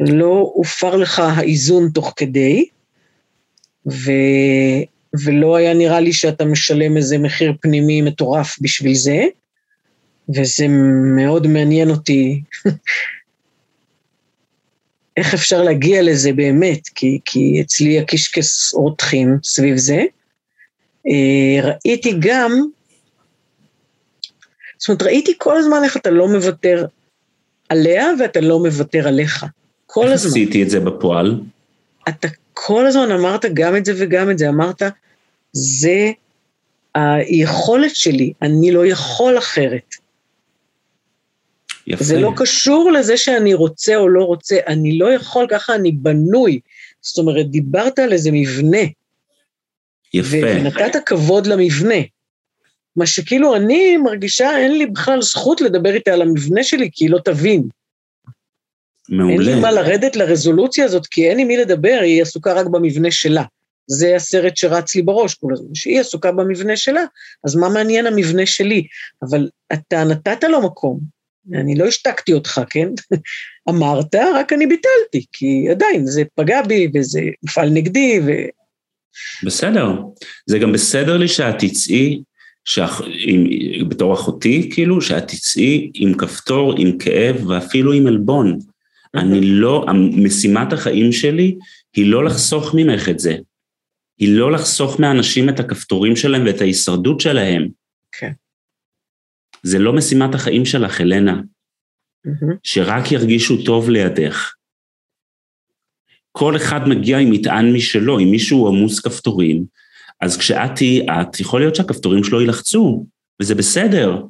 לא 0.00 0.52
הופר 0.54 0.96
לך 0.96 1.18
האיזון 1.18 1.90
תוך 1.94 2.12
כדי, 2.16 2.68
ו... 3.86 4.10
ולא 5.24 5.56
היה 5.56 5.74
נראה 5.74 6.00
לי 6.00 6.12
שאתה 6.12 6.44
משלם 6.44 6.96
איזה 6.96 7.18
מחיר 7.18 7.52
פנימי 7.60 8.02
מטורף 8.02 8.56
בשביל 8.60 8.94
זה, 8.94 9.24
וזה 10.36 10.66
מאוד 11.16 11.46
מעניין 11.46 11.90
אותי 11.90 12.42
איך 15.16 15.34
אפשר 15.34 15.62
להגיע 15.62 16.02
לזה 16.02 16.32
באמת, 16.32 16.88
כי, 16.94 17.18
כי 17.24 17.60
אצלי 17.60 17.98
הקישקס 17.98 18.74
רותחים 18.74 19.38
סביב 19.44 19.76
זה. 19.76 20.02
אה, 21.08 21.70
ראיתי 21.84 22.14
גם, 22.18 22.52
זאת 24.78 24.88
אומרת, 24.88 25.02
ראיתי 25.02 25.34
כל 25.38 25.56
הזמן 25.56 25.84
איך 25.84 25.96
אתה 25.96 26.10
לא 26.10 26.28
מוותר 26.28 26.86
עליה 27.68 28.08
ואתה 28.18 28.40
לא 28.40 28.58
מוותר 28.58 29.08
עליך. 29.08 29.46
כל 29.86 30.04
איך 30.04 30.12
הזמן. 30.12 30.30
עשיתי 30.30 30.62
את 30.62 30.70
זה 30.70 30.80
בפועל? 30.80 31.40
אתה 32.08 32.28
כל 32.52 32.86
הזמן 32.86 33.10
אמרת 33.10 33.44
גם 33.54 33.76
את 33.76 33.84
זה 33.84 33.92
וגם 33.98 34.30
את 34.30 34.38
זה, 34.38 34.48
אמרת, 34.48 34.82
זה 35.52 36.10
היכולת 36.94 37.96
שלי, 37.96 38.32
אני 38.42 38.70
לא 38.70 38.86
יכול 38.86 39.38
אחרת. 39.38 39.94
יפה. 41.86 42.04
זה 42.04 42.20
לא 42.20 42.32
קשור 42.36 42.92
לזה 42.92 43.16
שאני 43.16 43.54
רוצה 43.54 43.96
או 43.96 44.08
לא 44.08 44.24
רוצה, 44.24 44.58
אני 44.66 44.98
לא 44.98 45.12
יכול, 45.12 45.46
ככה 45.50 45.74
אני 45.74 45.92
בנוי. 45.92 46.60
זאת 47.00 47.18
אומרת, 47.18 47.50
דיברת 47.50 47.98
על 47.98 48.12
איזה 48.12 48.30
מבנה, 48.32 48.78
יפה. 50.14 50.36
ונתת 50.42 50.96
כבוד 51.06 51.46
למבנה. 51.46 52.00
מה 52.96 53.06
שכאילו 53.06 53.56
אני 53.56 53.96
מרגישה, 53.96 54.56
אין 54.58 54.78
לי 54.78 54.86
בכלל 54.86 55.22
זכות 55.22 55.60
לדבר 55.60 55.94
איתה 55.94 56.12
על 56.12 56.22
המבנה 56.22 56.64
שלי, 56.64 56.90
כי 56.92 57.04
היא 57.04 57.10
לא 57.10 57.18
תבין. 57.24 57.68
אין 59.10 59.40
לי 59.40 59.54
מה 59.54 59.60
מעולה. 59.60 59.70
לרדת 59.70 60.16
לרזולוציה 60.16 60.84
הזאת, 60.84 61.06
כי 61.06 61.28
אין 61.28 61.38
עם 61.38 61.48
מי 61.48 61.56
לדבר, 61.56 61.98
היא 62.02 62.22
עסוקה 62.22 62.52
רק 62.52 62.66
במבנה 62.66 63.10
שלה. 63.10 63.44
זה 63.86 64.16
הסרט 64.16 64.56
שרץ 64.56 64.94
לי 64.94 65.02
בראש 65.02 65.34
כל 65.34 65.52
הזמן, 65.52 65.74
שהיא 65.74 66.00
עסוקה 66.00 66.32
במבנה 66.32 66.76
שלה, 66.76 67.04
אז 67.44 67.56
מה 67.56 67.68
מעניין 67.68 68.06
המבנה 68.06 68.46
שלי? 68.46 68.86
אבל 69.22 69.48
אתה 69.72 70.04
נתת 70.04 70.44
לו 70.44 70.62
מקום, 70.62 71.00
אני 71.54 71.74
לא 71.74 71.86
השתקתי 71.86 72.32
אותך, 72.32 72.60
כן? 72.70 72.88
אמרת, 73.70 74.14
רק 74.14 74.52
אני 74.52 74.66
ביטלתי, 74.66 75.26
כי 75.32 75.66
עדיין 75.70 76.06
זה 76.06 76.22
פגע 76.34 76.62
בי 76.62 76.88
וזה 76.94 77.20
הופעל 77.40 77.70
נגדי, 77.70 78.20
ו... 78.26 78.30
בסדר. 79.44 79.92
זה 80.46 80.58
גם 80.58 80.72
בסדר 80.72 81.16
לי 81.16 81.28
שאת 81.28 81.54
תצאי, 81.58 82.22
שאח... 82.64 83.02
עם... 83.26 83.46
בתור 83.88 84.14
אחותי, 84.14 84.70
כאילו, 84.72 85.00
שאת 85.00 85.28
תצאי 85.28 85.90
עם 85.94 86.14
כפתור, 86.14 86.74
עם 86.78 86.98
כאב 86.98 87.46
ואפילו 87.46 87.92
עם 87.92 88.06
עלבון. 88.06 88.58
אני 89.14 89.40
לא, 89.40 89.86
משימת 90.16 90.72
החיים 90.72 91.12
שלי 91.12 91.54
היא 91.96 92.06
לא 92.06 92.24
לחסוך 92.24 92.74
ממך 92.74 93.08
את 93.08 93.18
זה. 93.18 93.36
היא 94.18 94.38
לא 94.38 94.52
לחסוך 94.52 95.00
מאנשים 95.00 95.48
את 95.48 95.60
הכפתורים 95.60 96.16
שלהם 96.16 96.46
ואת 96.46 96.60
ההישרדות 96.60 97.20
שלהם. 97.20 97.68
כן. 98.12 98.32
זה 99.62 99.78
לא 99.78 99.92
משימת 99.92 100.34
החיים 100.34 100.64
שלך, 100.64 101.00
אלנה, 101.00 101.40
מהמם. 102.24 102.56
שרק 102.62 103.12
ירגישו 103.12 103.64
טוב 103.64 103.90
לידך. 103.90 104.54
כל 106.32 106.56
אחד 106.56 106.80
מגיע 106.88 107.18
עם 107.18 107.30
מטען 107.30 107.72
משלו, 107.74 108.18
אם 108.18 108.30
מישהו 108.30 108.68
עמוס 108.68 109.00
כפתורים, 109.00 109.64
אז 110.20 110.38
כשאת 110.38 110.70
תהיי 110.76 111.06
את, 111.06 111.40
יכול 111.40 111.60
להיות 111.60 111.74
שהכפתורים 111.74 112.24
שלו 112.24 112.40
יילחצו, 112.40 113.06
וזה 113.40 113.54
בסדר. 113.54 114.22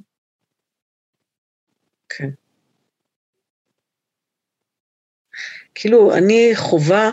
כן. 2.09 2.29
כאילו, 5.75 6.15
אני 6.15 6.51
חווה 6.55 7.11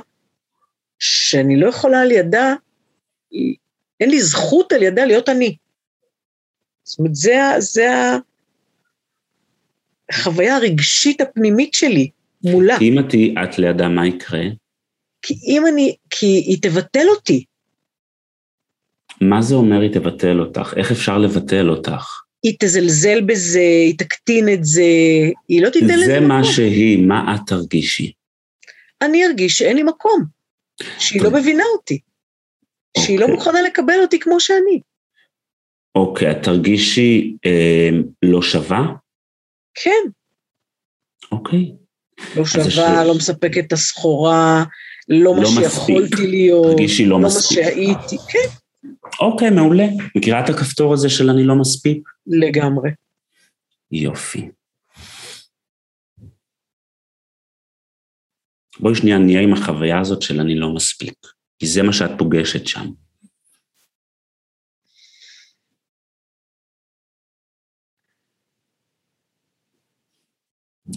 שאני 1.00 1.60
לא 1.60 1.68
יכולה 1.68 2.02
על 2.02 2.12
ידה, 2.12 2.54
אין 4.00 4.10
לי 4.10 4.22
זכות 4.22 4.72
על 4.72 4.84
ידה 4.84 5.06
להיות 5.06 5.30
אני. 5.30 5.56
זאת 6.84 7.00
אומרת, 7.00 7.16
זה, 7.16 7.38
זה 7.60 7.89
החוויה 10.10 10.56
הרגשית 10.56 11.22
הפנימית 11.22 11.74
שלי 11.74 12.10
מולה. 12.43 12.80
כי 12.80 12.89
אם 12.89 13.00
את 13.00 13.10
תהיי 13.10 13.34
את 13.43 13.60
לידה, 13.60 13.88
מה 13.88 14.08
יקרה? 14.08 14.41
כי 15.22 15.34
אם 15.47 15.64
אני, 15.68 15.95
כי 16.10 16.26
היא 16.26 16.58
תבטל 16.62 17.06
אותי. 17.10 17.43
מה 19.22 19.41
זה 19.41 19.56
אומר 19.56 19.82
היא 19.82 19.91
תבטל 19.91 20.39
אותך? 20.39 20.74
איך 20.78 20.91
אפשר 20.91 21.18
לבטל 21.18 21.70
אותך? 21.70 22.22
היא 22.43 22.56
תזלזל 22.60 23.22
בזה, 23.22 23.60
היא 23.60 23.97
תקטין 23.97 24.50
את 24.54 24.66
זה, 24.66 24.84
היא 25.47 25.62
לא 25.62 25.70
תיתן 25.70 25.86
לזה 25.86 26.06
זה 26.06 26.20
מקום. 26.20 26.28
מה 26.28 26.43
שהיא, 26.43 27.08
מה 27.08 27.36
את 27.36 27.39
תרגישי? 27.47 28.12
אני 29.02 29.26
ארגיש 29.26 29.58
שאין 29.58 29.76
לי 29.76 29.84
מקום, 29.84 30.24
שהיא 30.99 31.21
לא. 31.21 31.32
מבינה 31.32 31.63
אותי, 31.77 31.99
שהיא 32.97 33.19
לא 33.19 33.23
אוקיי. 33.23 33.36
מוכנה 33.36 33.61
לקבל 33.61 34.01
אותי 34.01 34.19
כמו 34.19 34.39
שאני. 34.39 34.82
אוקיי, 35.95 36.32
את 36.32 36.38
תרגישי 36.43 37.38
אה, 37.45 37.89
לא 38.21 38.41
שווה? 38.41 38.86
כן, 39.84 40.09
אוקיי. 41.32 41.71
לא 42.38 42.45
שווה, 42.45 43.03
לא 43.05 43.15
מספקת 43.15 43.63
את 43.67 43.73
הסחורה, 43.73 44.63
לא 45.09 45.36
מה 45.36 45.41
לא 45.43 45.49
מספיק. 45.49 45.69
שיכולתי 45.69 46.27
להיות, 46.27 46.67
תרגישי 46.77 47.05
לא 47.05 47.09
לא 47.09 47.19
מה 47.19 47.27
מספיק. 47.27 47.57
שהייתי, 47.57 48.17
כן, 48.32 48.49
אוקיי, 49.21 49.49
מעולה. 49.49 49.86
מכירה 50.15 50.43
את 50.43 50.49
הכפתור 50.49 50.93
הזה 50.93 51.09
של 51.09 51.30
אני 51.30 51.43
לא 51.43 51.55
מספיק? 51.55 52.09
לגמרי. 52.27 52.89
יופי. 53.91 54.49
בואי 58.80 58.95
שנייה 58.95 59.17
נהיה 59.17 59.41
עם 59.41 59.53
החוויה 59.53 59.99
הזאת 59.99 60.21
של 60.21 60.39
אני 60.39 60.55
לא 60.55 60.73
מספיק, 60.75 61.13
כי 61.59 61.67
זה 61.67 61.84
מה 61.84 61.93
שאת 61.93 62.11
פוגשת 62.17 62.67
שם. 62.67 62.86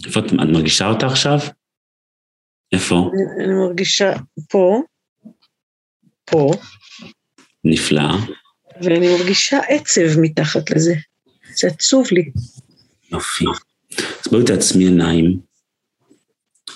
איפה 0.05 0.19
את, 0.19 0.25
את 0.25 0.49
מרגישה 0.53 0.87
אותה 0.87 1.05
עכשיו? 1.05 1.37
איפה? 2.71 2.95
אני, 2.95 3.45
אני 3.45 3.53
מרגישה 3.67 4.13
פה, 4.49 4.81
פה, 6.25 6.51
נפלא. 7.63 8.01
ואני 8.81 9.17
מרגישה 9.17 9.59
עצב 9.69 10.19
מתחת 10.21 10.71
לזה. 10.71 10.93
זה 11.55 11.67
עצוב 11.67 12.07
לי. 12.11 12.31
יופי. 13.11 13.45
אז 13.97 14.31
בואי 14.31 14.43
תעצמי 14.45 14.83
עיניים, 14.83 15.39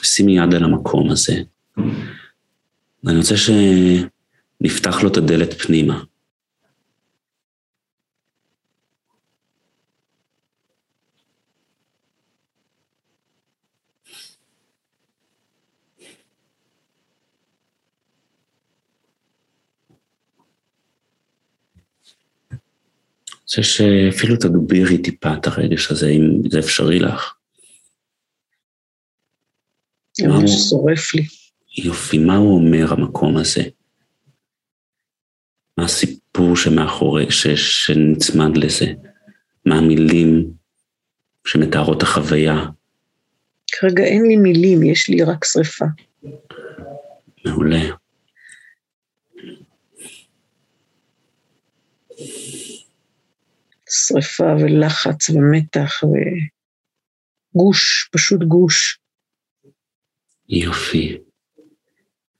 שימי 0.03 0.37
יד 0.37 0.53
על 0.53 0.63
המקום 0.63 1.09
הזה, 1.09 1.41
ואני 3.03 3.17
רוצה 3.17 3.35
שנפתח 3.37 5.03
לו 5.03 5.09
את 5.09 5.17
הדלת 5.17 5.61
פנימה. 5.61 6.03
רוצה 23.47 23.63
שאפילו 23.63 24.35
תגבירי 24.35 24.97
טיפה 24.97 25.33
את 25.33 25.47
הרגש 25.47 25.91
הזה, 25.91 26.09
אם 26.09 26.49
זה 26.49 26.59
אפשרי 26.59 26.99
לך. 26.99 27.36
זה. 30.17 30.27
ממש 30.27 30.51
שורף 30.69 31.13
לי. 31.13 31.25
יופי, 31.77 32.17
מה 32.17 32.35
הוא 32.35 32.55
אומר 32.55 32.93
המקום 32.93 33.37
הזה? 33.37 33.63
מה 35.77 35.85
הסיפור 35.85 36.55
שמאחורי, 36.55 37.31
ש, 37.31 37.47
שנצמד 37.47 38.57
לזה? 38.57 38.85
מה 39.65 39.75
המילים 39.75 40.51
שמתארות 41.47 42.03
החוויה? 42.03 42.65
כרגע 43.71 44.03
אין 44.03 44.23
לי 44.23 44.35
מילים, 44.35 44.83
יש 44.83 45.09
לי 45.09 45.23
רק 45.23 45.45
שריפה. 45.45 45.85
מעולה. 47.45 47.81
שריפה 53.89 54.53
ולחץ 54.59 55.29
ומתח 55.29 56.01
וגוש, 57.53 58.09
פשוט 58.11 58.43
גוש. 58.43 58.99
יופי. 60.49 61.17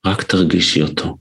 רק 0.06 0.24
תרגישי 0.24 0.82
אותו. 0.82 1.18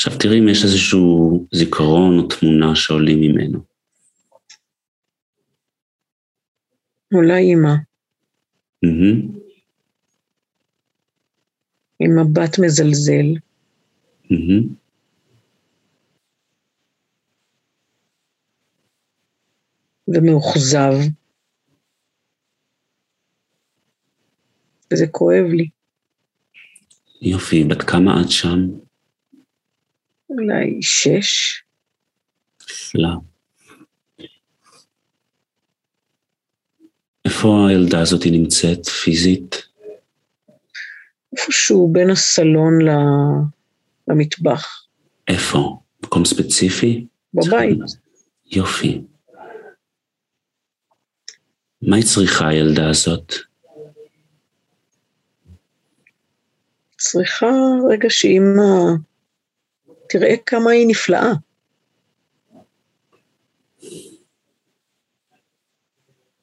עכשיו 0.00 0.18
תראי 0.18 0.38
אם 0.38 0.48
יש 0.48 0.64
איזשהו 0.64 1.46
זיכרון 1.52 2.18
או 2.18 2.28
תמונה 2.28 2.76
שעולים 2.76 3.20
ממנו. 3.20 3.58
אולי 7.14 7.42
אימא, 7.42 7.74
מהמם, 8.82 9.38
עם 12.00 12.10
מבט 12.18 12.58
מזלזל, 12.58 13.26
מהמם. 14.30 14.74
ומאוכזב. 20.08 20.94
וזה 24.92 25.06
כואב 25.10 25.44
לי. 25.52 25.68
יופי, 27.22 27.64
בת 27.64 27.82
כמה 27.82 28.20
את 28.22 28.30
שם? 28.30 28.89
אולי 30.30 30.78
שש, 30.82 31.62
נפלא. 32.70 33.08
איפה 37.24 37.66
הילדה 37.68 38.00
הזאת 38.00 38.20
נמצאת 38.26 38.86
פיזית? 38.86 39.56
איפשהו 41.32 41.92
בין 41.92 42.10
הסלון 42.10 42.78
למטבח. 44.08 44.86
איפה? 45.28 45.80
מקום 46.04 46.24
ספציפי? 46.24 47.06
בבית. 47.34 47.78
יופי. 48.46 49.00
מה 51.82 51.96
היא 51.96 52.04
צריכה, 52.04 52.48
הילדה 52.48 52.90
הזאת? 52.90 53.34
צריכה 56.96 57.46
רגע 57.90 58.08
שאימא 58.10 58.92
תראה 60.10 60.34
כמה 60.46 60.70
היא 60.70 60.88
נפלאה. 60.88 61.32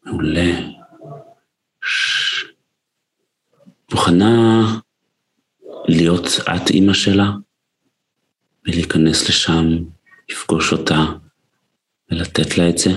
מעולה. 0.06 0.60
מוכנה 3.92 4.62
להיות 5.88 6.26
את 6.56 6.70
אימא 6.70 6.94
שלה 6.94 7.32
ולהיכנס 8.66 9.30
לשם, 9.30 9.66
לפגוש 10.30 10.74
אותה 10.74 11.00
ולתת 12.12 12.58
לה 12.58 12.70
את 12.70 12.78
זה? 12.78 12.90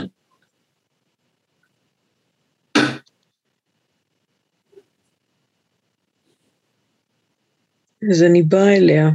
אז 8.11 8.23
אני 8.23 8.43
באה 8.43 8.77
אליה. 8.77 9.09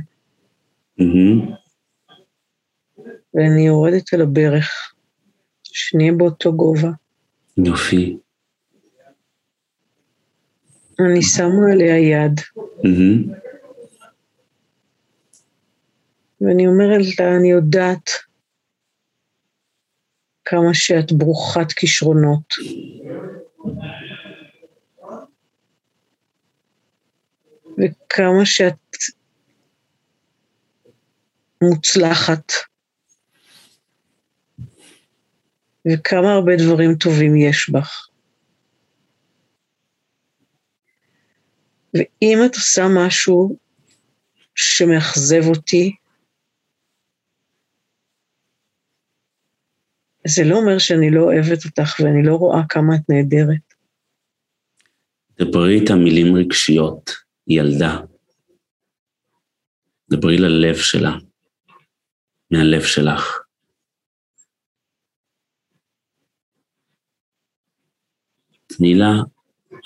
ואני 3.34 3.68
יורדת 3.68 4.14
אל 4.14 4.22
הברך, 4.22 4.94
שנהיה 5.64 6.12
באותו 6.12 6.54
גובה. 6.54 6.90
יופי. 7.58 8.18
אני 11.00 11.22
שמה 11.22 11.72
עליה 11.72 11.98
יד, 11.98 12.40
Mm-hmm. 12.86 13.32
ואני 16.42 16.68
אומרת 16.68 17.20
לה, 17.20 17.36
אני 17.38 17.52
יודעת 17.52 18.10
כמה 20.46 20.74
שאת 20.74 21.12
ברוכת 21.12 21.72
כישרונות. 21.72 22.54
וכמה 27.78 28.46
שאת 28.46 28.74
מוצלחת. 31.64 32.52
וכמה 35.88 36.34
הרבה 36.34 36.52
דברים 36.58 36.96
טובים 36.96 37.36
יש 37.38 37.70
בך. 37.70 38.08
ואם 41.94 42.38
את 42.46 42.56
עושה 42.56 42.84
משהו 42.96 43.58
שמאכזב 44.56 45.48
אותי, 45.48 45.96
זה 50.28 50.44
לא 50.44 50.56
אומר 50.56 50.80
שאני 50.80 51.12
לא 51.12 51.22
אוהבת 51.22 51.66
אותך 51.66 52.00
ואני 52.00 52.26
לא 52.26 52.36
רואה 52.36 52.62
כמה 52.70 52.96
את 52.96 53.10
נהדרת. 53.10 53.74
דברי 55.40 55.80
איתה 55.80 55.96
מילים 55.96 56.36
רגשיות, 56.36 57.12
ילדה. 57.48 57.98
דברי 60.10 60.38
ללב 60.38 60.76
שלה, 60.76 61.12
מהלב 62.56 62.84
שלך. 62.84 63.40
תני 68.68 68.96
לה 68.96 69.14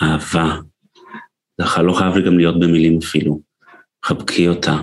אהבה. 0.01 0.61
זה 1.57 1.81
לא 1.83 1.93
חייב 1.93 2.25
גם 2.25 2.37
להיות 2.37 2.55
במילים 2.59 2.99
אפילו. 3.03 3.41
חבקי 4.05 4.47
אותה. 4.47 4.75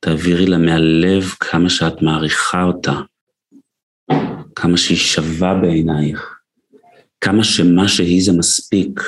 תעבירי 0.00 0.46
לה 0.46 0.58
מהלב 0.58 1.22
כמה 1.40 1.70
שאת 1.70 2.02
מעריכה 2.02 2.62
אותה, 2.62 2.92
כמה 4.56 4.76
שהיא 4.76 4.98
שווה 4.98 5.54
בעינייך, 5.62 6.40
כמה 7.20 7.44
שמה 7.44 7.88
שהיא 7.88 8.22
זה 8.22 8.32
מספיק. 8.38 9.00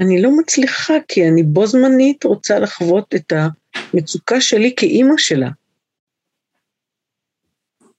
אני 0.00 0.22
לא 0.22 0.30
מצליחה, 0.38 0.94
כי 1.08 1.28
אני 1.28 1.42
בו 1.42 1.66
זמנית 1.66 2.24
רוצה 2.24 2.58
לחוות 2.58 3.14
את 3.14 3.32
המצוקה 3.32 4.40
שלי 4.40 4.74
כאימא 4.76 5.14
שלה. 5.16 5.48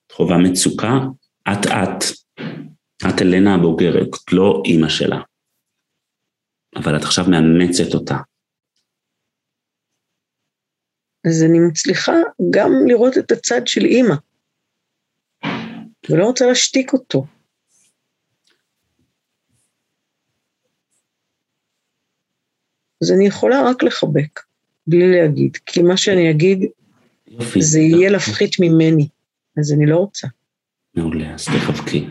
את 0.08 0.12
חווה 0.12 0.38
מצוקה, 0.38 0.94
את 1.52 1.66
את. 1.66 2.04
את 3.10 3.22
אלנה 3.22 3.56
הבוגרת, 3.56 4.10
לא 4.32 4.62
אימא 4.66 4.90
שלה. 4.90 5.20
אבל 6.76 6.98
את 6.98 7.02
עכשיו 7.02 7.26
מאמצת 7.30 7.94
אותה. 7.94 8.16
אז 11.28 11.44
אני 11.44 11.60
מצליחה 11.70 12.14
גם 12.50 12.72
לראות 12.88 13.18
את 13.18 13.32
הצד 13.32 13.62
של 13.66 13.86
אימא, 13.86 14.16
ולא 16.10 16.26
רוצה 16.26 16.46
להשתיק 16.46 16.94
אותו. 16.94 17.26
אז 23.02 23.12
אני 23.12 23.28
יכולה 23.28 23.62
רק 23.70 23.84
לחבק, 23.84 24.40
בלי 24.88 25.12
להגיד, 25.12 25.58
כי 25.66 25.82
מה 25.82 25.98
שאני 25.98 26.32
אגיד, 26.32 26.66
יופי. 27.28 27.62
זה 27.62 27.80
יהיה 27.80 28.10
להפחית 28.10 28.56
ממני, 28.60 29.08
אז 29.58 29.74
אני 29.74 29.86
לא 29.86 29.98
רוצה. 29.98 30.28
מעולה, 30.94 31.34
אז 31.34 31.46
תחבקי. 31.46 32.10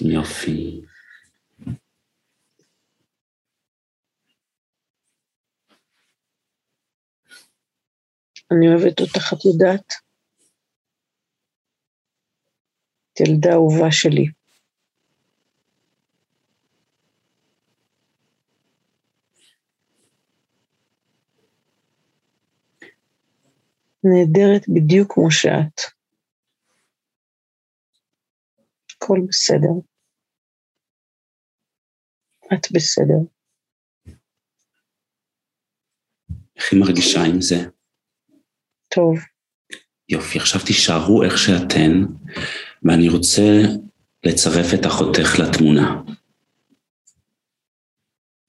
יופי. 0.00 0.80
אני 8.50 8.68
אוהבת 8.68 9.00
אותך, 9.00 9.32
את 9.32 9.44
יודעת? 9.44 10.05
את 13.16 13.20
ילדה 13.20 13.52
אהובה 13.52 13.90
שלי. 13.90 14.26
נהדרת 24.04 24.68
בדיוק 24.68 25.12
כמו 25.14 25.30
שאת. 25.30 25.80
הכל 28.96 29.18
בסדר. 29.28 29.68
את 32.54 32.72
בסדר. 32.72 33.18
איך 36.56 36.72
היא 36.72 36.80
מרגישה 36.80 37.20
עם 37.24 37.40
זה? 37.40 37.56
טוב. 38.88 39.18
יופי, 40.08 40.38
עכשיו 40.38 40.60
תישארו 40.66 41.22
איך 41.22 41.38
שאתן, 41.38 41.92
ואני 42.86 43.08
רוצה 43.08 43.42
לצרף 44.24 44.74
את 44.74 44.86
אחותך 44.86 45.38
לתמונה. 45.38 46.02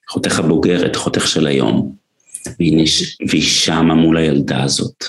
אחותך 0.09 0.39
הבוגרת, 0.39 0.95
אחותך 0.95 1.27
של 1.27 1.47
היום, 1.47 1.95
והיא, 2.59 2.83
נש... 2.83 3.17
והיא 3.29 3.41
שמה 3.41 3.93
מול 3.93 4.17
הילדה 4.17 4.63
הזאת. 4.63 5.03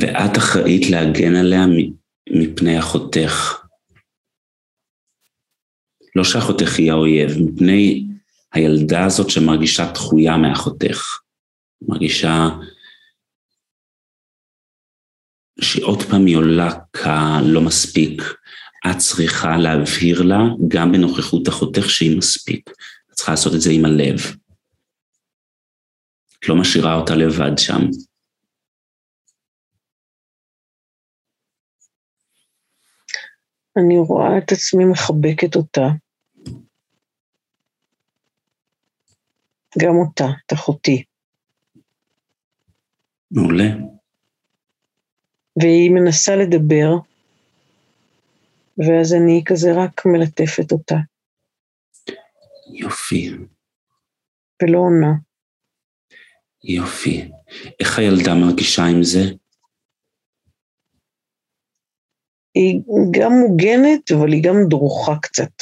ואת 0.00 0.36
אחראית 0.38 0.90
להגן 0.90 1.36
עליה 1.36 1.66
מפני 2.30 2.78
אחותך. 2.78 3.64
לא 6.16 6.24
שאחותך 6.24 6.78
היא 6.78 6.90
האויב, 6.92 7.30
מפני 7.38 8.09
הילדה 8.52 9.04
הזאת 9.04 9.30
שמרגישה 9.30 9.92
דחויה 9.92 10.36
מאחותך. 10.36 11.18
מרגישה 11.82 12.48
שעוד 15.60 16.02
פעם 16.02 16.26
היא 16.26 16.36
עולה 16.36 16.70
כלא 16.96 17.60
מספיק. 17.60 18.22
את 18.90 18.98
צריכה 18.98 19.56
להבהיר 19.56 20.22
לה, 20.22 20.38
גם 20.68 20.92
בנוכחות 20.92 21.48
אחותך, 21.48 21.90
שהיא 21.90 22.18
מספיק. 22.18 22.70
את 23.10 23.14
צריכה 23.14 23.32
לעשות 23.32 23.54
את 23.54 23.60
זה 23.60 23.70
עם 23.70 23.84
הלב. 23.84 24.18
את 26.38 26.48
לא 26.48 26.56
משאירה 26.56 26.94
אותה 26.94 27.14
לבד 27.14 27.58
שם. 27.58 27.80
אני 33.76 33.98
רואה 33.98 34.38
את 34.38 34.52
עצמי 34.52 34.84
מחבקת 34.84 35.56
אותה. 35.56 35.86
גם 39.78 39.96
אותה, 39.96 40.24
את 40.46 40.52
אחותי. 40.52 41.04
מעולה. 43.30 43.64
והיא 45.60 45.90
מנסה 45.90 46.36
לדבר, 46.36 46.90
ואז 48.78 49.14
אני 49.14 49.42
כזה 49.46 49.68
רק 49.76 50.06
מלטפת 50.06 50.72
אותה, 50.72 50.96
יופי, 52.74 53.30
ולא 54.62 54.78
עונה. 54.78 55.12
יופי. 56.64 57.30
איך 57.80 57.98
הילדה 57.98 58.34
מרגישה 58.34 58.82
עם 58.82 59.02
זה? 59.02 59.20
היא 62.54 62.80
גם 63.10 63.32
מוגנת, 63.32 64.12
אבל 64.12 64.32
היא 64.32 64.42
גם 64.44 64.54
דרוכה 64.68 65.12
קצת. 65.22 65.52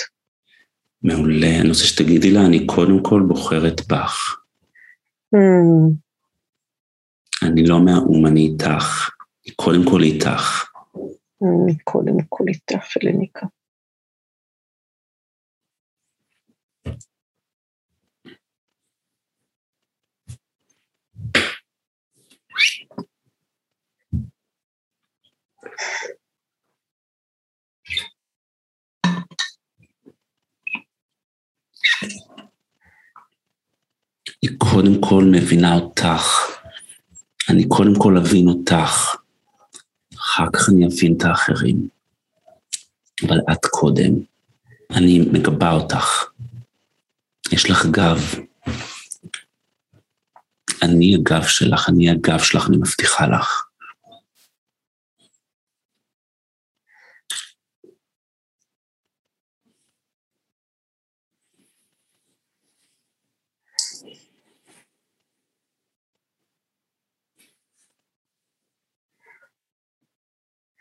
מעולה. 1.03 1.61
אני 1.61 1.69
רוצה 1.69 1.85
שתגידי 1.85 2.31
לה, 2.31 2.47
אני 2.47 2.67
קודם 2.67 3.03
כל 3.03 3.23
בוחרת 3.29 3.87
בך. 3.89 4.37
Hmm, 5.35 5.95
אני 7.43 7.67
לא 7.67 7.85
מהאו"ם, 7.85 8.27
אני 8.27 8.41
איתך. 8.41 9.11
אני 9.47 9.55
קודם 9.57 9.85
כל 9.91 10.03
איתך. 10.03 10.65
אני 11.43 11.79
קודם 11.85 12.17
כל 12.29 12.45
איתך, 12.49 12.97
אלניקה. 13.03 13.47
אני 34.45 34.57
קודם 34.59 35.01
כל 35.01 35.25
מבינה 35.25 35.75
אותך. 35.75 36.23
אני 37.49 37.69
קודם 37.69 37.95
כל 37.99 38.17
אבין 38.17 38.49
אותך. 38.49 39.17
אחר 40.19 40.45
כך 40.53 40.69
אני 40.69 40.87
אבין 40.87 41.15
את 41.17 41.25
האחרים. 41.25 41.89
אבל 43.27 43.39
את 43.53 43.67
קודם. 43.67 44.13
אני 44.91 45.19
מגבה 45.19 45.73
אותך. 45.73 46.25
יש 47.53 47.71
לך 47.71 47.87
גב. 47.87 48.35
אני 50.83 51.15
הגב 51.15 51.43
שלך, 51.43 51.89
אני 51.89 52.11
הגב 52.11 52.39
שלך, 52.39 52.69
אני 52.69 52.77
מבטיחה 52.77 53.27
לך. 53.27 53.68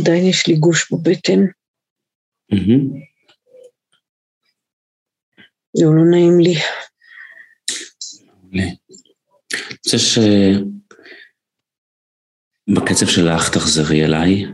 עדיין 0.00 0.24
יש 0.30 0.46
לי 0.46 0.56
גוש 0.56 0.92
בבטן. 0.92 1.40
זה 5.76 5.84
לא 5.84 6.04
נעים 6.10 6.40
לי. 6.40 6.54
מעולה. 8.26 8.62
אני 8.62 8.76
רוצה 9.70 9.98
שבקצב 12.68 13.06
שלך 13.06 13.54
תחזרי 13.54 14.04
אליי. 14.04 14.44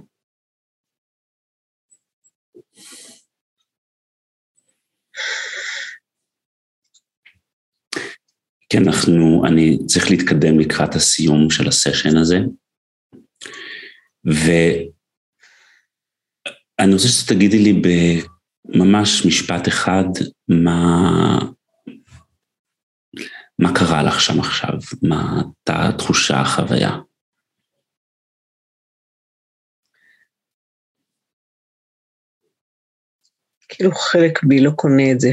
כן, 8.73 8.83
אנחנו, 8.87 9.47
אני 9.47 9.79
צריך 9.87 10.11
להתקדם 10.11 10.59
לקראת 10.59 10.95
הסיום 10.95 11.51
של 11.51 11.69
הסשן 11.69 12.17
הזה. 12.17 12.39
ואני 16.79 16.93
רוצה 16.93 17.09
שתגידי 17.09 17.59
לי 17.59 17.83
בממש 18.69 19.27
משפט 19.27 19.69
אחד, 19.69 20.05
מה, 20.49 21.39
מה 23.59 23.75
קרה 23.75 24.03
לך 24.03 24.21
שם 24.21 24.41
עכשיו? 24.41 24.75
מה 25.03 25.35
הייתה 25.35 25.89
התחושה, 25.89 26.41
החוויה? 26.41 26.91
כאילו 33.69 33.95
חלק 33.95 34.45
בי 34.45 34.61
לא 34.61 34.71
קונה 34.71 35.13
את 35.13 35.21
זה, 35.21 35.31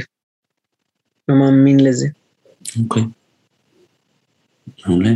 לא 1.27 1.35
מאמין 1.35 1.79
לזה. 1.79 2.07
אוקיי. 2.83 3.03
מעולה. 4.87 5.09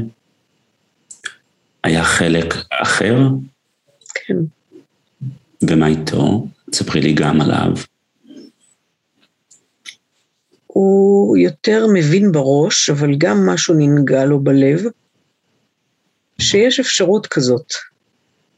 היה 1.84 2.04
חלק 2.04 2.54
אחר, 2.70 3.16
כן. 4.14 4.59
ומה 5.64 5.88
איתו? 5.88 6.48
תספרי 6.72 7.02
לי 7.02 7.14
גם 7.14 7.42
עליו. 7.42 7.72
הוא 10.68 11.38
יותר 11.38 11.86
מבין 11.94 12.32
בראש, 12.32 12.90
אבל 12.90 13.16
גם 13.18 13.46
משהו 13.46 13.76
ננגע 13.78 14.26
לו 14.26 14.40
בלב, 14.40 14.84
שיש 16.40 16.80
אפשרות 16.80 17.28
כזאת, 17.28 17.74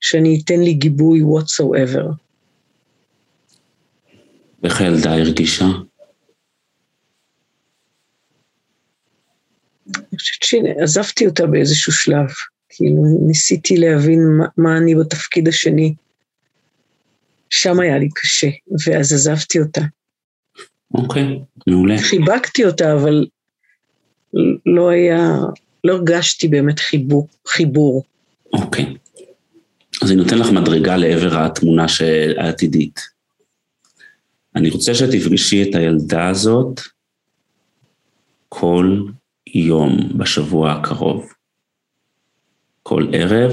שאני 0.02 0.42
אתן 0.44 0.60
לי 0.60 0.74
גיבוי 0.74 1.22
whatsoever. 1.22 2.06
איך 4.64 4.82
הילדה 4.82 5.14
הרגישה? 5.14 5.66
אני 9.96 10.20
חושבת 10.20 10.44
שעזבתי 10.44 11.28
אותה 11.28 11.46
באיזשהו 11.46 11.94
שלב, 11.94 12.28
כאילו 12.70 13.04
ניסיתי 13.28 13.78
להבין 13.78 14.20
מה, 14.38 14.46
מה 14.58 14.78
אני 14.78 14.96
בתפקיד 14.96 15.48
השני. 15.48 15.94
שם 17.52 17.80
היה 17.80 17.98
לי 17.98 18.10
קשה, 18.16 18.48
ואז 18.86 19.14
עזבתי 19.14 19.60
אותה. 19.60 19.82
אוקיי, 20.94 21.40
מעולה. 21.68 21.96
חיבקתי 21.98 22.66
אותה, 22.66 22.94
אבל 22.94 23.26
לא 24.66 24.90
היה, 24.90 25.20
לא 25.84 25.94
הרגשתי 25.94 26.48
באמת 26.48 26.80
חיבור. 26.80 27.28
חיבור. 27.48 28.04
אוקיי. 28.54 28.86
אז 30.04 30.12
אני 30.12 30.16
נותן 30.24 30.38
לך 30.38 30.48
מדרגה 30.50 30.98
לעבר 30.98 31.38
התמונה 31.38 31.88
של- 31.88 32.34
העתידית. 32.40 33.00
אני 34.56 34.70
רוצה 34.70 34.94
שתפגשי 34.96 35.64
את 35.70 35.76
הילדה 35.76 36.28
הזאת 36.28 36.82
כל 38.50 39.02
יום 39.56 40.18
בשבוע 40.18 40.72
הקרוב. 40.72 41.30
כל 42.84 43.08
ערב 43.14 43.52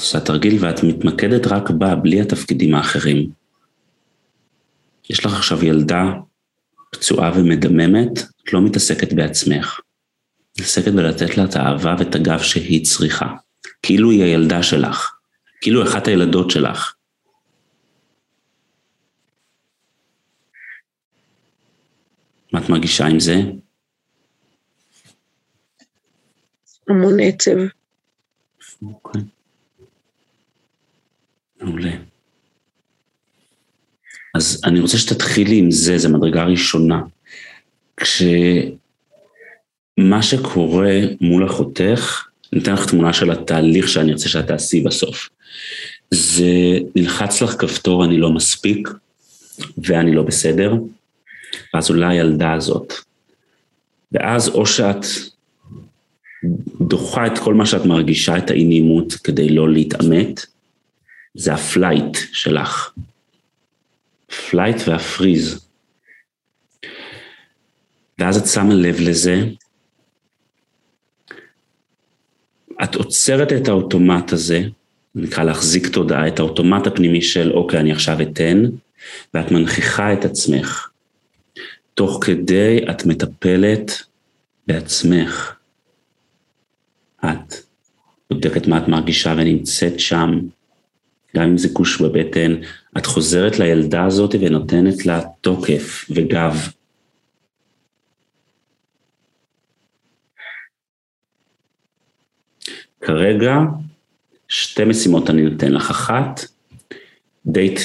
את 0.00 0.04
עושה 0.04 0.20
תרגיל 0.20 0.64
ואת 0.64 0.82
מתמקדת 0.82 1.46
רק 1.46 1.70
בה, 1.70 1.94
בלי 1.94 2.20
התפקידים 2.20 2.74
האחרים. 2.74 3.30
יש 5.10 5.26
לך 5.26 5.32
עכשיו 5.34 5.64
ילדה 5.64 6.04
פצועה 6.92 7.32
ומדממת, 7.34 8.18
את 8.44 8.52
לא 8.52 8.62
מתעסקת 8.62 9.12
בעצמך. 9.12 9.80
מתעסקת 10.58 10.92
בלתת 10.92 11.36
לה 11.36 11.44
את 11.44 11.56
האהבה 11.56 11.94
ואת 11.98 12.14
הגב 12.14 12.38
שהיא 12.38 12.84
צריכה. 12.84 13.26
כאילו 13.82 14.10
היא 14.10 14.22
הילדה 14.22 14.62
שלך. 14.62 15.10
כאילו 15.60 15.82
אחת 15.82 16.08
הילדות 16.08 16.50
שלך. 16.50 16.94
מה 22.52 22.60
את 22.60 22.68
מרגישה 22.68 23.06
עם 23.06 23.20
זה? 23.20 23.34
המון 26.88 27.20
עצב. 27.20 27.56
אוקיי. 28.82 29.39
מעולה. 31.60 31.92
אז 34.34 34.60
אני 34.64 34.80
רוצה 34.80 34.98
שתתחילי 34.98 35.56
עם 35.56 35.70
זה, 35.70 35.98
זו 35.98 36.08
מדרגה 36.08 36.44
ראשונה. 36.44 37.00
כשמה 37.96 38.72
שקורה 40.22 40.98
מול 41.20 41.46
אחותך, 41.46 42.24
אני 42.52 42.62
אתן 42.62 42.72
לך 42.72 42.90
תמונה 42.90 43.12
של 43.12 43.30
התהליך 43.30 43.88
שאני 43.88 44.12
ארצה 44.12 44.28
שאת 44.28 44.46
תעשי 44.46 44.80
בסוף. 44.80 45.28
זה 46.10 46.78
נלחץ 46.96 47.42
לך 47.42 47.50
כפתור 47.58 48.04
אני 48.04 48.18
לא 48.18 48.32
מספיק 48.32 48.88
ואני 49.78 50.14
לא 50.14 50.22
בסדר, 50.22 50.74
אז 51.74 51.90
אולי 51.90 52.18
הילדה 52.18 52.52
הזאת. 52.52 52.92
ואז 54.12 54.48
או 54.48 54.66
שאת 54.66 55.06
דוחה 56.80 57.26
את 57.26 57.38
כל 57.38 57.54
מה 57.54 57.66
שאת 57.66 57.84
מרגישה, 57.86 58.38
את 58.38 58.50
האי 58.50 58.64
נעימות, 58.64 59.12
כדי 59.12 59.48
לא 59.48 59.72
להתעמת, 59.72 60.46
זה 61.34 61.54
ה 61.54 61.63
flight 61.63 62.16
שלך. 62.32 62.92
flight 64.50 64.76
וה 64.86 65.04
freeze. 65.04 65.66
ואז 68.18 68.36
את 68.36 68.46
שמה 68.46 68.74
לב 68.74 68.96
לזה, 69.00 69.44
את 72.84 72.94
עוצרת 72.94 73.52
את 73.52 73.68
האוטומט 73.68 74.32
הזה, 74.32 74.62
נקרא 75.14 75.44
להחזיק 75.44 75.86
תודעה, 75.86 76.28
את 76.28 76.38
האוטומט 76.38 76.86
הפנימי 76.86 77.22
של 77.22 77.52
אוקיי, 77.52 77.80
אני 77.80 77.92
עכשיו 77.92 78.22
אתן, 78.22 78.62
ואת 79.34 79.50
מנכיחה 79.50 80.12
את 80.12 80.24
עצמך. 80.24 80.90
תוך 81.94 82.18
כדי 82.24 82.78
את 82.90 83.06
מטפלת 83.06 84.02
בעצמך. 84.66 85.56
את 87.24 87.54
בודקת 88.30 88.66
מה 88.66 88.78
את 88.78 88.88
מרגישה 88.88 89.34
ונמצאת 89.36 90.00
שם, 90.00 90.40
גם 91.36 91.42
אם 91.42 91.58
זה 91.58 91.68
גוש 91.68 92.02
בבטן, 92.02 92.54
את 92.98 93.06
חוזרת 93.06 93.58
לילדה 93.58 94.04
הזאת 94.04 94.34
ונותנת 94.40 95.06
לה 95.06 95.20
תוקף 95.40 96.06
וגב. 96.10 96.56
כרגע 103.00 103.54
שתי 104.48 104.84
משימות 104.84 105.30
אני 105.30 105.42
נותן 105.42 105.72
לך. 105.72 105.90
אחת, 105.90 106.40
דייט, 107.46 107.80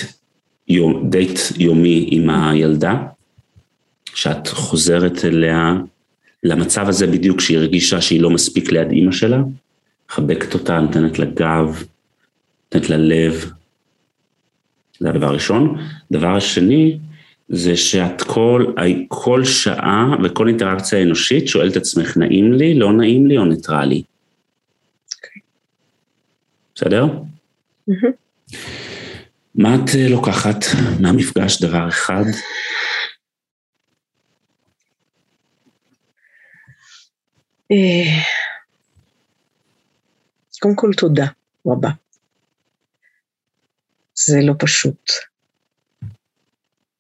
יום, 0.68 1.10
דייט 1.10 1.40
יומי 1.58 2.10
עם 2.12 2.30
הילדה, 2.30 3.04
שאת 4.06 4.48
חוזרת 4.48 5.26
אליה, 5.26 5.74
למצב 6.44 6.90
הזה 6.90 7.08
בדיוק 7.08 7.42
שהיא 7.42 7.58
הרגישה 7.58 8.02
שהיא 8.02 8.22
לא 8.22 8.30
מספיק 8.30 8.72
ליד 8.72 8.92
אימא 8.92 9.12
שלה, 9.12 9.42
מחבקת 10.10 10.54
אותה, 10.54 10.80
נותנת 10.80 11.20
לה 11.20 11.26
גב, 11.26 11.84
נותנת 12.76 12.90
לה 12.90 12.98
לב. 12.98 13.52
זה 15.00 15.10
הדבר 15.10 15.26
הראשון. 15.26 15.78
דבר 16.12 16.36
השני, 16.36 17.00
זה 17.50 17.78
שאת 17.78 18.22
כל, 18.22 18.74
כל 19.08 19.46
שעה 19.46 20.16
וכל 20.24 20.48
אינטראקציה 20.48 21.04
אנושית 21.04 21.48
שואלת 21.48 21.72
את 21.72 21.78
עצמך, 21.78 22.18
נעים 22.18 22.54
לי, 22.54 22.74
לא 22.74 22.94
נעים 22.94 23.28
לי 23.28 23.38
או 23.38 23.46
ניטרלי. 23.46 24.04
בסדר? 26.76 27.06
מה 29.56 29.76
את 29.76 29.90
אה, 29.96 30.08
לוקחת 30.10 30.66
מהמפגש 31.00 31.62
דבר 31.62 31.88
אחד? 31.90 32.24
אה, 37.72 38.22
קודם 40.60 40.76
כל 40.76 40.92
תודה 40.98 41.26
רבה. 41.68 41.90
זה 44.16 44.42
לא 44.42 44.54
פשוט. 44.60 45.12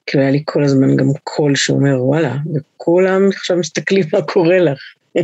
כי 0.05 0.20
היה 0.20 0.32
לי 0.32 0.41
כל 0.45 0.63
הזמן 0.63 0.95
גם 0.95 1.07
קול 1.24 1.55
שאומר, 1.55 2.03
וואלה, 2.03 2.38
וכולם 2.55 3.30
עכשיו 3.34 3.57
מסתכלים 3.57 4.03
מה 4.13 4.22
קורה 4.22 4.59
לך. 4.59 4.80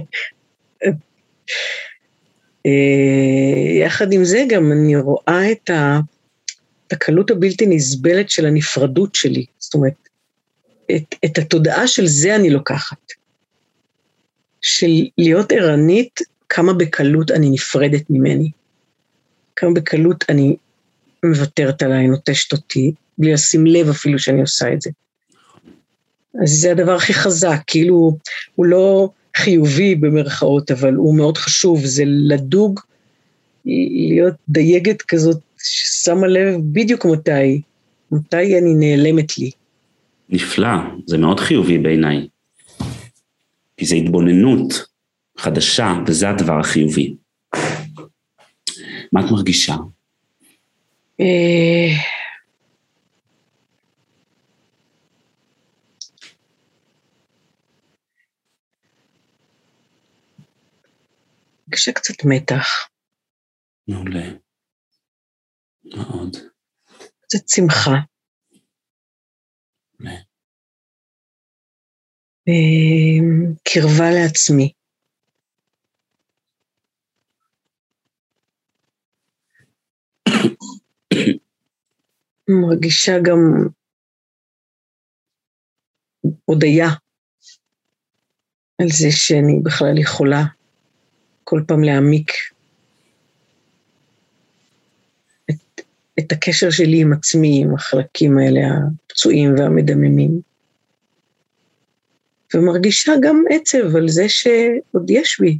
אה, 2.65 3.81
יחד 3.85 4.13
עם 4.13 4.25
זה 4.25 4.43
גם 4.49 4.71
אני 4.71 4.95
רואה 4.95 5.51
את 5.51 5.69
הקלות 6.91 7.31
הבלתי 7.31 7.65
נסבלת 7.65 8.29
של 8.29 8.45
הנפרדות 8.45 9.15
שלי. 9.15 9.45
זאת 9.59 9.73
אומרת, 9.73 9.93
את, 10.95 11.15
את 11.25 11.37
התודעה 11.37 11.87
של 11.87 12.07
זה 12.07 12.35
אני 12.35 12.49
לוקחת. 12.49 13.11
של 14.61 14.91
להיות 15.17 15.51
ערנית, 15.51 16.19
כמה 16.49 16.73
בקלות 16.73 17.31
אני 17.31 17.49
נפרדת 17.49 18.03
ממני. 18.09 18.51
כמה 19.55 19.73
בקלות 19.73 20.25
אני 20.29 20.55
מוותרת 21.25 21.81
עליי, 21.81 22.07
נוטשת 22.07 22.51
אותי, 22.53 22.93
בלי 23.17 23.33
לשים 23.33 23.65
לב 23.65 23.89
אפילו 23.89 24.19
שאני 24.19 24.41
עושה 24.41 24.73
את 24.73 24.81
זה. 24.81 24.89
אז 26.43 26.49
זה 26.49 26.71
הדבר 26.71 26.95
הכי 26.95 27.13
חזק, 27.13 27.61
כאילו, 27.67 28.17
הוא 28.55 28.65
לא, 28.65 29.09
חיובי 29.37 29.95
במרכאות, 29.95 30.71
אבל 30.71 30.93
הוא 30.93 31.17
מאוד 31.17 31.37
חשוב, 31.37 31.85
זה 31.85 32.03
לדוג, 32.05 32.79
להיות 33.65 34.35
דייגת 34.49 35.01
כזאת 35.01 35.37
ששמה 35.57 36.27
לב 36.27 36.55
בדיוק 36.71 37.05
מתי, 37.05 37.61
מתי 38.11 38.57
אני 38.57 38.73
נעלמת 38.73 39.37
לי. 39.37 39.51
נפלא, 40.29 40.67
זה 41.07 41.17
מאוד 41.17 41.39
חיובי 41.39 41.77
בעיניי. 41.77 42.27
כי 43.77 43.85
זה 43.85 43.95
התבוננות 43.95 44.85
חדשה, 45.37 45.93
וזה 46.07 46.29
הדבר 46.29 46.59
החיובי. 46.59 47.15
מה 49.13 49.25
את 49.25 49.31
מרגישה? 49.31 49.75
אה, 51.21 52.11
קשה 61.71 61.91
קצת 61.91 62.13
מתח. 62.25 62.89
מעולה. 63.87 64.29
מה 65.83 66.03
עוד? 66.03 66.37
קצת 67.21 67.47
שמחה. 67.47 67.91
מעולה. 69.99 70.15
אמ, 72.47 73.53
קרבה 73.63 74.09
לעצמי. 74.11 74.73
מרגישה 82.51 83.19
גם 83.19 83.67
הודיה 86.45 86.89
על 88.81 88.87
זה 88.87 89.07
שאני 89.11 89.59
בכלל 89.63 89.97
יכולה 89.97 90.43
כל 91.43 91.61
פעם 91.67 91.83
להעמיק 91.83 92.31
את, 95.49 95.81
את 96.19 96.31
הקשר 96.31 96.69
שלי 96.69 97.01
עם 97.01 97.13
עצמי, 97.13 97.61
עם 97.61 97.75
החלקים 97.75 98.37
האלה 98.37 98.59
הפצועים 99.05 99.55
והמדממים. 99.57 100.41
ומרגישה 102.53 103.11
גם 103.21 103.43
עצב 103.49 103.95
על 103.95 104.09
זה 104.09 104.29
שעוד 104.29 105.09
יש 105.09 105.39
בי 105.39 105.57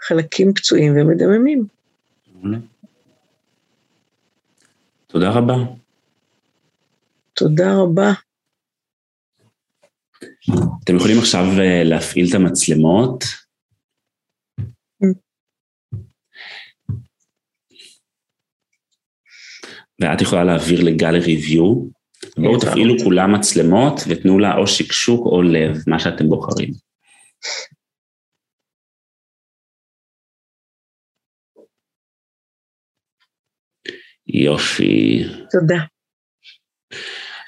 חלקים 0.00 0.54
פצועים 0.54 0.92
ומדממים. 0.96 1.66
תודה 5.06 5.30
רבה. 5.30 5.54
תודה 7.34 7.74
רבה. 7.82 8.12
אתם 10.84 10.96
יכולים 10.96 11.18
עכשיו 11.18 11.44
אה, 11.60 11.84
להפעיל 11.84 12.26
את 12.30 12.34
המצלמות. 12.34 13.24
ואת 20.00 20.20
יכולה 20.20 20.44
להעביר 20.44 20.80
לגל 20.84 21.16
ריוויו. 21.16 22.02
בואו 22.36 22.60
תפעילו 22.60 22.94
כולם 23.04 23.34
מצלמות 23.34 24.00
ותנו 24.08 24.38
לה 24.38 24.56
או 24.56 24.66
שקשוק 24.66 25.26
או 25.26 25.42
לב, 25.42 25.76
מה 25.86 25.98
שאתם 25.98 26.28
בוחרים. 26.28 26.72
יופי. 34.26 35.24
תודה. 35.50 35.84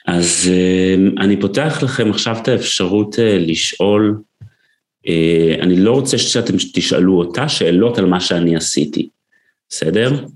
אז 0.04 0.50
אה, 0.52 0.94
אני 1.24 1.40
פותח 1.40 1.78
לכם 1.82 2.10
עכשיו 2.10 2.36
את 2.42 2.48
האפשרות 2.48 3.18
אה, 3.18 3.38
לשאול, 3.38 4.20
אה, 5.08 5.56
אני 5.60 5.76
לא 5.76 5.92
רוצה 5.92 6.18
שאתם 6.18 6.54
תשאלו 6.74 7.18
אותה 7.18 7.48
שאלות 7.48 7.98
על 7.98 8.06
מה 8.06 8.20
שאני 8.20 8.56
עשיתי, 8.56 9.08
בסדר? 9.68 10.26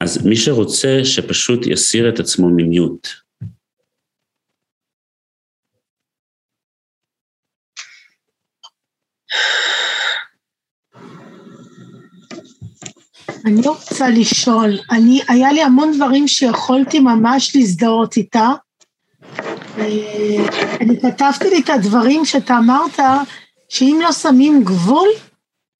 אז 0.00 0.26
מי 0.26 0.36
שרוצה 0.36 1.00
שפשוט 1.04 1.66
יסיר 1.66 2.08
את 2.08 2.20
עצמו 2.20 2.48
ממיוט. 2.48 3.08
אני 13.46 13.60
רוצה 13.68 14.08
לשאול, 14.08 14.70
אני, 14.90 15.20
היה 15.28 15.52
לי 15.52 15.62
המון 15.62 15.92
דברים 15.96 16.28
שיכולתי 16.28 17.00
ממש 17.00 17.56
להזדהות 17.56 18.16
איתה. 18.16 18.52
אני 20.80 21.00
כתבתי 21.02 21.50
לי 21.50 21.60
את 21.60 21.70
הדברים 21.70 22.24
שאתה 22.24 22.58
אמרת, 22.58 22.98
שאם 23.68 24.00
לא 24.02 24.12
שמים 24.12 24.64
גבול, 24.64 25.08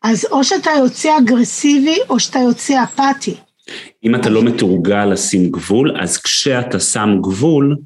אז 0.02 0.26
או 0.30 0.44
שאתה 0.44 0.70
יוצא 0.78 1.18
אגרסיבי 1.18 1.96
או 2.08 2.20
שאתה 2.20 2.38
יוצא 2.38 2.82
אפאתי. 2.82 3.34
אם 4.04 4.14
אתה 4.14 4.30
לא 4.30 4.42
מתורגל 4.42 5.04
לשים 5.04 5.50
גבול, 5.50 5.96
אז 6.00 6.18
כשאתה 6.18 6.80
שם 6.80 7.08
גבול, 7.22 7.76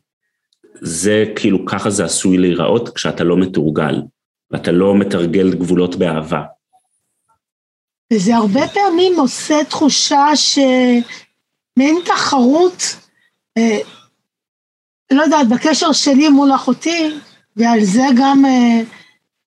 זה 0.80 1.24
כאילו 1.36 1.66
ככה 1.66 1.90
זה 1.90 2.04
עשוי 2.04 2.38
להיראות 2.38 2.88
כשאתה 2.88 3.24
לא 3.24 3.36
מתורגל, 3.36 4.02
ואתה 4.50 4.72
לא 4.72 4.94
מתרגל 4.94 5.54
גבולות 5.54 5.96
באהבה. 5.96 6.42
וזה 8.12 8.36
הרבה 8.36 8.68
פעמים 8.68 9.20
עושה 9.20 9.64
תחושה 9.64 10.26
שמעין 10.36 11.98
תחרות, 12.04 12.82
אה, 13.58 13.78
לא 15.10 15.22
יודעת, 15.22 15.48
בקשר 15.48 15.92
שלי 15.92 16.28
מול 16.28 16.54
אחותי, 16.54 17.18
ועל 17.56 17.84
זה 17.84 18.04
גם, 18.16 18.44
אה, 18.44 18.82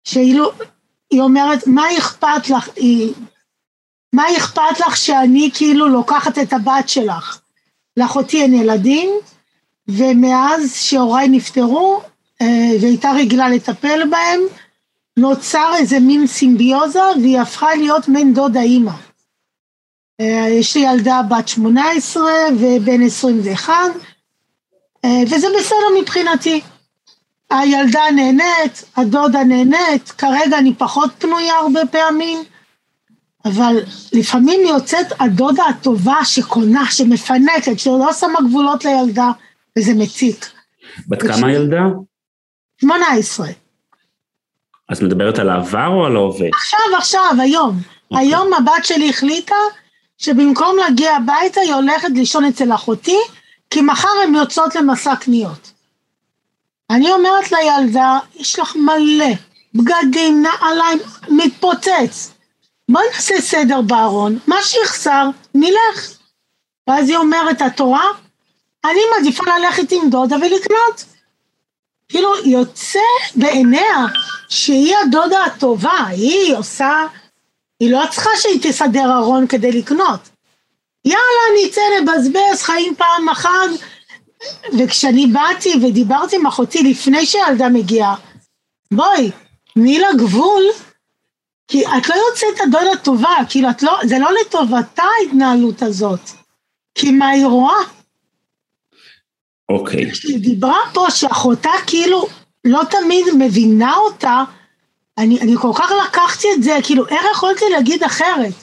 שאילו, 0.03 0.51
היא 1.11 1.22
אומרת, 1.22 1.68
מה 1.68 1.97
אכפת 1.97 2.49
לך, 2.49 2.70
היא, 2.76 3.14
מה 4.14 4.24
אכפת 4.38 4.80
לך 4.88 4.97
שאני 4.97 5.49
כאילו 5.53 5.88
לוקחת 5.88 6.38
את 6.39 6.53
הבת 6.53 6.89
שלך? 6.89 7.39
לאחותי 7.97 8.41
אין 8.41 8.53
ילדים, 8.53 9.09
ומאז 9.88 10.76
שהוריי 10.76 11.28
נפטרו, 11.28 12.01
אה, 12.41 12.72
והייתה 12.82 13.11
רגילה 13.11 13.49
לטפל 13.49 14.09
בהם, 14.09 14.39
נוצר 15.18 15.74
איזה 15.78 15.99
מין 15.99 16.28
סימביוזה, 16.28 16.99
והיא 17.22 17.39
הפכה 17.39 17.76
להיות 17.76 18.07
מין 18.07 18.34
דודה 18.34 18.61
אימא. 18.61 18.91
אה, 20.22 20.47
יש 20.49 20.78
לי 20.78 20.82
ילדה 20.82 21.22
בת 21.30 21.47
18 21.47 22.24
ובן 22.59 23.01
21, 23.01 23.74
אה, 25.05 25.09
וזה 25.26 25.47
בסדר 25.59 26.01
מבחינתי. 26.01 26.61
הילדה 27.49 28.01
נהנית, 28.16 28.84
הדודה 28.97 29.43
נהנית, 29.43 30.09
כרגע 30.09 30.57
אני 30.57 30.76
פחות 30.76 31.11
פנויה 31.20 31.53
הרבה 31.53 31.80
פעמים, 31.91 32.39
אבל 33.45 33.76
לפעמים 34.14 34.59
יוצאת 34.68 35.07
הדודה 35.20 35.64
הטובה 35.64 36.26
שקונה, 36.26 36.86
שמפנקת, 36.91 37.80
שלא 37.80 38.14
שמה 38.14 38.39
גבולות 38.49 38.86
לילדה, 38.86 39.32
וזה 39.80 39.93
מציק. 39.93 40.45
בת 41.07 41.22
כמה 41.22 41.53
ילדה? 41.53 41.82
18. 42.82 43.62
את 44.91 45.01
מדברת 45.01 45.39
על 45.39 45.49
העבר 45.49 45.88
או 45.88 46.05
על 46.05 46.15
ההווה? 46.15 46.47
עכשיו, 46.53 46.79
עכשיו, 46.97 47.36
היום. 47.39 47.79
Okay. 47.79 48.03
אוקיי. 48.11 48.27
היום 48.27 48.53
הבת 48.53 48.86
שלי 48.86 49.09
החליטה 49.09 49.55
שבמקום 50.17 50.77
להגיע 50.77 51.15
הביתה 51.15 51.61
היא 51.61 51.73
הולכת 51.73 52.09
לישון 52.15 52.45
אצל 52.45 52.73
אחותי, 52.73 53.17
כי 53.69 53.81
מחר 53.81 54.09
הן 54.23 54.36
יוצאות 54.36 54.75
למסע 54.75 55.15
קניות. 55.15 55.71
אני 56.89 57.11
אומרת 57.11 57.51
לילדה, 57.51 58.19
יש 58.36 58.59
לך 58.59 58.75
מלא 58.75 59.34
בגדים, 59.73 60.43
נעליים, 60.43 60.99
מתפוצץ. 61.29 62.31
בואי 62.89 63.05
נעשה 63.13 63.41
סדר 63.41 63.81
בארון, 63.81 64.39
מה 64.47 64.55
שיחסר, 64.61 65.29
נלך. 65.55 66.17
ואז 66.88 67.09
היא 67.09 67.17
אומרת, 67.17 67.61
את 67.61 67.79
רואה? 67.79 68.07
אני 68.86 68.99
מעדיפה 69.15 69.43
ללכת 69.57 69.91
עם 69.91 70.09
דודה 70.09 70.36
ולקנות. 70.36 71.12
כאילו, 72.10 72.30
יוצא 72.45 72.99
בעיניה 73.36 74.06
שהיא 74.49 74.95
הדודה 74.97 75.43
הטובה, 75.43 76.06
היא 76.08 76.56
עושה, 76.56 77.06
היא 77.80 77.91
לא 77.91 78.04
צריכה 78.12 78.30
שהיא 78.38 78.60
תסדר 78.62 79.18
ארון 79.18 79.47
כדי 79.47 79.72
לקנות. 79.72 80.30
יאללה, 81.06 81.66
נצא 81.66 81.82
לבזבז 81.97 82.62
חיים 82.62 82.95
פעם 82.95 83.30
אחת. 83.30 83.70
וכשאני 84.78 85.28
באתי 85.28 85.74
ודיברתי 85.82 86.36
עם 86.36 86.47
אחותי 86.47 86.84
לפני 86.84 87.26
שהילדה 87.26 87.70
מגיעה, 87.70 88.16
בואי, 88.91 89.32
תני 89.74 89.99
לה 89.99 90.08
גבול, 90.18 90.64
כי 91.68 91.86
את 91.88 92.10
לא 92.10 92.16
יוצאת 92.16 92.62
הדודה 92.62 92.95
טובה, 93.04 93.36
כאילו, 93.49 93.70
את 93.70 93.84
לא, 93.84 93.99
זה 94.04 94.20
לא 94.20 94.30
לטובתה 94.41 95.04
ההתנהלות 95.04 95.82
הזאת, 95.82 96.30
כי 96.95 97.12
מה 97.12 97.28
היא 97.28 97.45
רואה? 97.45 97.76
אוקיי. 99.70 100.11
כשהיא 100.11 100.39
דיברה 100.39 100.80
פה 100.93 101.05
שאחותה 101.11 101.72
כאילו 101.88 102.28
לא 102.66 102.82
תמיד 102.89 103.26
מבינה 103.38 103.95
אותה, 103.95 104.43
אני, 105.18 105.41
אני 105.41 105.55
כל 105.61 105.72
כך 105.76 105.91
לקחתי 106.07 106.47
את 106.53 106.64
זה, 106.64 106.78
כאילו, 106.84 107.07
איך 107.07 107.22
יכולתי 107.32 107.66
להגיד 107.72 108.03
אחרת? 108.03 108.53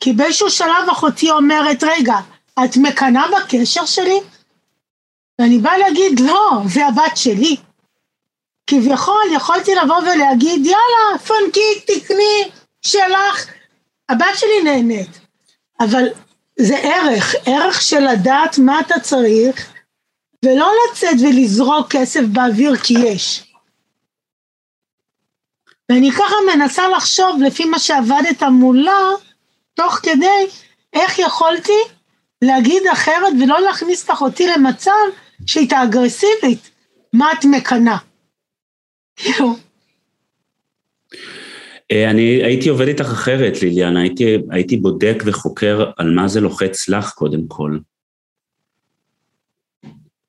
כי 0.00 0.12
באיזשהו 0.12 0.50
שלב 0.50 0.88
אחותי 0.92 1.30
אומרת, 1.30 1.84
רגע, 1.84 2.16
את 2.64 2.76
מקנאה 2.76 3.24
בקשר 3.28 3.84
שלי? 3.84 4.20
ואני 5.38 5.58
באה 5.58 5.78
להגיד, 5.78 6.20
לא, 6.20 6.50
זה 6.74 6.86
הבת 6.86 7.16
שלי. 7.16 7.56
כביכול 8.66 9.22
יכולתי 9.32 9.74
לבוא 9.74 9.96
ולהגיד, 9.96 10.66
יאללה, 10.66 11.18
פנקי, 11.26 11.80
תקני, 11.86 12.50
שלך. 12.82 13.46
הבת 14.08 14.34
שלי 14.36 14.62
נהנית. 14.64 15.20
אבל 15.80 16.04
זה 16.58 16.76
ערך, 16.76 17.34
ערך 17.46 17.82
של 17.82 18.00
לדעת 18.00 18.58
מה 18.58 18.80
אתה 18.80 19.00
צריך, 19.00 19.72
ולא 20.46 20.70
לצאת 20.90 21.16
ולזרוק 21.22 21.86
כסף 21.90 22.20
באוויר 22.32 22.76
כי 22.76 22.94
יש. 23.06 23.52
ואני 25.88 26.10
ככה 26.12 26.34
מנסה 26.54 26.82
לחשוב 26.96 27.42
לפי 27.46 27.64
מה 27.64 27.78
שעבדת 27.78 28.42
מולה, 28.42 29.10
תוך 29.74 29.94
כדי 30.02 30.46
איך 30.92 31.18
יכולתי 31.18 31.78
להגיד 32.42 32.82
אחרת 32.92 33.32
ולא 33.42 33.60
להכניס 33.60 34.04
את 34.04 34.10
אחותי 34.10 34.46
למצב 34.46 34.90
שהייתה 35.46 35.82
אגרסיבית. 35.82 36.70
מה 37.12 37.32
את? 37.40 37.96
כאילו. 39.16 39.56
אה, 41.92 42.10
אני 42.10 42.22
הייתי 42.22 42.68
עובד 42.68 42.88
איתך 42.88 43.04
אחרת, 43.04 43.62
ליליאן, 43.62 43.96
הייתי, 43.96 44.38
הייתי 44.50 44.76
בודק 44.76 45.22
וחוקר 45.26 45.90
על 45.96 46.14
מה 46.14 46.28
זה 46.28 46.40
לוחץ 46.40 46.88
לך 46.88 47.10
קודם 47.10 47.40
כל. 47.48 47.78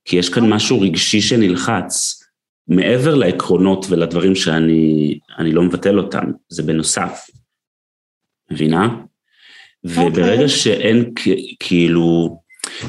כי 0.07 0.15
יש 0.15 0.29
כאן 0.29 0.49
משהו 0.49 0.81
רגשי 0.81 1.21
שנלחץ, 1.21 2.23
מעבר 2.67 3.15
לעקרונות 3.15 3.85
ולדברים 3.89 4.35
שאני 4.35 5.19
לא 5.39 5.63
מבטל 5.63 5.97
אותם, 5.97 6.25
זה 6.49 6.63
בנוסף. 6.63 7.27
מבינה? 8.51 8.95
וברגע 9.83 10.45
okay. 10.45 10.47
שאין 10.47 11.13
כאילו, 11.59 12.39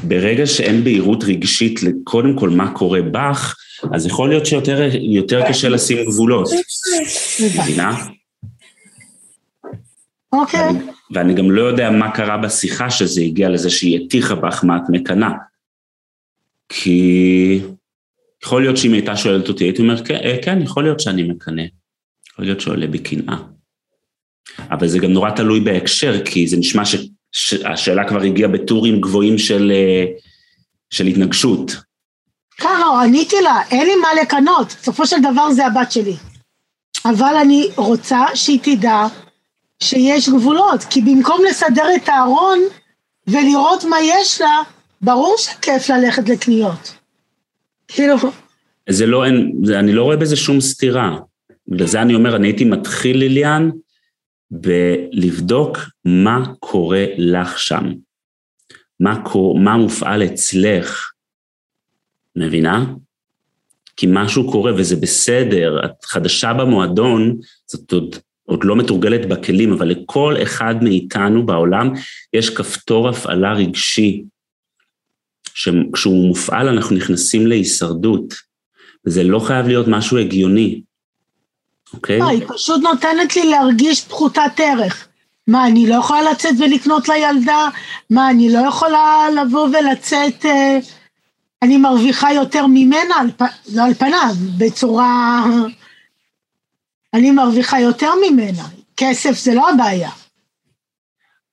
ברגע 0.02 0.46
שאין 0.46 0.84
בהירות 0.84 1.24
רגשית 1.24 1.82
לקודם 1.82 2.38
כל 2.38 2.50
מה 2.50 2.74
קורה 2.74 3.02
בך, 3.02 3.56
אז 3.92 4.06
יכול 4.06 4.28
להיות 4.28 4.46
שיותר 4.46 5.48
קשה 5.48 5.68
לשים 5.68 6.06
גבולות. 6.06 6.48
מבינה? 7.62 7.96
אוקיי. 10.32 10.60
ואני, 10.60 10.78
ואני 11.14 11.34
גם 11.34 11.50
לא 11.50 11.62
יודע 11.62 11.90
מה 11.90 12.10
קרה 12.10 12.36
בשיחה 12.36 12.90
שזה 12.90 13.20
הגיע 13.20 13.48
לזה 13.48 13.70
שהיא 13.70 14.06
הטיחה 14.06 14.34
בך 14.34 14.64
מה 14.64 14.76
את 14.76 14.82
מקנאה. 14.88 15.32
כי 16.68 17.60
יכול 18.44 18.62
להיות 18.62 18.76
שאם 18.76 18.92
הייתה 18.92 19.16
שואלת 19.16 19.48
אותי, 19.48 19.64
הייתי 19.64 19.82
אומר, 19.82 20.04
כן, 20.04 20.36
כן, 20.42 20.62
יכול 20.62 20.84
להיות 20.84 21.00
שאני 21.00 21.22
מקנא. 21.22 21.62
יכול 22.32 22.44
להיות 22.44 22.60
שעולה 22.60 22.86
בי 22.86 22.98
קנאה. 22.98 23.36
אבל 24.70 24.88
זה 24.88 24.98
גם 24.98 25.10
נורא 25.10 25.30
תלוי 25.30 25.60
בהקשר, 25.60 26.24
כי 26.24 26.46
זה 26.46 26.56
נשמע 26.56 26.82
שהשאלה 27.32 28.08
כבר 28.08 28.22
הגיעה 28.22 28.48
בטורים 28.48 29.00
גבוהים 29.00 29.38
של, 29.38 29.72
אה, 29.74 30.04
של 30.90 31.06
התנגשות. 31.06 31.72
לא, 32.64 33.00
עניתי 33.00 33.36
לה, 33.42 33.62
אין 33.70 33.86
לי 33.86 33.96
מה 33.96 34.08
לקנות, 34.22 34.76
בסופו 34.80 35.06
של 35.06 35.16
דבר 35.32 35.50
זה 35.52 35.66
הבת 35.66 35.92
שלי. 35.92 36.16
אבל 37.04 37.34
אני 37.42 37.68
רוצה 37.76 38.24
שהיא 38.34 38.58
תדע 38.62 39.06
שיש 39.82 40.28
גבולות, 40.28 40.84
כי 40.90 41.00
במקום 41.00 41.40
לסדר 41.50 41.86
את 41.96 42.08
הארון 42.08 42.58
ולראות 43.26 43.84
מה 43.84 43.96
יש 44.02 44.40
לה, 44.40 44.62
ברור 45.02 45.34
שכיף 45.38 45.90
ללכת 45.90 46.28
לקניות. 46.28 46.94
כאילו... 47.88 48.16
זה 48.88 49.06
לא, 49.06 49.24
אין, 49.24 49.52
זה, 49.64 49.78
אני 49.78 49.92
לא 49.92 50.02
רואה 50.02 50.16
בזה 50.16 50.36
שום 50.36 50.60
סתירה. 50.60 51.18
לזה 51.68 52.02
אני 52.02 52.14
אומר, 52.14 52.36
אני 52.36 52.48
הייתי 52.48 52.64
מתחיל, 52.64 53.16
ליליאן, 53.18 53.70
בלבדוק 54.50 55.78
מה 56.04 56.52
קורה 56.60 57.04
לך 57.16 57.58
שם. 57.58 57.92
מה, 59.00 59.22
קור, 59.24 59.58
מה 59.58 59.76
מופעל 59.76 60.22
אצלך, 60.22 61.10
מבינה? 62.36 62.84
כי 63.96 64.06
משהו 64.10 64.50
קורה 64.50 64.72
וזה 64.74 64.96
בסדר, 64.96 65.84
את 65.84 66.04
חדשה 66.04 66.52
במועדון, 66.52 67.38
זאת 67.66 67.92
עוד, 67.92 68.16
עוד 68.44 68.64
לא 68.64 68.76
מתורגלת 68.76 69.28
בכלים, 69.28 69.72
אבל 69.72 69.88
לכל 69.88 70.34
אחד 70.42 70.74
מאיתנו 70.82 71.46
בעולם 71.46 71.92
יש 72.32 72.50
כפתור 72.50 73.08
הפעלה 73.08 73.52
רגשי 73.52 74.24
שכשהוא 75.58 76.28
מופעל 76.28 76.68
אנחנו 76.68 76.96
נכנסים 76.96 77.46
להישרדות, 77.46 78.34
וזה 79.06 79.22
לא 79.22 79.38
חייב 79.38 79.66
להיות 79.66 79.88
משהו 79.88 80.18
הגיוני, 80.18 80.80
אוקיי? 81.94 82.18
לא, 82.18 82.28
היא 82.28 82.42
פשוט 82.48 82.82
נותנת 82.82 83.36
לי 83.36 83.50
להרגיש 83.50 84.04
פחותת 84.04 84.52
ערך. 84.56 85.08
מה, 85.46 85.66
אני 85.66 85.86
לא 85.86 85.94
יכולה 85.94 86.30
לצאת 86.32 86.54
ולקנות 86.58 87.08
לילדה? 87.08 87.68
מה, 88.10 88.30
אני 88.30 88.52
לא 88.52 88.58
יכולה 88.68 89.26
לבוא 89.36 89.68
ולצאת... 89.68 90.44
אה, 90.44 90.78
אני 91.62 91.76
מרוויחה 91.76 92.32
יותר 92.32 92.66
ממנה, 92.66 93.14
על, 93.20 93.30
לא 93.74 93.82
על 93.82 93.94
פניו, 93.94 94.34
בצורה... 94.58 95.44
אני 97.14 97.30
מרוויחה 97.30 97.80
יותר 97.80 98.10
ממנה. 98.30 98.62
כסף 98.96 99.38
זה 99.38 99.54
לא 99.54 99.70
הבעיה. 99.70 100.10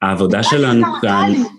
העבודה 0.02 0.44
שלנו 0.44 0.86
כאן... 1.02 1.32
לי. 1.32 1.55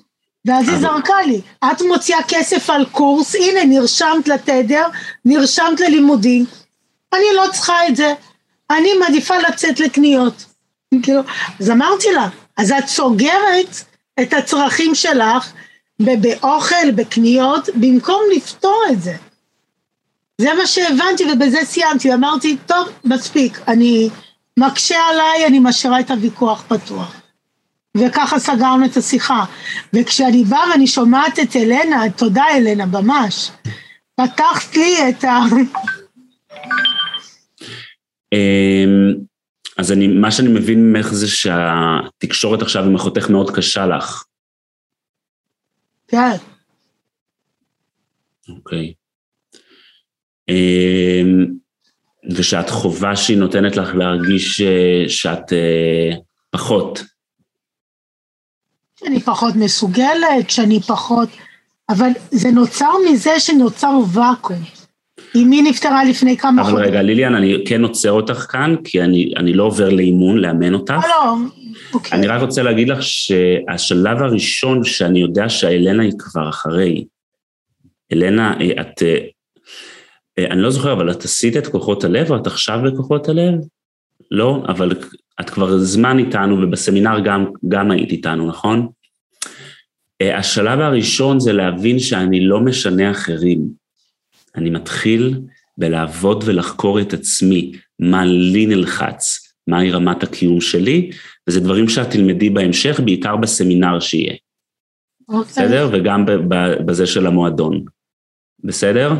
ואז 0.46 0.68
היא 0.68 0.78
זרקה 0.78 1.22
לי, 1.26 1.40
את 1.64 1.82
מוציאה 1.82 2.18
כסף 2.28 2.70
על 2.70 2.84
קורס, 2.84 3.34
הנה 3.34 3.64
נרשמת 3.64 4.28
לתדר, 4.28 4.86
נרשמת 5.24 5.80
ללימודים, 5.80 6.44
אני 7.14 7.24
לא 7.36 7.44
צריכה 7.52 7.88
את 7.88 7.96
זה, 7.96 8.14
אני 8.70 8.88
מעדיפה 9.00 9.34
לצאת 9.38 9.80
לקניות. 9.80 10.44
כאילו, 11.02 11.20
אז 11.60 11.70
אמרתי 11.70 12.12
לה, 12.12 12.28
אז 12.56 12.72
את 12.72 12.86
סוגרת 12.86 13.84
את 14.22 14.32
הצרכים 14.32 14.94
שלך 14.94 15.52
באוכל, 16.00 16.90
בקניות, 16.94 17.68
במקום 17.74 18.20
לפתור 18.36 18.82
את 18.92 19.02
זה. 19.02 19.16
זה 20.40 20.54
מה 20.54 20.66
שהבנתי 20.66 21.24
ובזה 21.32 21.58
סיימתי, 21.64 22.14
אמרתי, 22.14 22.56
טוב, 22.66 22.88
מספיק, 23.04 23.60
אני 23.68 24.08
מקשה 24.58 24.98
עליי, 24.98 25.46
אני 25.46 25.58
משאירה 25.58 26.00
את 26.00 26.10
הוויכוח 26.10 26.64
פתוח. 26.68 27.14
וככה 27.98 28.38
סגרנו 28.38 28.84
את 28.84 28.96
השיחה. 28.96 29.44
וכשאני 29.92 30.44
באה 30.44 30.70
ואני 30.70 30.86
שומעת 30.86 31.38
את 31.38 31.56
אלנה, 31.56 32.02
תודה 32.16 32.44
אלנה, 32.56 32.86
ממש, 32.86 33.50
פתחת 34.14 34.76
לי 34.76 34.96
את 35.08 35.24
ה... 35.24 35.38
אמ, 38.32 39.14
אז 39.78 39.92
אני, 39.92 40.06
מה 40.06 40.30
שאני 40.30 40.48
מבין 40.48 40.92
ממך 40.92 41.06
זה 41.06 41.28
שהתקשורת 41.28 42.62
עכשיו 42.62 42.84
עם 42.84 42.94
אחותך 42.94 43.30
מאוד 43.30 43.50
קשה 43.50 43.86
לך. 43.86 44.24
כן. 46.08 46.36
אוקיי. 48.48 48.92
אמ, 50.48 51.46
ושאת 52.30 52.70
חובה 52.70 53.16
שהיא 53.16 53.38
נותנת 53.38 53.76
לך 53.76 53.94
להרגיש 53.94 54.60
אה, 54.60 55.04
שאת 55.08 55.52
אה, 55.52 56.16
פחות. 56.50 57.15
שאני 59.06 59.20
פחות 59.20 59.56
מסוגלת, 59.56 60.50
שאני 60.50 60.80
פחות... 60.80 61.28
אבל 61.88 62.10
זה 62.30 62.50
נוצר 62.50 62.90
מזה 63.10 63.40
שנוצר 63.40 63.98
ואקום. 64.12 64.56
אמי 65.36 65.62
נפטרה 65.62 66.04
לפני 66.04 66.36
כמה 66.36 66.62
חודשים. 66.64 66.78
אבל 66.78 66.88
רגע, 66.88 67.02
ליליאן, 67.02 67.34
אני 67.34 67.64
כן 67.66 67.82
עוצר 67.82 68.12
אותך 68.12 68.46
כאן, 68.50 68.74
כי 68.84 69.02
אני, 69.02 69.32
אני 69.36 69.52
לא 69.52 69.64
עובר 69.64 69.88
לאימון, 69.88 70.38
לאמן 70.38 70.74
אותך. 70.74 70.92
לא, 70.92 71.08
לא, 71.08 71.36
אוקיי. 71.94 72.18
אני 72.18 72.26
רק 72.26 72.40
רוצה 72.40 72.62
להגיד 72.62 72.88
לך 72.88 72.98
שהשלב 73.02 74.22
הראשון 74.22 74.84
שאני 74.84 75.20
יודע 75.20 75.48
שהאלנה 75.48 76.02
היא 76.02 76.12
כבר 76.18 76.48
אחרי. 76.48 77.04
אלנה, 78.12 78.54
את... 78.80 79.02
אני 80.38 80.62
לא 80.62 80.70
זוכר, 80.70 80.92
אבל 80.92 81.10
את 81.10 81.24
עשית 81.24 81.56
את 81.56 81.66
כוחות 81.66 82.04
הלב, 82.04 82.30
או 82.30 82.36
את 82.36 82.46
עכשיו 82.46 82.78
בכוחות 82.84 83.28
הלב? 83.28 83.54
לא, 84.30 84.62
אבל 84.68 84.92
את 85.40 85.50
כבר 85.50 85.78
זמן 85.78 86.18
איתנו, 86.18 86.62
ובסמינר 86.62 87.20
גם, 87.20 87.44
גם 87.68 87.90
היית 87.90 88.10
איתנו, 88.10 88.46
נכון? 88.46 88.88
השלב 90.22 90.80
הראשון 90.80 91.40
זה 91.40 91.52
להבין 91.52 91.98
שאני 91.98 92.40
לא 92.40 92.60
משנה 92.60 93.10
אחרים. 93.10 93.68
אני 94.54 94.70
מתחיל 94.70 95.40
בלעבוד 95.78 96.44
ולחקור 96.46 97.00
את 97.00 97.12
עצמי, 97.12 97.72
מה 97.98 98.24
לי 98.24 98.66
נלחץ, 98.66 99.52
מהי 99.66 99.90
רמת 99.90 100.22
הקיום 100.22 100.60
שלי, 100.60 101.10
וזה 101.48 101.60
דברים 101.60 101.88
שאת 101.88 102.10
תלמדי 102.10 102.50
בהמשך, 102.50 103.00
בעיקר 103.04 103.36
בסמינר 103.36 104.00
שיהיה. 104.00 104.34
אוקיי. 105.28 105.42
בסדר? 105.42 105.90
וגם 105.92 106.24
בזה 106.86 107.06
של 107.06 107.26
המועדון. 107.26 107.84
בסדר? 108.64 109.12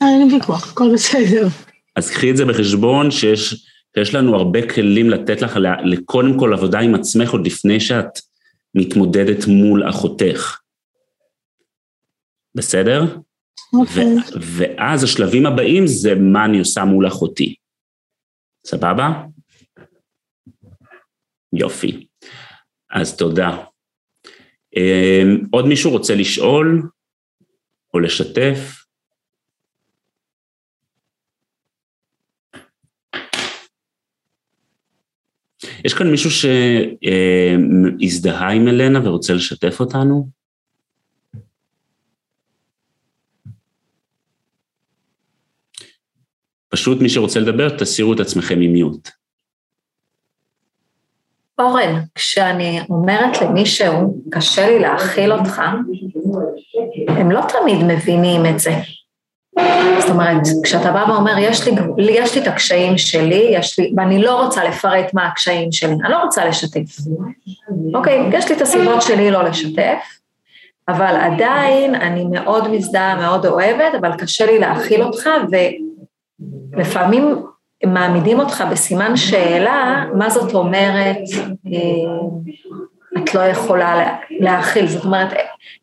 אין 0.00 0.28
לי 0.28 0.34
ויכוח, 0.34 0.72
הכל 0.72 0.92
בסדר. 0.92 1.48
אז 1.96 2.10
קחי 2.10 2.30
את 2.30 2.36
זה 2.36 2.44
בחשבון 2.44 3.10
שיש 3.10 3.66
שיש 3.96 4.14
לנו 4.14 4.36
הרבה 4.36 4.68
כלים 4.68 5.10
לתת 5.10 5.42
לך 5.42 5.58
לקודם 5.84 6.38
כל 6.38 6.52
עבודה 6.52 6.80
עם 6.80 6.94
עצמך 6.94 7.30
עוד 7.30 7.46
לפני 7.46 7.80
שאת 7.80 8.18
מתמודדת 8.74 9.46
מול 9.46 9.88
אחותך. 9.90 10.60
בסדר? 12.54 13.02
אוקיי. 13.72 14.38
ואז 14.40 15.04
השלבים 15.04 15.46
הבאים 15.46 15.86
זה 15.86 16.14
מה 16.14 16.44
אני 16.44 16.58
עושה 16.58 16.84
מול 16.84 17.08
אחותי. 17.08 17.54
סבבה? 18.66 19.22
יופי. 21.52 22.06
אז 22.90 23.16
תודה. 23.16 23.64
אמ, 24.76 25.46
עוד 25.52 25.66
מישהו 25.66 25.90
רוצה 25.90 26.14
לשאול 26.14 26.82
או 27.94 28.00
לשתף? 28.00 28.83
יש 35.84 35.94
כאן 35.94 36.10
מישהו 36.10 36.30
שהזדהה 38.00 38.50
עם 38.52 38.68
אלנה 38.68 39.08
ורוצה 39.08 39.34
לשתף 39.34 39.80
אותנו? 39.80 40.28
פשוט 46.68 47.00
מי 47.00 47.08
שרוצה 47.08 47.40
לדבר, 47.40 47.78
תסירו 47.78 48.12
את 48.12 48.20
עצמכם 48.20 48.60
ממיוט. 48.60 49.08
אורן, 51.58 52.00
כשאני 52.14 52.80
אומרת 52.90 53.42
למישהו, 53.42 54.22
קשה 54.30 54.70
לי 54.70 54.78
להכיל 54.78 55.32
אותך, 55.32 55.62
הם 57.08 57.30
לא 57.30 57.40
תמיד 57.48 57.78
מבינים 57.86 58.54
את 58.54 58.58
זה. 58.58 58.70
זאת 60.00 60.10
אומרת, 60.10 60.42
כשאתה 60.62 60.92
בא 60.92 61.04
ואומר, 61.08 61.38
יש 61.38 61.68
לי, 61.68 61.74
יש 61.98 62.34
לי 62.34 62.42
את 62.42 62.46
הקשיים 62.46 62.98
שלי, 62.98 63.48
יש 63.50 63.78
לי, 63.78 63.92
ואני 63.96 64.22
לא 64.22 64.42
רוצה 64.44 64.64
לפרט 64.64 65.14
מה 65.14 65.26
הקשיים 65.26 65.72
שלי, 65.72 65.92
אני 65.92 66.12
לא 66.12 66.22
רוצה 66.22 66.44
לשתף. 66.44 66.96
אוקיי, 67.94 68.30
יש 68.32 68.48
לי 68.48 68.56
את 68.56 68.60
הסיבות 68.60 69.02
שלי 69.02 69.30
לא 69.30 69.44
לשתף, 69.44 69.98
אבל 70.88 71.16
עדיין 71.16 71.94
אני 71.94 72.24
מאוד 72.30 72.68
מזדהה, 72.68 73.16
מאוד 73.16 73.46
אוהבת, 73.46 73.94
אבל 74.00 74.16
קשה 74.16 74.46
לי 74.46 74.58
להכיל 74.58 75.02
אותך, 75.02 75.28
ולפעמים 76.72 77.42
מעמידים 77.86 78.40
אותך 78.40 78.64
בסימן 78.70 79.16
שאלה, 79.16 80.04
מה 80.14 80.30
זאת 80.30 80.54
אומרת, 80.54 81.16
אה, 81.66 81.80
את 83.18 83.34
לא 83.34 83.40
יכולה 83.40 84.16
להכיל, 84.30 84.86
זאת 84.86 85.04
אומרת, 85.04 85.32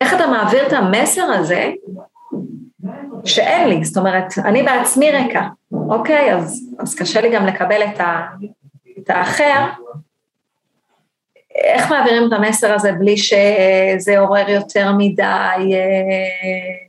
איך 0.01 0.13
אתה 0.13 0.28
מעביר 0.28 0.67
את 0.67 0.74
המסר 0.74 1.22
הזה, 1.22 1.72
שאין 3.26 3.69
לי, 3.69 3.86
זאת 3.86 3.97
אומרת, 3.97 4.34
אני 4.45 4.63
בעצמי 4.63 5.11
ריקה, 5.11 5.47
אוקיי? 5.72 6.36
אז, 6.36 6.69
אז 6.80 6.95
קשה 6.95 7.22
לי 7.22 7.32
גם 7.36 7.45
לקבל 7.45 7.82
את, 7.84 7.99
ה, 7.99 8.28
את 8.99 9.09
האחר. 9.09 9.65
איך 11.55 11.91
מעבירים 11.91 12.24
את 12.28 12.33
המסר 12.33 12.74
הזה 12.74 12.91
בלי 12.91 13.17
שזה 13.17 14.20
עורר 14.20 14.50
יותר 14.50 14.91
מדי 14.97 15.24
אה, 15.24 16.87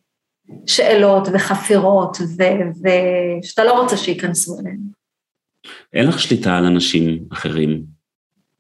שאלות 0.67 1.29
וחפירות, 1.33 2.17
ושאתה 3.41 3.65
לא 3.65 3.81
רוצה 3.81 3.97
שייכנסו 3.97 4.61
אליהם? 4.61 4.79
אין 5.93 6.07
לך 6.07 6.21
שליטה 6.21 6.59
על 6.59 6.65
אנשים 6.65 7.19
אחרים. 7.33 7.83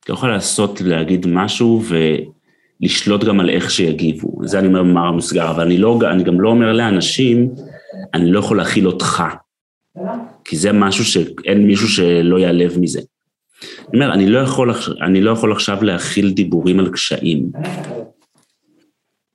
את 0.01 0.09
לא 0.09 0.15
יכולה 0.15 0.33
לעשות, 0.33 0.81
להגיד 0.81 1.27
משהו 1.27 1.83
ו... 1.85 1.95
לשלוט 2.83 3.25
גם 3.25 3.41
על 3.41 3.51
איך 3.51 3.71
שיגיבו. 3.71 4.41
זה 4.45 4.59
אני 4.59 4.67
אומר 4.67 4.83
במאמר 4.83 5.07
המוסגר, 5.07 5.51
אבל 5.51 5.63
אני, 5.63 5.79
לא, 5.79 5.99
אני 6.11 6.23
גם 6.23 6.41
לא 6.41 6.49
אומר 6.49 6.73
לאנשים, 6.73 7.51
אני 8.15 8.33
לא 8.33 8.39
יכול 8.39 8.57
להכיל 8.57 8.87
אותך. 8.87 9.23
כי 10.45 10.57
זה 10.57 10.73
משהו 10.73 11.05
שאין 11.05 11.67
מישהו 11.67 11.89
שלא 11.89 12.39
ייעלב 12.39 12.79
מזה. 12.79 13.01
אני 13.63 13.95
אומר, 13.95 14.13
אני 14.13 14.27
לא 14.27 14.39
יכול, 14.39 14.75
אני 15.03 15.21
לא 15.21 15.31
יכול 15.31 15.53
עכשיו 15.53 15.85
להכיל 15.85 16.33
דיבורים 16.33 16.81
על 16.81 16.91
קשיים. 16.91 17.51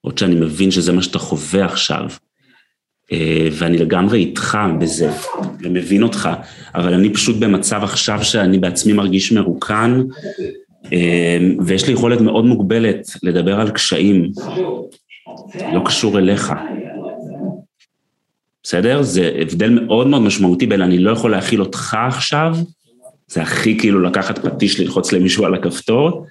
עוד 0.02 0.18
שאני 0.18 0.36
מבין 0.36 0.72
שזה 0.72 0.94
מה 0.94 1.02
שאתה 1.02 1.20
חווה 1.20 1.66
עכשיו. 1.66 2.10
אה, 3.12 3.48
ואני 3.52 3.78
לגמרי 3.78 4.20
איתך 4.20 4.58
בזה, 4.80 5.12
ומבין 5.62 6.04
אותך, 6.04 6.30
אבל 6.76 6.94
אני 6.94 7.14
פשוט 7.14 7.36
במצב 7.40 7.84
עכשיו 7.84 8.24
שאני 8.24 8.60
בעצמי 8.60 8.94
מרגיש 8.94 9.32
מרוקן, 9.32 10.02
אמ, 10.92 11.58
ויש 11.66 11.88
לי 11.88 11.94
יכולת 11.94 12.22
מאוד 12.22 12.46
מוגבלת 12.46 13.08
לדבר 13.24 13.60
על 13.60 13.70
קשיים, 13.70 14.32
לא 15.74 15.82
קשור 15.86 16.20
אליך. 16.20 16.54
בסדר? 18.68 19.04
זה 19.04 19.32
הבדל 19.42 19.70
מאוד 19.70 20.08
מאוד 20.08 20.22
משמעותי 20.22 20.66
בין 20.66 20.82
אני 20.82 20.98
לא 20.98 21.12
יכול 21.12 21.32
להכיל 21.32 21.62
אותך 21.62 21.98
עכשיו, 22.08 22.58
זה 23.28 23.42
הכי 23.42 23.80
כאילו 23.80 24.02
לקחת 24.02 24.40
פטיש 24.40 24.80
ללחוץ 24.80 25.12
למישהו 25.12 25.46
על 25.46 25.56
הכפתור, 25.56 26.26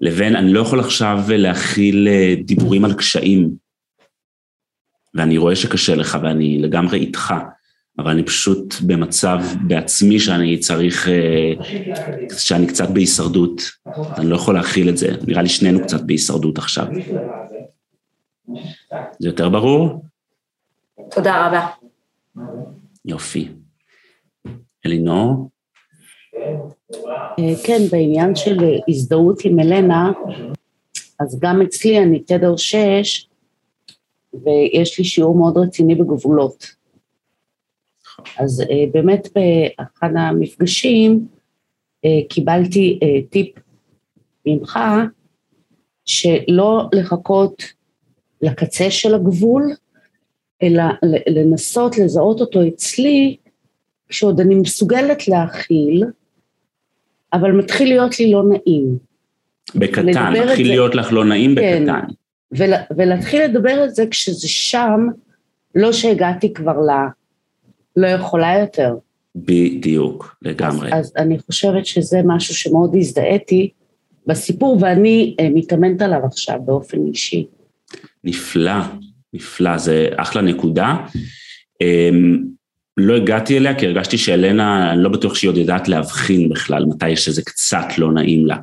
לבין 0.00 0.36
אני 0.36 0.52
לא 0.52 0.60
יכול 0.60 0.80
עכשיו 0.80 1.18
להכיל 1.28 2.08
אה, 2.08 2.34
דיבורים 2.44 2.84
על 2.84 2.94
קשיים. 2.94 3.50
ואני 5.14 5.38
רואה 5.38 5.56
שקשה 5.56 5.94
לך 5.94 6.18
ואני 6.22 6.58
לגמרי 6.62 6.98
איתך. 6.98 7.34
אבל 7.98 8.10
אני 8.10 8.22
פשוט 8.22 8.74
במצב 8.86 9.40
בעצמי 9.66 10.20
שאני 10.20 10.58
צריך, 10.58 11.08
אה, 11.08 11.52
שאני 12.38 12.66
קצת 12.66 12.90
בהישרדות. 12.90 13.62
אני 14.18 14.30
לא 14.30 14.36
יכול 14.36 14.54
להכיל 14.54 14.88
את 14.88 14.96
זה, 14.96 15.08
נראה 15.26 15.42
לי 15.42 15.48
שנינו 15.48 15.82
קצת 15.82 16.00
בהישרדות 16.00 16.58
עכשיו. 16.58 16.86
זה 19.18 19.28
יותר 19.28 19.48
ברור? 19.48 20.05
תודה 21.10 21.46
רבה. 21.46 21.66
יופי. 23.04 23.48
אלינור? 24.86 25.50
אה, 27.38 27.54
כן, 27.66 27.78
בעניין 27.90 28.34
של 28.34 28.56
הזדהות 28.88 29.44
עם 29.44 29.60
אלנה, 29.60 30.12
אז 31.20 31.40
גם 31.40 31.62
אצלי 31.62 31.98
אני 31.98 32.20
תדר 32.20 32.56
שש, 32.56 33.28
ויש 34.34 34.98
לי 34.98 35.04
שיעור 35.04 35.36
מאוד 35.36 35.58
רציני 35.58 35.94
בגבולות. 35.94 36.66
אז 38.38 38.60
אה, 38.60 38.84
באמת 38.92 39.28
באחד 39.34 40.10
המפגשים 40.16 41.28
קיבלתי 42.28 42.98
טיפ 43.30 43.58
ממך, 44.46 44.78
שלא 46.04 46.88
לחכות 46.92 47.62
לקצה 48.42 48.90
של 48.90 49.14
הגבול, 49.14 49.62
אלא 50.62 50.84
לנסות 51.28 51.98
לזהות 51.98 52.40
אותו 52.40 52.68
אצלי, 52.68 53.36
כשעוד 54.08 54.40
אני 54.40 54.54
מסוגלת 54.54 55.28
להכיל, 55.28 56.04
אבל 57.32 57.52
מתחיל 57.52 57.88
להיות 57.88 58.20
לי 58.20 58.32
לא 58.32 58.42
נעים. 58.48 58.98
בקטן, 59.74 60.32
מתחיל 60.32 60.68
להיות 60.68 60.94
לך 60.94 61.12
לא 61.12 61.24
נעים 61.24 61.54
כן, 61.54 61.82
בקטן. 61.82 62.06
ול, 62.52 62.70
ולהתחיל 62.96 63.42
לדבר 63.44 63.70
על 63.70 63.88
זה 63.88 64.04
כשזה 64.10 64.48
שם, 64.48 65.06
לא 65.74 65.92
שהגעתי 65.92 66.54
כבר 66.54 66.80
ל... 66.80 66.90
לא 67.96 68.06
יכולה 68.06 68.58
יותר. 68.58 68.94
בדיוק, 69.36 70.36
לגמרי. 70.42 70.92
אז, 70.92 71.06
אז 71.06 71.12
אני 71.16 71.38
חושבת 71.38 71.86
שזה 71.86 72.20
משהו 72.24 72.54
שמאוד 72.54 72.96
הזדהיתי 72.96 73.70
בסיפור, 74.26 74.78
ואני 74.80 75.36
אה, 75.40 75.48
מתאמנת 75.54 76.02
עליו 76.02 76.20
עכשיו 76.24 76.58
באופן 76.64 77.06
אישי. 77.06 77.46
נפלא, 78.24 78.72
נפלא, 79.32 79.78
זה 79.78 80.08
אחלה 80.16 80.42
נקודה. 80.42 80.96
אמ, 81.80 82.44
לא 82.96 83.16
הגעתי 83.16 83.56
אליה 83.56 83.78
כי 83.78 83.86
הרגשתי 83.86 84.18
שאלנה, 84.18 84.92
אני 84.92 85.02
לא 85.02 85.08
בטוח 85.08 85.34
שהיא 85.34 85.48
עוד 85.48 85.56
יודעת 85.56 85.88
להבחין 85.88 86.48
בכלל 86.48 86.84
מתי 86.84 87.16
שזה 87.16 87.42
קצת 87.42 87.86
לא 87.98 88.12
נעים 88.12 88.46
לה, 88.46 88.56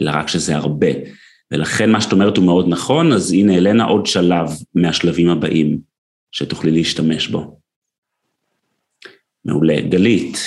אלא 0.00 0.10
רק 0.14 0.28
שזה 0.28 0.56
הרבה. 0.56 0.88
ולכן 1.50 1.90
מה 1.90 2.00
שאת 2.00 2.12
אומרת 2.12 2.36
הוא 2.36 2.44
מאוד 2.44 2.68
נכון, 2.68 3.12
אז 3.12 3.32
הנה 3.32 3.54
אלנה 3.56 3.84
עוד 3.84 4.06
שלב 4.06 4.48
מהשלבים 4.74 5.28
הבאים 5.28 5.78
שתוכלי 6.32 6.70
להשתמש 6.70 7.28
בו. 7.28 7.58
מעולה. 9.44 9.80
גלית. 9.80 10.38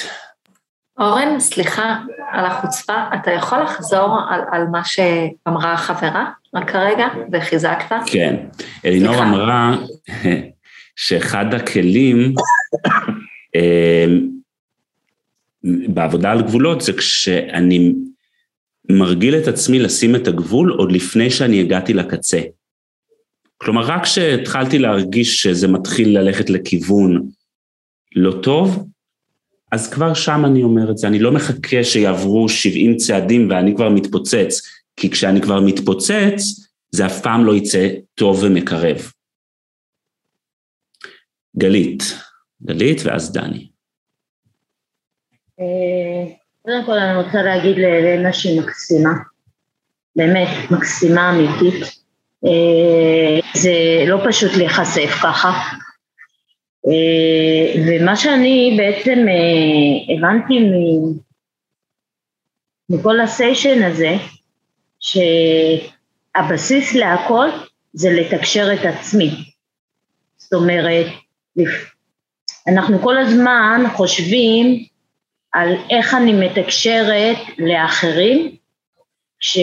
אורן, 0.99 1.39
סליחה 1.39 1.95
על 2.31 2.45
החוצפה, 2.45 2.93
אתה 3.13 3.31
יכול 3.31 3.63
לחזור 3.63 4.19
על, 4.29 4.41
על 4.51 4.67
מה 4.67 4.81
שאמרה 4.85 5.73
החברה 5.73 6.31
כרגע 6.67 7.07
וחיזקת? 7.31 7.95
כן. 8.05 8.35
אלינור 8.85 9.23
אמרה 9.23 9.77
שאחד 10.95 11.53
הכלים 11.53 12.33
אמ, 13.55 14.29
בעבודה 15.87 16.31
על 16.31 16.41
גבולות 16.41 16.81
זה 16.81 16.93
כשאני 16.93 17.93
מרגיל 18.89 19.35
את 19.35 19.47
עצמי 19.47 19.79
לשים 19.79 20.15
את 20.15 20.27
הגבול 20.27 20.71
עוד 20.71 20.91
לפני 20.91 21.31
שאני 21.31 21.61
הגעתי 21.61 21.93
לקצה. 21.93 22.41
כלומר, 23.57 23.81
רק 23.81 24.03
כשהתחלתי 24.03 24.79
להרגיש 24.79 25.41
שזה 25.41 25.67
מתחיל 25.67 26.19
ללכת 26.19 26.49
לכיוון 26.49 27.29
לא 28.15 28.31
טוב, 28.31 28.87
אז 29.71 29.89
כבר 29.93 30.13
שם 30.13 30.45
אני 30.45 30.63
אומר 30.63 30.91
את 30.91 30.97
זה, 30.97 31.07
אני 31.07 31.19
לא 31.19 31.31
מחכה 31.31 31.83
שיעברו 31.83 32.49
70 32.49 32.97
צעדים 32.97 33.49
ואני 33.49 33.75
כבר 33.75 33.89
מתפוצץ, 33.89 34.61
כי 34.95 35.09
כשאני 35.11 35.41
כבר 35.41 35.61
מתפוצץ, 35.61 36.41
זה 36.91 37.05
אף 37.05 37.21
פעם 37.21 37.45
לא 37.45 37.55
יצא 37.55 37.87
טוב 38.15 38.43
ומקרב. 38.43 38.97
גלית, 41.57 42.03
גלית 42.63 43.01
ואז 43.03 43.33
דני. 43.33 43.67
אה, 45.59 46.33
קודם 46.61 46.85
כל 46.85 46.99
אני 46.99 47.23
רוצה 47.23 47.41
להגיד 47.41 47.77
לאלנה 47.77 48.33
שהיא 48.33 48.61
מקסימה, 48.61 49.09
באמת 50.15 50.71
מקסימה 50.71 51.29
אמיתית. 51.29 51.83
אה, 52.45 53.61
זה 53.61 53.71
לא 54.07 54.17
פשוט 54.29 54.51
להיחשף 54.57 55.09
ככה. 55.23 55.51
אה, 56.87 57.81
ומה 57.87 58.15
שאני 58.15 58.75
בעצם 58.77 59.25
הבנתי 60.17 60.53
מכל 62.89 63.19
הסיישן 63.19 63.83
הזה, 63.83 64.15
שהבסיס 64.99 66.95
להכל 66.95 67.47
זה 67.93 68.09
לתקשר 68.11 68.73
את 68.73 68.85
עצמי. 68.85 69.29
זאת 70.37 70.53
אומרת, 70.53 71.05
אנחנו 72.67 72.99
כל 72.99 73.17
הזמן 73.17 73.83
חושבים 73.95 74.85
על 75.53 75.75
איך 75.89 76.13
אני 76.13 76.33
מתקשרת 76.33 77.37
לאחרים, 77.57 78.55
ש... 79.39 79.59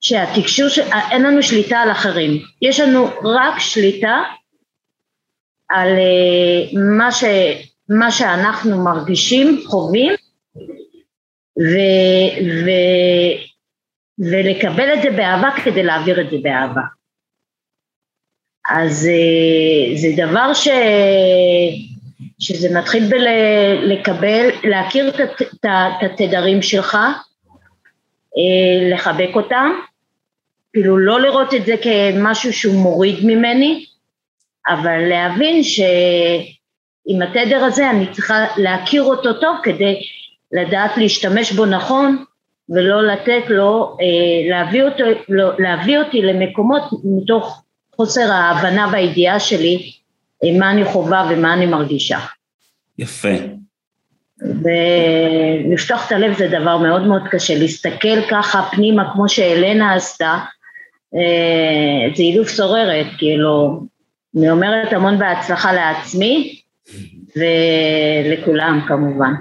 שהתקשור, 0.00 0.68
ש... 0.68 0.78
אין 1.10 1.22
לנו 1.22 1.42
שליטה 1.42 1.78
על 1.78 1.90
אחרים, 1.90 2.42
יש 2.62 2.80
לנו 2.80 3.06
רק 3.06 3.58
שליטה 3.58 4.22
על 5.68 5.88
אה, 5.88 6.80
מה, 6.98 7.12
ש... 7.12 7.24
מה 7.88 8.10
שאנחנו 8.10 8.84
מרגישים, 8.84 9.62
חווים, 9.66 10.12
ו... 11.58 11.74
ו... 12.64 12.70
ולקבל 14.18 14.94
את 14.94 15.02
זה 15.02 15.10
באהבה 15.10 15.50
כדי 15.64 15.82
להעביר 15.82 16.20
את 16.20 16.30
זה 16.30 16.36
באהבה. 16.42 16.82
אז 18.70 19.08
אה, 19.08 19.96
זה 19.96 20.08
דבר 20.26 20.54
ש... 20.54 20.68
שזה 22.38 22.78
מתחיל 22.78 23.04
בלקבל, 23.08 24.48
להכיר 24.64 25.08
את 25.08 25.64
התדרים 26.02 26.62
שלך, 26.62 26.94
אה, 28.36 28.94
לחבק 28.94 29.30
אותם, 29.34 29.70
כאילו 30.72 30.98
לא 30.98 31.20
לראות 31.20 31.54
את 31.54 31.66
זה 31.66 31.74
כמשהו 31.82 32.52
שהוא 32.52 32.74
מוריד 32.74 33.16
ממני, 33.24 33.86
אבל 34.68 35.08
להבין 35.08 35.62
שעם 35.62 37.22
התדר 37.22 37.64
הזה 37.64 37.90
אני 37.90 38.06
צריכה 38.12 38.46
להכיר 38.56 39.02
אותו 39.02 39.32
טוב 39.32 39.56
כדי 39.62 40.00
לדעת 40.52 40.96
להשתמש 40.96 41.52
בו 41.52 41.66
נכון 41.66 42.24
ולא 42.68 43.06
לתת 43.06 43.50
לו, 43.50 43.96
אה, 44.00 44.50
להביא, 44.50 44.82
אותו, 44.82 45.04
לא, 45.28 45.50
להביא 45.58 45.98
אותי 45.98 46.22
למקומות 46.22 46.82
מתוך 47.04 47.62
חוסר 47.96 48.32
ההבנה 48.32 48.88
והידיעה 48.92 49.40
שלי 49.40 49.92
מה 50.58 50.70
אני 50.70 50.84
חווה 50.84 51.28
ומה 51.30 51.54
אני 51.54 51.66
מרגישה. 51.66 52.18
יפה. 52.98 53.28
ולפתוח 55.68 56.06
את 56.06 56.12
הלב 56.12 56.36
זה 56.36 56.48
דבר 56.48 56.78
מאוד 56.78 57.06
מאוד 57.06 57.22
קשה, 57.30 57.58
להסתכל 57.58 58.22
ככה 58.30 58.68
פנימה 58.70 59.12
כמו 59.12 59.28
שאלנה 59.28 59.94
עשתה, 59.94 60.38
אה, 61.14 62.14
זה 62.16 62.22
אילוף 62.22 62.48
סוררת, 62.48 63.06
כאילו, 63.18 63.80
אני 64.36 64.50
אומרת 64.50 64.92
המון 64.92 65.18
בהצלחה 65.18 65.72
לעצמי 65.72 66.60
ולכולם 67.36 68.80
כמובן. 68.88 69.32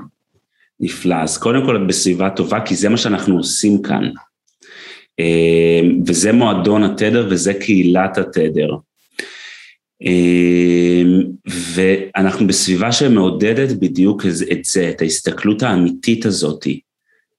נפלא, 0.79 1.15
אז 1.15 1.37
קודם 1.37 1.65
כל 1.65 1.75
את 1.75 1.87
בסביבה 1.87 2.29
טובה, 2.29 2.61
כי 2.65 2.75
זה 2.75 2.89
מה 2.89 2.97
שאנחנו 2.97 3.37
עושים 3.37 3.81
כאן. 3.81 4.09
אמ, 5.19 6.01
וזה 6.07 6.31
מועדון 6.31 6.83
התדר 6.83 7.27
וזה 7.29 7.53
קהילת 7.53 8.17
התדר. 8.17 8.69
אמ, 10.01 11.21
ואנחנו 11.45 12.47
בסביבה 12.47 12.91
שמעודדת 12.91 13.77
בדיוק 13.79 14.25
את 14.51 14.65
זה, 14.65 14.89
את 14.89 15.01
ההסתכלות 15.01 15.63
האמיתית 15.63 16.25
הזאתי, 16.25 16.79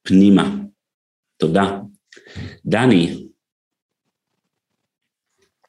פנימה. 0.02 0.54
תודה. 1.36 1.78
דני, 2.66 3.25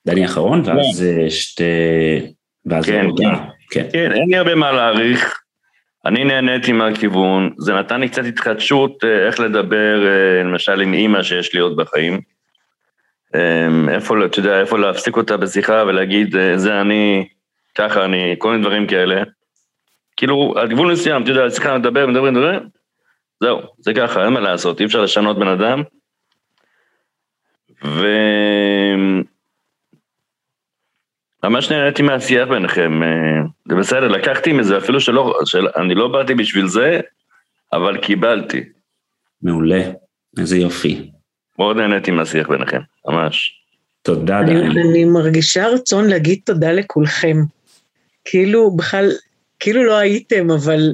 דני 0.08 0.26
אחרון, 0.26 0.62
ואז 0.66 1.04
כן. 1.04 1.30
שתי... 1.30 1.64
ואז 2.66 2.86
כן, 2.86 3.06
כן. 3.18 3.30
כן. 3.72 3.88
כן, 3.92 4.12
אין 4.12 4.30
לי 4.30 4.38
הרבה 4.38 4.56
מה 4.56 4.72
להעריך. 4.72 5.42
אני 6.06 6.24
נהניתי 6.24 6.72
מהכיוון, 6.72 7.54
זה 7.58 7.74
נתן 7.74 8.02
לי 8.02 8.10
קצת 8.10 8.26
התחדשות 8.26 9.04
אה, 9.04 9.28
איך 9.28 9.40
לדבר, 9.40 10.08
אה, 10.08 10.44
למשל 10.44 10.82
עם 10.82 10.94
אימא 10.94 11.24
שיש 11.24 11.54
לי 11.54 11.60
עוד 11.60 11.76
בחיים. 11.78 12.22
אמ, 13.36 13.90
איפה, 13.90 14.26
אתה 14.26 14.40
יודע, 14.40 14.60
איפה 14.60 14.78
להפסיק 14.78 15.18
אותה 15.18 15.38
בשיחה 15.38 15.84
ולהגיד, 15.88 16.36
אה, 16.36 16.58
זה 16.58 16.82
אני, 16.82 17.28
ככה 17.76 18.06
אני, 18.06 18.36
כל 18.38 18.52
מיני 18.52 18.64
דברים 18.64 18.88
כאלה. 18.88 19.24
כאילו, 20.18 20.54
על 20.58 20.68
גבול 20.68 20.92
מסוים, 20.92 21.24
אתה 21.24 21.32
יודע, 21.32 21.50
שיחה 21.50 21.78
מדבר, 21.78 22.08
מדבר, 22.08 22.32
מדבר, 22.32 22.60
זהו, 23.40 23.62
זה 23.80 23.94
ככה, 23.94 24.26
אין 24.26 24.34
מה 24.34 24.40
לעשות, 24.40 24.80
אי 24.80 24.86
אפשר 24.86 25.02
לשנות 25.02 25.40
בן 25.40 25.48
אדם. 25.48 25.84
ו... 27.86 28.06
ממש 31.50 31.72
נהניתי 31.72 32.02
מהשיח 32.02 32.50
ביניכם, 32.50 33.04
אה, 33.04 33.10
זה 33.70 33.76
בסדר, 33.76 34.08
לקחתי 34.08 34.54
מזה, 34.54 34.78
אפילו 34.78 35.02
שלא, 35.02 35.40
של, 35.46 35.68
אני 35.76 35.96
לא 35.96 36.08
באתי 36.08 36.36
בשביל 36.36 36.68
זה, 36.68 37.00
אבל 37.74 37.98
קיבלתי. 37.98 38.64
מעולה, 39.42 39.82
איזה 40.40 40.58
יופי. 40.58 41.12
מאוד 41.60 41.78
נהניתי 41.78 42.12
מהשיח 42.12 42.50
ביניכם, 42.50 42.80
ממש. 43.08 43.62
תודה, 44.02 44.42
דני. 44.42 44.62
אני, 44.62 44.82
אני 44.82 45.06
מרגישה 45.06 45.68
רצון 45.68 46.08
להגיד 46.08 46.40
תודה 46.46 46.72
לכולכם. 46.72 47.38
כאילו, 48.26 48.76
בכלל, 48.76 49.12
כאילו 49.60 49.84
לא 49.84 49.98
הייתם, 49.98 50.52
אבל 50.52 50.94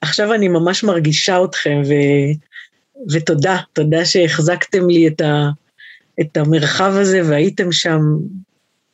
עכשיו 0.00 0.34
אני 0.34 0.48
ממש 0.48 0.84
מרגישה 0.84 1.44
אתכם, 1.44 1.82
ו, 1.88 1.92
ותודה, 3.12 3.56
תודה 3.72 4.04
שהחזקתם 4.04 4.90
לי 4.90 5.08
את, 5.08 5.20
ה, 5.20 5.48
את 6.20 6.36
המרחב 6.36 6.92
הזה 6.96 7.20
והייתם 7.28 7.72
שם, 7.72 8.00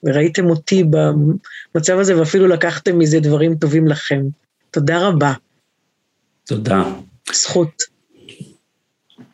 וראיתם 0.03 0.51
אותי 0.51 0.85
במצב 0.85 1.99
הזה, 1.99 2.19
ואפילו 2.19 2.47
לקחתם 2.47 2.99
מזה 2.99 3.21
דברים 3.21 3.55
טובים 3.55 3.89
לכם. 3.89 4.23
תודה 4.71 5.09
רבה. 5.09 5.33
תודה. 6.47 6.85
זכות. 7.33 7.83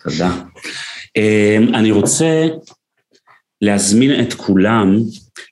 תודה. 0.02 0.30
אמ, 1.16 1.74
אני 1.74 1.90
רוצה 1.90 2.46
להזמין 3.62 4.20
את 4.20 4.34
כולם 4.34 4.96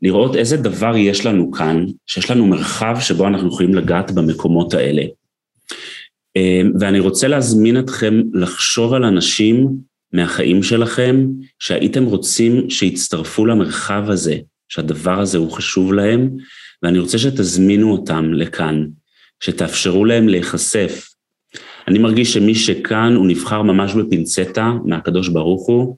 לראות 0.03 0.37
איזה 0.37 0.57
דבר 0.57 0.97
יש 0.97 1.27
לנו 1.27 1.53
כאן, 1.53 1.87
שיש 2.07 2.31
לנו 2.31 2.47
מרחב 2.47 2.97
שבו 3.01 3.27
אנחנו 3.27 3.49
יכולים 3.49 3.75
לגעת 3.75 4.11
במקומות 4.11 4.75
האלה. 4.75 5.03
אמ, 6.37 6.73
ואני 6.81 7.01
רוצה 7.01 7.29
להזמין 7.29 7.79
אתכם 7.79 8.21
לחשוב 8.33 8.93
על 8.93 9.05
אנשים 9.05 9.69
מהחיים 10.13 10.63
שלכם, 10.63 11.27
שהייתם 11.59 12.05
רוצים 12.05 12.71
שיצטרפו 12.71 13.47
למרחב 13.47 14.11
הזה, 14.11 14.37
שהדבר 14.73 15.21
הזה 15.21 15.39
הוא 15.39 15.53
חשוב 15.53 15.93
להם, 15.93 16.31
ואני 16.83 16.99
רוצה 16.99 17.19
שתזמינו 17.19 17.93
אותם 17.93 18.33
לכאן, 18.33 18.87
שתאפשרו 19.41 20.05
להם 20.05 20.29
להיחשף. 20.29 21.09
אני 21.89 21.99
מרגיש 21.99 22.33
שמי 22.33 22.55
שכאן 22.55 23.15
הוא 23.17 23.27
נבחר 23.27 23.63
ממש 23.63 23.95
בפינצטה 23.95 24.73
מהקדוש 24.85 25.29
ברוך 25.29 25.67
הוא, 25.67 25.97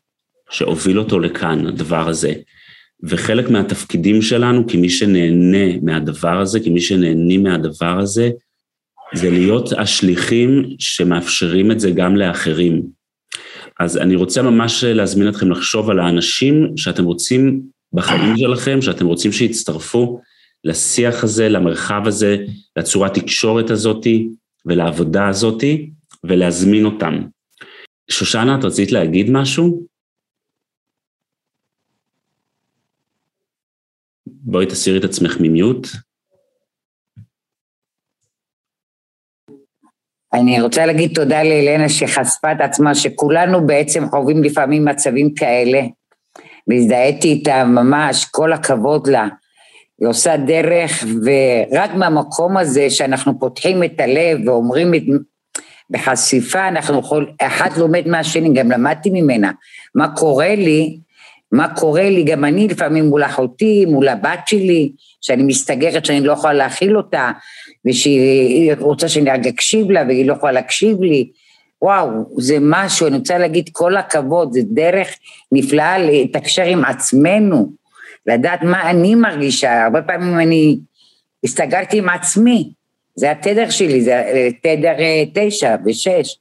שהוביל 0.50 0.98
אותו 0.98 1.18
לכאן, 1.18 1.66
הדבר 1.66 2.08
הזה. 2.08 2.32
וחלק 3.02 3.50
מהתפקידים 3.50 4.22
שלנו 4.22 4.68
כמי 4.68 4.90
שנהנה 4.90 5.78
מהדבר 5.82 6.40
הזה, 6.40 6.60
כמי 6.60 6.80
שנהנים 6.80 7.42
מהדבר 7.42 7.98
הזה, 7.98 8.30
זה 9.14 9.30
להיות 9.30 9.72
השליחים 9.72 10.64
שמאפשרים 10.78 11.70
את 11.70 11.80
זה 11.80 11.90
גם 11.90 12.16
לאחרים. 12.16 12.82
אז 13.80 13.96
אני 13.96 14.16
רוצה 14.16 14.42
ממש 14.42 14.84
להזמין 14.84 15.28
אתכם 15.28 15.50
לחשוב 15.50 15.90
על 15.90 15.98
האנשים 15.98 16.76
שאתם 16.76 17.04
רוצים 17.04 17.73
בחיים 17.94 18.36
שלכם, 18.42 18.82
שאתם 18.82 19.06
רוצים 19.06 19.32
שיצטרפו 19.32 20.20
לשיח 20.64 21.24
הזה, 21.24 21.48
למרחב 21.48 22.02
הזה, 22.06 22.36
לצורת 22.76 23.14
תקשורת 23.14 23.70
הזאתי 23.70 24.28
ולעבודה 24.66 25.28
הזאתי, 25.28 25.90
ולהזמין 26.24 26.84
אותם. 26.84 27.14
שושנה, 28.10 28.58
את 28.58 28.64
רצית 28.64 28.92
להגיד 28.92 29.30
משהו? 29.30 29.86
בואי 34.26 34.66
תסירי 34.66 34.98
את 34.98 35.04
עצמך 35.04 35.36
ממיוט. 35.40 35.86
אני 40.32 40.60
רוצה 40.60 40.86
להגיד 40.86 41.14
תודה 41.14 41.42
לאלנה 41.42 41.88
שחשפה 41.88 42.52
את 42.52 42.60
עצמה, 42.60 42.94
שכולנו 42.94 43.66
בעצם 43.66 44.08
חווים 44.10 44.44
לפעמים 44.44 44.84
מצבים 44.84 45.34
כאלה, 45.34 45.80
והזדהיתי 46.68 47.28
איתה 47.28 47.64
ממש, 47.64 48.24
כל 48.24 48.52
הכבוד 48.52 49.06
לה. 49.08 49.28
היא 50.00 50.08
עושה 50.08 50.36
דרך, 50.36 51.04
ורק 51.24 51.90
מהמקום 51.94 52.56
הזה 52.56 52.90
שאנחנו 52.90 53.40
פותחים 53.40 53.84
את 53.84 54.00
הלב 54.00 54.48
ואומרים 54.48 54.94
את... 54.94 55.02
בחשיפה 55.90 56.68
אנחנו 56.68 56.98
יכולים, 56.98 57.28
אחד 57.42 57.70
לומד 57.76 58.08
מהשני, 58.08 58.54
גם 58.54 58.70
למדתי 58.70 59.10
ממנה, 59.10 59.50
מה 59.94 60.16
קורה 60.16 60.54
לי, 60.54 60.98
מה 61.52 61.74
קורה 61.74 62.10
לי, 62.10 62.22
גם 62.22 62.44
אני 62.44 62.68
לפעמים 62.68 63.04
מול 63.04 63.24
אחותי, 63.24 63.84
מול 63.84 64.08
הבת 64.08 64.40
שלי, 64.46 64.92
שאני 65.20 65.42
מסתגרת 65.42 66.04
שאני 66.04 66.20
לא 66.20 66.32
יכולה 66.32 66.52
להכיל 66.52 66.96
אותה, 66.96 67.32
ושהיא 67.86 68.74
רוצה 68.78 69.08
שאני 69.08 69.30
רק 69.30 69.46
אקשיב 69.46 69.90
לה 69.90 70.04
והיא 70.08 70.26
לא 70.26 70.32
יכולה 70.32 70.52
להקשיב 70.52 71.02
לי. 71.02 71.30
וואו, 71.84 72.08
זה 72.38 72.56
משהו, 72.60 73.06
אני 73.06 73.16
רוצה 73.16 73.38
להגיד 73.38 73.68
כל 73.72 73.96
הכבוד, 73.96 74.52
זה 74.52 74.60
דרך 74.64 75.08
נפלאה 75.52 75.98
לתקשר 75.98 76.62
עם 76.62 76.84
עצמנו, 76.84 77.72
לדעת 78.26 78.62
מה 78.62 78.90
אני 78.90 79.14
מרגישה, 79.14 79.84
הרבה 79.84 80.02
פעמים 80.02 80.38
אני 80.38 80.78
הסתגרתי 81.44 81.98
עם 81.98 82.08
עצמי, 82.08 82.70
זה 83.14 83.30
התדר 83.30 83.70
שלי, 83.70 84.02
זה 84.02 84.22
תדר 84.62 84.94
אה, 84.98 85.24
תשע 85.34 85.76
ושש, 85.86 86.38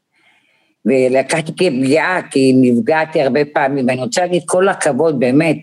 ולקחתי 0.85 1.51
כפגיעה, 1.51 2.21
כי 2.31 2.53
נפגעתי 2.55 3.21
הרבה 3.21 3.45
פעמים, 3.53 3.87
ואני 3.87 4.01
רוצה 4.01 4.21
להגיד 4.21 4.41
כל 4.45 4.69
הכבוד, 4.69 5.19
באמת, 5.19 5.57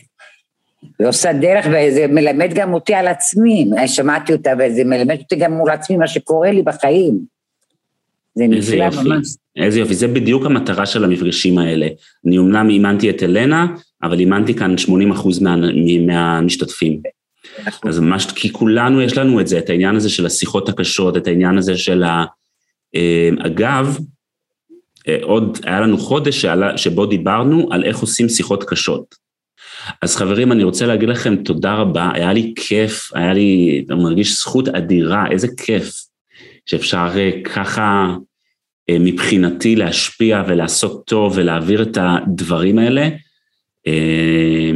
ועושה 1.01 1.33
דרך, 1.33 1.67
וזה 1.67 2.07
מלמד 2.07 2.55
גם 2.55 2.75
אותי 2.75 2.95
על 2.95 3.09
עצמי, 3.09 3.71
שמעתי 3.87 4.33
אותה, 4.33 4.51
וזה 4.59 4.85
מלמד 4.85 5.19
אותי 5.19 5.37
גם 5.37 5.53
מול 5.53 5.71
עצמי 5.71 5.97
מה 5.97 6.09
שקורה 6.09 6.51
לי 6.51 6.63
בחיים. 6.63 7.40
זה 8.35 8.47
נפלא 8.47 8.87
ממש. 9.05 9.27
איזה 9.57 9.81
יופי, 9.81 9.95
זה 9.95 10.09
בדיוק 10.09 10.47
המטרה 10.47 10.87
של 10.87 11.05
המפגשים 11.05 11.59
האלה. 11.59 11.89
אני 12.27 12.39
אומנם 12.39 12.71
אימנתי 12.71 13.11
את 13.11 13.23
אלנה, 13.23 13.67
אבל 14.03 14.21
אימנתי 14.21 14.55
כאן 14.55 14.79
80 14.79 15.11
אחוז 15.11 15.43
מה, 15.43 15.57
מהמשתתפים. 16.07 17.01
אז 17.85 17.99
ממש, 17.99 18.27
כי 18.27 18.53
כולנו 18.53 19.01
יש 19.01 19.19
לנו 19.19 19.41
את 19.41 19.49
זה, 19.49 19.59
את 19.59 19.71
העניין 19.71 19.97
הזה 19.97 20.11
של 20.11 20.27
השיחות 20.27 20.69
הקשות, 20.69 21.17
את 21.17 21.27
העניין 21.27 21.59
הזה 21.59 21.77
של 21.77 22.03
ה... 22.03 22.25
אה, 22.95 23.29
אגב, 23.39 23.99
אה, 25.09 25.19
עוד 25.23 25.59
היה 25.65 25.81
לנו 25.81 25.99
חודש 25.99 26.47
שבו 26.77 27.07
דיברנו 27.07 27.69
על 27.71 27.85
איך 27.85 27.99
עושים 27.99 28.29
שיחות 28.29 28.65
קשות. 28.65 29.15
אז 30.03 30.17
חברים, 30.17 30.53
אני 30.53 30.65
רוצה 30.65 30.87
להגיד 30.87 31.09
לכם 31.09 31.37
תודה 31.37 31.75
רבה, 31.75 32.11
היה 32.15 32.33
לי 32.33 32.53
כיף, 32.57 33.11
היה 33.15 33.33
לי, 33.33 33.85
אני 33.91 34.03
מרגיש 34.03 34.39
זכות 34.39 34.69
אדירה, 34.69 35.25
איזה 35.31 35.49
כיף 35.57 36.10
שאפשר 36.71 37.09
אה, 37.17 37.31
ככה 37.45 38.17
אה, 38.91 38.97
מבחינתי 39.01 39.77
להשפיע 39.77 40.43
ולעשות 40.49 41.07
טוב 41.07 41.33
ולהעביר 41.37 41.83
את 41.83 41.99
הדברים 42.01 42.79
האלה, 42.79 43.09
אה, 43.87 44.71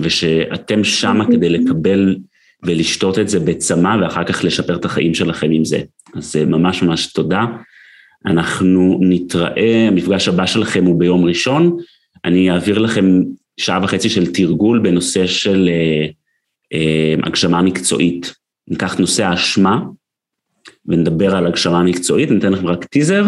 ושאתם 0.00 0.84
שמה 0.84 1.26
כדי 1.26 1.48
לקבל 1.48 2.16
ולשתות 2.62 3.18
את 3.18 3.28
זה 3.28 3.40
בצמא 3.40 3.96
ואחר 4.00 4.24
כך 4.24 4.44
לשפר 4.44 4.76
את 4.76 4.84
החיים 4.84 5.14
שלכם 5.14 5.50
עם 5.50 5.64
זה. 5.64 5.80
אז 6.14 6.36
ממש 6.36 6.82
ממש 6.82 7.12
תודה. 7.12 7.44
אנחנו 8.26 9.00
נתראה, 9.02 9.88
המפגש 9.88 10.28
הבא 10.28 10.46
שלכם 10.46 10.84
הוא 10.84 10.98
ביום 10.98 11.24
ראשון, 11.24 11.76
אני 12.24 12.50
אעביר 12.50 12.78
לכם 12.78 13.22
שעה 13.60 13.80
וחצי 13.82 14.08
של 14.08 14.32
תרגול 14.32 14.78
בנושא 14.78 15.26
של 15.26 15.68
אה, 15.68 16.06
אה, 16.72 17.14
הגשמה 17.22 17.62
מקצועית. 17.62 18.34
ניקח 18.68 18.94
נושא 18.98 19.24
האשמה 19.24 19.80
ונדבר 20.86 21.36
על 21.36 21.46
הגשמה 21.46 21.82
מקצועית, 21.82 22.30
ניתן 22.30 22.52
לכם 22.52 22.66
רק 22.66 22.84
טיזר, 22.84 23.24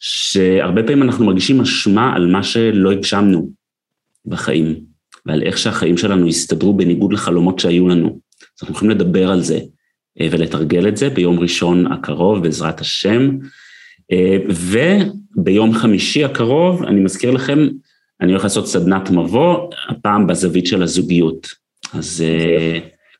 שהרבה 0.00 0.82
פעמים 0.82 1.02
אנחנו 1.02 1.26
מרגישים 1.26 1.60
אשמה 1.60 2.14
על 2.14 2.26
מה 2.26 2.42
שלא 2.42 2.92
הגשמנו 2.92 3.50
בחיים, 4.26 4.80
ועל 5.26 5.42
איך 5.42 5.58
שהחיים 5.58 5.96
שלנו 5.96 6.28
הסתדרו 6.28 6.74
בניגוד 6.74 7.12
לחלומות 7.12 7.58
שהיו 7.58 7.88
לנו. 7.88 8.06
אז 8.06 8.62
אנחנו 8.62 8.74
יכולים 8.74 8.90
לדבר 8.90 9.30
על 9.30 9.40
זה 9.40 9.60
אה, 10.20 10.28
ולתרגל 10.30 10.88
את 10.88 10.96
זה 10.96 11.10
ביום 11.10 11.40
ראשון 11.40 11.92
הקרוב, 11.92 12.42
בעזרת 12.42 12.80
השם. 12.80 13.30
אה, 14.12 14.36
וביום 14.48 15.74
חמישי 15.74 16.24
הקרוב, 16.24 16.82
אני 16.82 17.00
מזכיר 17.00 17.30
לכם, 17.30 17.58
אני 18.20 18.32
הולך 18.32 18.44
לעשות 18.44 18.68
סדנת 18.68 19.10
מבוא, 19.10 19.70
הפעם 19.88 20.26
בזווית 20.26 20.66
של 20.66 20.82
הזוגיות. 20.82 21.48
אז... 21.94 22.24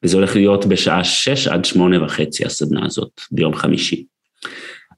וזה 0.04 0.16
הולך 0.16 0.36
להיות 0.36 0.66
בשעה 0.66 1.04
שש 1.04 1.48
עד 1.48 1.64
שמונה 1.64 2.04
וחצי, 2.04 2.44
הסדנה 2.44 2.86
הזאת, 2.86 3.20
ביום 3.32 3.54
חמישי. 3.54 4.04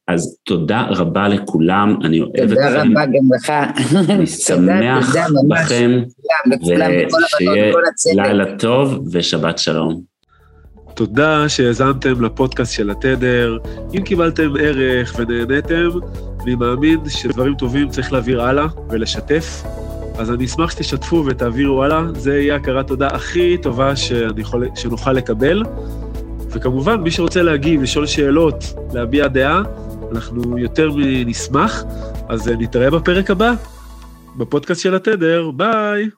אז 0.09 0.39
תודה 0.45 0.87
רבה 0.91 1.29
לכולם, 1.29 1.97
אני 2.05 2.21
אוהב 2.21 2.35
אתכם. 2.35 2.55
תודה 2.55 2.83
רבה 2.83 3.07
גם 3.07 3.35
לך. 3.37 3.53
אני 4.11 4.27
שמח 4.47 5.15
בכם, 5.49 6.03
ושיהיה 7.25 7.73
לילה 8.15 8.59
טוב 8.59 9.09
ושבת 9.13 9.59
שלום. 9.59 10.03
תודה 10.95 11.49
שהאזנתם 11.49 12.25
לפודקאסט 12.25 12.73
של 12.73 12.91
התדר. 12.91 13.59
אם 13.95 14.03
קיבלתם 14.03 14.53
ערך 14.61 15.17
ונהניתם, 15.19 15.89
אני 16.43 16.55
מאמין 16.55 16.99
שדברים 17.09 17.55
טובים 17.55 17.89
צריך 17.89 18.13
להעביר 18.13 18.43
הלאה 18.43 18.67
ולשתף. 18.91 19.63
אז 20.19 20.31
אני 20.31 20.45
אשמח 20.45 20.71
שתשתפו 20.71 21.25
ותעבירו 21.27 21.83
הלאה, 21.83 22.03
זה 22.15 22.39
יהיה 22.39 22.57
הכרת 22.57 22.87
תודה 22.87 23.07
הכי 23.07 23.57
טובה 23.63 23.93
יכול, 24.37 24.65
שנוכל 24.75 25.13
לקבל. 25.13 25.63
וכמובן, 26.51 27.01
מי 27.01 27.11
שרוצה 27.11 27.43
להגיב, 27.43 27.83
לשאול 27.83 28.07
שאלות, 28.07 28.65
להביע 28.93 29.27
דעה, 29.27 29.63
אנחנו 30.13 30.59
יותר 30.59 30.91
מנשמח. 30.97 31.85
אז 32.29 32.49
נתראה 32.49 32.91
בפרק 32.91 33.31
הבא, 33.31 33.53
בפודקאסט 34.37 34.81
של 34.83 34.95
התדר, 34.95 35.51
ביי. 35.51 36.09